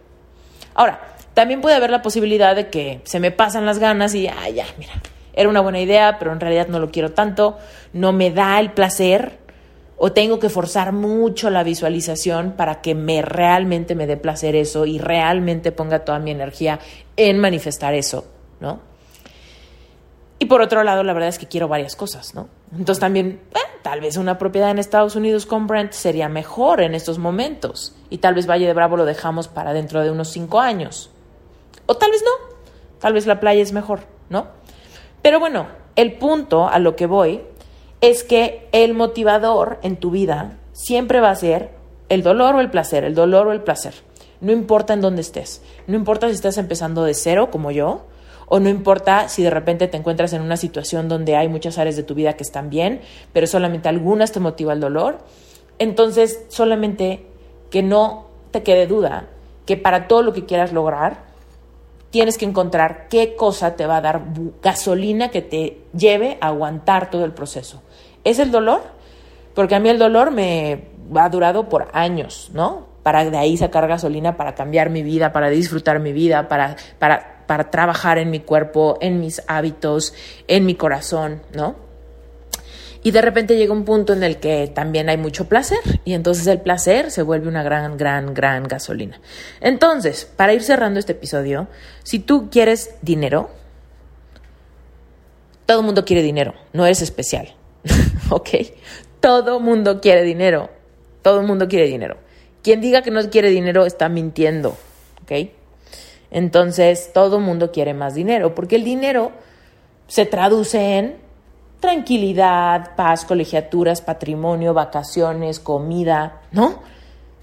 Ahora, 0.73 1.17
también 1.39 1.61
puede 1.61 1.77
haber 1.77 1.89
la 1.89 2.01
posibilidad 2.01 2.53
de 2.53 2.67
que 2.67 2.99
se 3.05 3.21
me 3.21 3.31
pasan 3.31 3.65
las 3.65 3.79
ganas 3.79 4.13
y, 4.13 4.27
ah, 4.27 4.49
ya, 4.49 4.65
mira, 4.77 4.91
era 5.31 5.47
una 5.47 5.61
buena 5.61 5.79
idea, 5.79 6.17
pero 6.19 6.33
en 6.33 6.41
realidad 6.41 6.67
no 6.67 6.79
lo 6.79 6.91
quiero 6.91 7.13
tanto, 7.13 7.57
no 7.93 8.11
me 8.11 8.29
da 8.29 8.59
el 8.59 8.73
placer 8.73 9.39
o 9.95 10.11
tengo 10.11 10.37
que 10.39 10.49
forzar 10.49 10.91
mucho 10.91 11.49
la 11.49 11.63
visualización 11.63 12.57
para 12.57 12.81
que 12.81 12.93
me 12.93 13.21
realmente 13.21 13.95
me 13.95 14.05
dé 14.05 14.17
placer 14.17 14.53
eso 14.53 14.85
y 14.85 14.99
realmente 14.99 15.71
ponga 15.71 16.03
toda 16.03 16.19
mi 16.19 16.31
energía 16.31 16.81
en 17.15 17.39
manifestar 17.39 17.93
eso, 17.93 18.25
¿no? 18.59 18.81
Y 20.39 20.47
por 20.47 20.61
otro 20.61 20.83
lado, 20.83 21.03
la 21.03 21.13
verdad 21.13 21.29
es 21.29 21.39
que 21.39 21.47
quiero 21.47 21.69
varias 21.69 21.95
cosas, 21.95 22.35
¿no? 22.35 22.49
Entonces 22.73 22.99
también, 22.99 23.39
tal 23.81 24.01
vez 24.01 24.17
una 24.17 24.37
propiedad 24.37 24.71
en 24.71 24.79
Estados 24.79 25.15
Unidos 25.15 25.45
con 25.45 25.67
Brent 25.67 25.93
sería 25.93 26.27
mejor 26.27 26.81
en 26.81 26.95
estos 26.95 27.17
momentos. 27.17 27.95
Y 28.09 28.17
tal 28.17 28.35
vez 28.35 28.45
Valle 28.45 28.67
de 28.67 28.73
Bravo 28.73 28.97
lo 28.97 29.05
dejamos 29.05 29.47
para 29.47 29.71
dentro 29.71 30.03
de 30.03 30.11
unos 30.11 30.27
cinco 30.27 30.59
años. 30.59 31.11
O 31.89 31.95
tal 31.95 32.11
vez 32.11 32.23
no. 32.23 32.29
Tal 32.99 33.13
vez 33.13 33.25
la 33.25 33.39
playa 33.39 33.63
es 33.63 33.73
mejor, 33.73 34.01
¿no? 34.29 34.45
Pero 35.23 35.39
bueno, 35.39 35.65
el 35.95 36.13
punto 36.19 36.67
a 36.67 36.77
lo 36.77 36.95
que 36.95 37.07
voy 37.07 37.41
es 37.99 38.23
que 38.23 38.67
el 38.73 38.93
motivador 38.93 39.79
en 39.81 39.97
tu 39.97 40.11
vida 40.11 40.59
siempre 40.71 41.19
va 41.19 41.31
a 41.31 41.35
ser 41.35 41.71
el 42.07 42.21
dolor 42.21 42.53
o 42.53 42.59
el 42.59 42.69
placer, 42.69 43.05
el 43.05 43.15
dolor 43.15 43.47
o 43.47 43.53
el 43.53 43.63
placer. 43.63 43.95
No 44.39 44.51
importa 44.51 44.93
en 44.93 45.01
dónde 45.01 45.21
estés. 45.21 45.63
No 45.87 45.95
importa 45.95 46.27
si 46.27 46.35
estás 46.35 46.59
empezando 46.59 47.03
de 47.05 47.15
cero 47.15 47.49
como 47.49 47.71
yo 47.71 48.05
o 48.45 48.59
no 48.59 48.69
importa 48.69 49.27
si 49.27 49.41
de 49.41 49.49
repente 49.49 49.87
te 49.87 49.97
encuentras 49.97 50.33
en 50.33 50.43
una 50.43 50.57
situación 50.57 51.09
donde 51.09 51.37
hay 51.37 51.47
muchas 51.47 51.79
áreas 51.79 51.95
de 51.95 52.03
tu 52.03 52.13
vida 52.13 52.33
que 52.33 52.43
están 52.43 52.69
bien, 52.69 53.01
pero 53.33 53.47
solamente 53.47 53.89
algunas 53.89 54.31
te 54.31 54.39
motiva 54.39 54.73
el 54.73 54.79
dolor. 54.79 55.17
Entonces, 55.79 56.45
solamente 56.49 57.25
que 57.71 57.81
no 57.81 58.27
te 58.51 58.61
quede 58.61 58.85
duda 58.85 59.25
que 59.65 59.75
para 59.75 60.07
todo 60.07 60.21
lo 60.21 60.33
que 60.33 60.45
quieras 60.45 60.71
lograr, 60.71 61.28
tienes 62.11 62.37
que 62.37 62.45
encontrar 62.45 63.07
qué 63.09 63.35
cosa 63.35 63.75
te 63.75 63.85
va 63.85 63.97
a 63.97 64.01
dar 64.01 64.21
gasolina 64.61 65.29
que 65.29 65.41
te 65.41 65.81
lleve 65.97 66.37
a 66.41 66.47
aguantar 66.47 67.09
todo 67.09 67.25
el 67.25 67.33
proceso. 67.33 67.81
¿Es 68.23 68.39
el 68.39 68.51
dolor? 68.51 68.81
Porque 69.53 69.75
a 69.75 69.79
mí 69.79 69.89
el 69.89 69.99
dolor 69.99 70.31
me 70.31 70.89
ha 71.15 71.29
durado 71.29 71.69
por 71.69 71.89
años, 71.93 72.49
¿no? 72.53 72.87
Para 73.03 73.29
de 73.29 73.37
ahí 73.37 73.57
sacar 73.57 73.87
gasolina, 73.87 74.37
para 74.37 74.55
cambiar 74.55 74.89
mi 74.89 75.03
vida, 75.03 75.31
para 75.31 75.49
disfrutar 75.49 75.99
mi 75.99 76.13
vida, 76.13 76.47
para, 76.47 76.75
para 76.99 77.39
para 77.49 77.71
trabajar 77.71 78.19
en 78.19 78.29
mi 78.29 78.41
cuerpo, 78.41 78.99
en 79.01 79.19
mis 79.19 79.41
hábitos, 79.47 80.13
en 80.47 80.67
mi 80.67 80.75
corazón, 80.75 81.41
¿no? 81.51 81.73
Y 83.01 83.11
de 83.11 83.21
repente 83.21 83.55
llega 83.55 83.73
un 83.73 83.85
punto 83.85 84.13
en 84.13 84.23
el 84.23 84.37
que 84.37 84.67
también 84.67 85.07
hay 85.09 85.17
mucho 85.17 85.47
placer 85.47 85.79
y 86.03 86.13
entonces 86.13 86.47
el 86.47 86.59
placer 86.59 87.11
se 87.11 87.21
vuelve 87.21 87.47
una 87.47 87.63
gran, 87.63 87.97
gran, 87.97 88.33
gran 88.33 88.63
gasolina. 88.63 89.21
Entonces, 89.61 90.29
para 90.35 90.53
ir 90.53 90.63
cerrando 90.63 90.99
este 90.99 91.13
episodio, 91.13 91.67
si 92.03 92.19
tú 92.19 92.49
quieres 92.49 92.95
dinero, 93.01 93.51
todo 95.65 95.79
el 95.79 95.85
mundo 95.85 96.03
quiere 96.03 96.21
dinero, 96.21 96.55
no 96.73 96.85
eres 96.85 97.01
especial, 97.01 97.55
¿ok? 98.29 98.49
Todo 99.21 99.61
mundo 99.61 100.01
quiere 100.01 100.23
dinero, 100.23 100.69
todo 101.21 101.39
el 101.39 101.47
mundo 101.47 101.69
quiere 101.69 101.85
dinero. 101.85 102.17
Quien 102.63 102.81
diga 102.81 103.01
que 103.01 103.11
no 103.11 103.29
quiere 103.29 103.49
dinero 103.49 103.85
está 103.85 104.09
mintiendo, 104.09 104.77
¿ok? 105.23 105.51
Entonces 106.31 107.11
todo 107.13 107.37
el 107.37 107.43
mundo 107.43 107.71
quiere 107.71 107.93
más 107.93 108.13
dinero, 108.13 108.53
porque 108.55 108.75
el 108.75 108.83
dinero 108.83 109.31
se 110.07 110.25
traduce 110.25 110.97
en 110.97 111.28
tranquilidad, 111.79 112.95
paz, 112.95 113.25
colegiaturas, 113.25 114.01
patrimonio, 114.01 114.73
vacaciones, 114.73 115.59
comida, 115.59 116.41
¿no? 116.51 116.79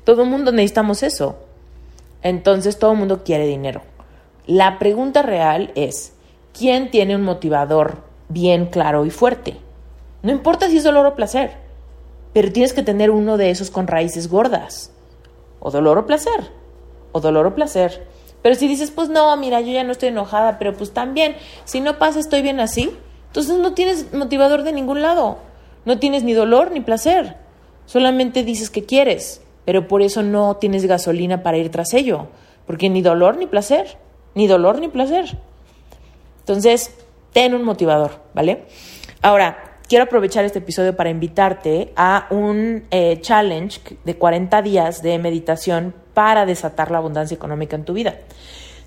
Todo 0.04 0.22
el 0.22 0.30
mundo 0.30 0.52
necesitamos 0.52 1.02
eso. 1.02 1.36
Entonces 2.22 2.78
todo 2.78 2.92
el 2.92 2.98
mundo 2.98 3.24
quiere 3.24 3.46
dinero. 3.46 3.82
La 4.46 4.78
pregunta 4.78 5.22
real 5.22 5.72
es, 5.74 6.12
¿quién 6.52 6.90
tiene 6.90 7.16
un 7.16 7.22
motivador 7.22 8.02
bien 8.28 8.66
claro 8.66 9.04
y 9.04 9.10
fuerte? 9.10 9.56
No 10.22 10.32
importa 10.32 10.68
si 10.68 10.76
es 10.76 10.84
dolor 10.84 11.06
o 11.06 11.14
placer, 11.14 11.52
pero 12.32 12.52
tienes 12.52 12.72
que 12.72 12.82
tener 12.82 13.10
uno 13.10 13.36
de 13.36 13.50
esos 13.50 13.70
con 13.70 13.86
raíces 13.86 14.28
gordas. 14.28 14.92
O 15.60 15.70
dolor 15.70 15.98
o 15.98 16.06
placer. 16.06 16.50
O 17.12 17.20
dolor 17.20 17.46
o 17.46 17.54
placer 17.54 18.06
pero 18.46 18.54
si 18.54 18.68
dices, 18.68 18.92
pues 18.92 19.08
no, 19.08 19.36
mira, 19.36 19.60
yo 19.60 19.72
ya 19.72 19.82
no 19.82 19.90
estoy 19.90 20.10
enojada, 20.10 20.56
pero 20.60 20.72
pues 20.72 20.92
también, 20.92 21.34
si 21.64 21.80
no 21.80 21.98
pasa, 21.98 22.20
estoy 22.20 22.42
bien 22.42 22.60
así, 22.60 22.96
entonces 23.36 23.58
no 23.58 23.74
tienes 23.74 24.14
motivador 24.14 24.62
de 24.62 24.72
ningún 24.72 25.02
lado. 25.02 25.36
No 25.84 25.98
tienes 25.98 26.22
ni 26.22 26.32
dolor 26.32 26.70
ni 26.70 26.80
placer. 26.80 27.36
Solamente 27.84 28.44
dices 28.44 28.70
que 28.70 28.86
quieres, 28.86 29.42
pero 29.66 29.88
por 29.88 30.00
eso 30.00 30.22
no 30.22 30.56
tienes 30.56 30.86
gasolina 30.86 31.42
para 31.42 31.58
ir 31.58 31.70
tras 31.70 31.92
ello. 31.92 32.28
Porque 32.66 32.88
ni 32.88 33.02
dolor 33.02 33.36
ni 33.36 33.46
placer. 33.46 33.98
Ni 34.34 34.46
dolor 34.46 34.80
ni 34.80 34.88
placer. 34.88 35.36
Entonces, 36.38 36.94
ten 37.34 37.54
un 37.54 37.62
motivador, 37.62 38.12
¿vale? 38.32 38.64
Ahora, 39.20 39.80
quiero 39.86 40.04
aprovechar 40.04 40.46
este 40.46 40.60
episodio 40.60 40.96
para 40.96 41.10
invitarte 41.10 41.92
a 41.94 42.28
un 42.30 42.84
eh, 42.90 43.18
challenge 43.20 43.98
de 44.02 44.16
40 44.16 44.62
días 44.62 45.02
de 45.02 45.18
meditación 45.18 45.92
para 46.14 46.46
desatar 46.46 46.90
la 46.90 46.96
abundancia 46.96 47.34
económica 47.34 47.76
en 47.76 47.84
tu 47.84 47.92
vida. 47.92 48.16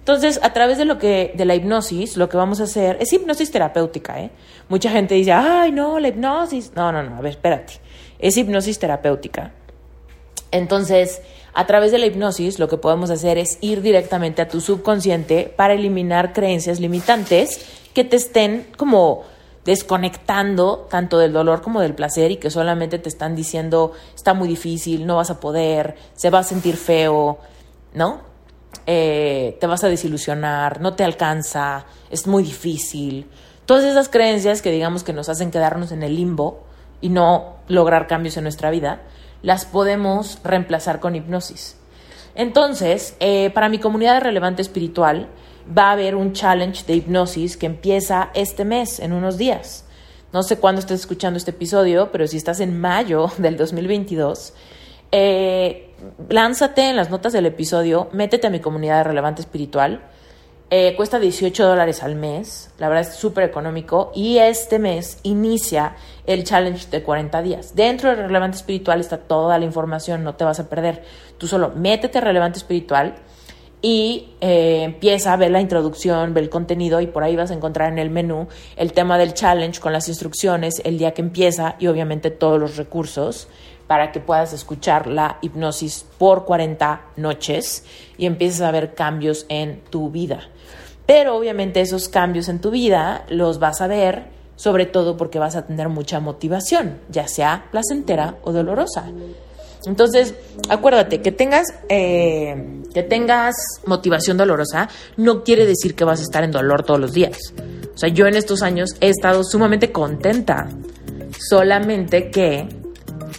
Entonces, 0.09 0.39
a 0.41 0.53
través 0.53 0.79
de 0.79 0.85
lo 0.85 0.97
que 0.97 1.33
de 1.35 1.45
la 1.45 1.53
hipnosis, 1.53 2.17
lo 2.17 2.29
que 2.29 2.35
vamos 2.35 2.59
a 2.59 2.63
hacer 2.63 2.97
es 2.99 3.13
hipnosis 3.13 3.51
terapéutica, 3.51 4.19
¿eh? 4.19 4.31
Mucha 4.67 4.89
gente 4.89 5.13
dice, 5.13 5.33
"Ay, 5.33 5.71
no, 5.71 5.99
la 5.99 6.07
hipnosis." 6.07 6.71
No, 6.75 6.91
no, 6.91 7.03
no, 7.03 7.15
a 7.15 7.21
ver, 7.21 7.33
espérate. 7.33 7.73
Es 8.17 8.35
hipnosis 8.35 8.79
terapéutica. 8.79 9.51
Entonces, 10.49 11.21
a 11.53 11.67
través 11.67 11.91
de 11.91 11.99
la 11.99 12.07
hipnosis, 12.07 12.57
lo 12.57 12.67
que 12.67 12.77
podemos 12.77 13.11
hacer 13.11 13.37
es 13.37 13.59
ir 13.61 13.83
directamente 13.83 14.41
a 14.41 14.47
tu 14.47 14.61
subconsciente 14.61 15.53
para 15.55 15.75
eliminar 15.75 16.33
creencias 16.33 16.79
limitantes 16.79 17.63
que 17.93 18.03
te 18.03 18.15
estén 18.15 18.65
como 18.77 19.25
desconectando 19.63 20.87
tanto 20.89 21.19
del 21.19 21.33
dolor 21.33 21.61
como 21.61 21.81
del 21.81 21.93
placer 21.93 22.31
y 22.31 22.37
que 22.37 22.49
solamente 22.49 22.97
te 22.97 23.09
están 23.09 23.35
diciendo 23.35 23.91
está 24.15 24.33
muy 24.33 24.47
difícil, 24.47 25.05
no 25.05 25.17
vas 25.17 25.29
a 25.29 25.39
poder, 25.39 25.97
se 26.15 26.31
va 26.31 26.39
a 26.39 26.43
sentir 26.43 26.77
feo, 26.77 27.37
¿no? 27.93 28.28
Eh, 28.91 29.55
te 29.59 29.67
vas 29.67 29.83
a 29.83 29.87
desilusionar, 29.87 30.81
no 30.81 30.95
te 30.95 31.03
alcanza, 31.03 31.85
es 32.09 32.25
muy 32.25 32.41
difícil. 32.41 33.27
Todas 33.67 33.85
esas 33.85 34.09
creencias 34.09 34.63
que 34.63 34.71
digamos 34.71 35.03
que 35.03 35.13
nos 35.13 35.29
hacen 35.29 35.51
quedarnos 35.51 35.91
en 35.91 36.01
el 36.01 36.15
limbo 36.15 36.63
y 36.99 37.09
no 37.09 37.57
lograr 37.67 38.07
cambios 38.07 38.35
en 38.37 38.45
nuestra 38.45 38.71
vida, 38.71 39.03
las 39.43 39.65
podemos 39.65 40.39
reemplazar 40.43 40.99
con 40.99 41.15
hipnosis. 41.15 41.77
Entonces, 42.33 43.15
eh, 43.19 43.51
para 43.51 43.69
mi 43.69 43.77
comunidad 43.77 44.21
relevante 44.21 44.63
espiritual, 44.63 45.27
va 45.77 45.89
a 45.89 45.91
haber 45.91 46.15
un 46.15 46.33
challenge 46.33 46.83
de 46.87 46.95
hipnosis 46.95 47.57
que 47.57 47.67
empieza 47.67 48.31
este 48.33 48.65
mes, 48.65 48.99
en 48.99 49.13
unos 49.13 49.37
días. 49.37 49.85
No 50.33 50.41
sé 50.41 50.57
cuándo 50.57 50.79
estés 50.79 51.01
escuchando 51.01 51.37
este 51.37 51.51
episodio, 51.51 52.11
pero 52.11 52.25
si 52.25 52.37
estás 52.37 52.59
en 52.59 52.79
mayo 52.79 53.29
del 53.37 53.55
2022, 53.55 54.55
eh, 55.11 55.88
lánzate 56.29 56.89
en 56.89 56.95
las 56.95 57.09
notas 57.09 57.33
del 57.33 57.45
episodio, 57.45 58.09
métete 58.11 58.47
a 58.47 58.49
mi 58.49 58.59
comunidad 58.59 58.97
de 58.97 59.03
relevante 59.05 59.41
espiritual. 59.41 60.01
Eh, 60.71 60.93
cuesta 60.95 61.17
18 61.17 61.65
dólares 61.65 62.03
al 62.03 62.15
mes, 62.15 62.69
la 62.77 62.89
verdad 62.89 63.09
es 63.09 63.15
súper 63.15 63.43
económico 63.43 64.11
y 64.13 64.37
este 64.37 64.77
mes 64.77 65.17
inicia 65.23 65.95
el 66.27 66.43
challenge 66.43 66.89
de 66.91 67.01
40 67.01 67.41
días. 67.41 67.75
Dentro 67.75 68.09
de 68.09 68.17
Relevante 68.17 68.57
Espiritual 68.57 68.99
está 68.99 69.17
toda 69.17 69.57
la 69.57 69.65
información, 69.65 70.23
no 70.23 70.35
te 70.35 70.43
vas 70.43 70.59
a 70.59 70.69
perder. 70.69 71.03
Tú 71.39 71.47
solo 71.47 71.71
métete 71.75 72.19
a 72.19 72.21
Relevante 72.21 72.59
Espiritual 72.59 73.15
y 73.81 74.35
eh, 74.41 74.83
empieza 74.83 75.33
a 75.33 75.37
ver 75.37 75.49
la 75.49 75.61
introducción, 75.61 76.35
ver 76.35 76.43
el 76.43 76.49
contenido 76.51 77.01
y 77.01 77.07
por 77.07 77.23
ahí 77.23 77.35
vas 77.35 77.49
a 77.49 77.55
encontrar 77.55 77.91
en 77.91 77.97
el 77.97 78.11
menú 78.11 78.47
el 78.75 78.93
tema 78.93 79.17
del 79.17 79.33
challenge 79.33 79.79
con 79.79 79.91
las 79.91 80.07
instrucciones, 80.07 80.81
el 80.83 80.99
día 80.99 81.15
que 81.15 81.21
empieza 81.21 81.77
y 81.79 81.87
obviamente 81.87 82.29
todos 82.29 82.59
los 82.59 82.77
recursos 82.77 83.47
para 83.89 84.11
que 84.11 84.19
puedas 84.19 84.53
escuchar 84.53 85.07
la 85.07 85.39
hipnosis 85.41 86.05
por 86.19 86.45
40 86.45 87.01
noches 87.15 87.83
y 88.19 88.27
empieces 88.27 88.61
a 88.61 88.69
ver 88.69 88.93
cambios 88.93 89.47
en 89.49 89.81
tu 89.89 90.11
vida. 90.11 90.41
Pero 91.07 91.35
obviamente 91.35 91.81
esos 91.81 92.07
cambios 92.07 92.49
en 92.49 92.61
tu 92.61 92.69
vida 92.69 93.25
los 93.29 93.57
vas 93.57 93.81
a 93.81 93.87
ver 93.87 94.25
sobre 94.55 94.85
todo 94.85 95.17
porque 95.17 95.39
vas 95.39 95.55
a 95.55 95.65
tener 95.65 95.89
mucha 95.89 96.19
motivación, 96.19 96.99
ya 97.09 97.27
sea 97.27 97.65
placentera 97.71 98.35
o 98.43 98.51
dolorosa. 98.51 99.05
Entonces, 99.87 100.35
acuérdate, 100.69 101.23
que 101.23 101.31
tengas, 101.31 101.65
eh, 101.87 102.83
que 102.93 103.01
tengas 103.01 103.55
motivación 103.87 104.37
dolorosa 104.37 104.87
no 105.17 105.43
quiere 105.43 105.65
decir 105.65 105.95
que 105.95 106.03
vas 106.03 106.19
a 106.19 106.23
estar 106.23 106.43
en 106.43 106.51
dolor 106.51 106.83
todos 106.83 106.99
los 106.99 107.13
días. 107.13 107.39
O 107.95 107.97
sea, 107.97 108.09
yo 108.09 108.27
en 108.27 108.35
estos 108.35 108.61
años 108.61 108.91
he 109.01 109.09
estado 109.09 109.43
sumamente 109.43 109.91
contenta, 109.91 110.69
solamente 111.39 112.29
que 112.29 112.67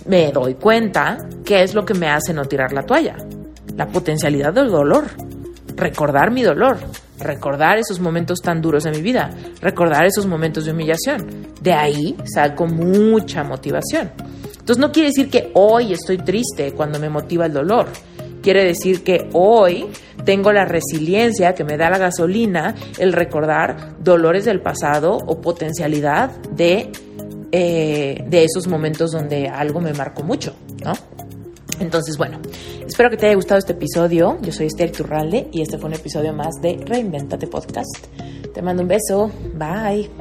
me 0.07 0.33
doy 0.33 0.55
cuenta 0.55 1.19
que 1.45 1.63
es 1.63 1.75
lo 1.75 1.85
que 1.85 1.95
me 1.95 2.09
hace 2.09 2.33
no 2.33 2.45
tirar 2.45 2.73
la 2.73 2.83
toalla. 2.83 3.17
La 3.77 3.87
potencialidad 3.87 4.53
del 4.53 4.71
dolor, 4.71 5.07
recordar 5.77 6.31
mi 6.31 6.43
dolor, 6.43 6.79
recordar 7.19 7.79
esos 7.79 8.01
momentos 8.01 8.41
tan 8.41 8.61
duros 8.61 8.85
de 8.85 8.91
mi 8.91 9.03
vida, 9.03 9.31
recordar 9.61 10.05
esos 10.05 10.27
momentos 10.27 10.65
de 10.65 10.73
humillación. 10.73 11.49
De 11.61 11.73
ahí 11.73 12.17
saco 12.25 12.67
mucha 12.67 13.45
motivación. 13.45 14.11
Entonces 14.59 14.79
no 14.79 14.93
quiere 14.93 15.09
decir 15.09 15.31
que 15.31 15.51
hoy 15.55 15.93
estoy 15.93 16.19
triste 16.19 16.73
cuando 16.73 16.99
me 16.99 17.09
motiva 17.09 17.47
el 17.47 17.53
dolor. 17.53 17.89
Quiere 18.43 18.65
decir 18.65 19.03
que 19.03 19.29
hoy 19.33 19.87
tengo 20.25 20.53
la 20.53 20.65
resiliencia 20.65 21.55
que 21.55 21.65
me 21.65 21.77
da 21.77 21.91
la 21.91 21.99
gasolina, 21.99 22.75
el 22.99 23.13
recordar 23.13 23.97
dolores 23.99 24.45
del 24.45 24.61
pasado 24.61 25.19
o 25.27 25.41
potencialidad 25.41 26.31
de, 26.51 26.91
eh, 27.53 28.25
de 28.29 28.45
esos 28.45 28.67
momentos 28.67 29.11
donde 29.13 29.49
algo 29.49 29.81
me 29.81 29.93
marcó 29.93 30.23
mucho, 30.23 30.55
¿no? 30.85 30.93
Entonces, 31.81 32.19
bueno, 32.19 32.39
espero 32.87 33.11
que 33.11 33.17
te 33.17 33.27
haya 33.27 33.35
gustado 33.35 33.59
este 33.59 33.73
episodio. 33.73 34.39
Yo 34.43 34.53
soy 34.53 34.67
Esther 34.67 34.93
Turralde 34.93 35.49
y 35.51 35.63
este 35.63 35.79
fue 35.79 35.89
un 35.89 35.95
episodio 35.95 36.33
más 36.33 36.61
de 36.61 36.77
Reinventate 36.85 37.47
Podcast. 37.47 38.07
Te 38.53 38.63
mando 38.63 38.83
un 38.83 38.89
beso. 38.89 39.31
Bye. 39.55 40.20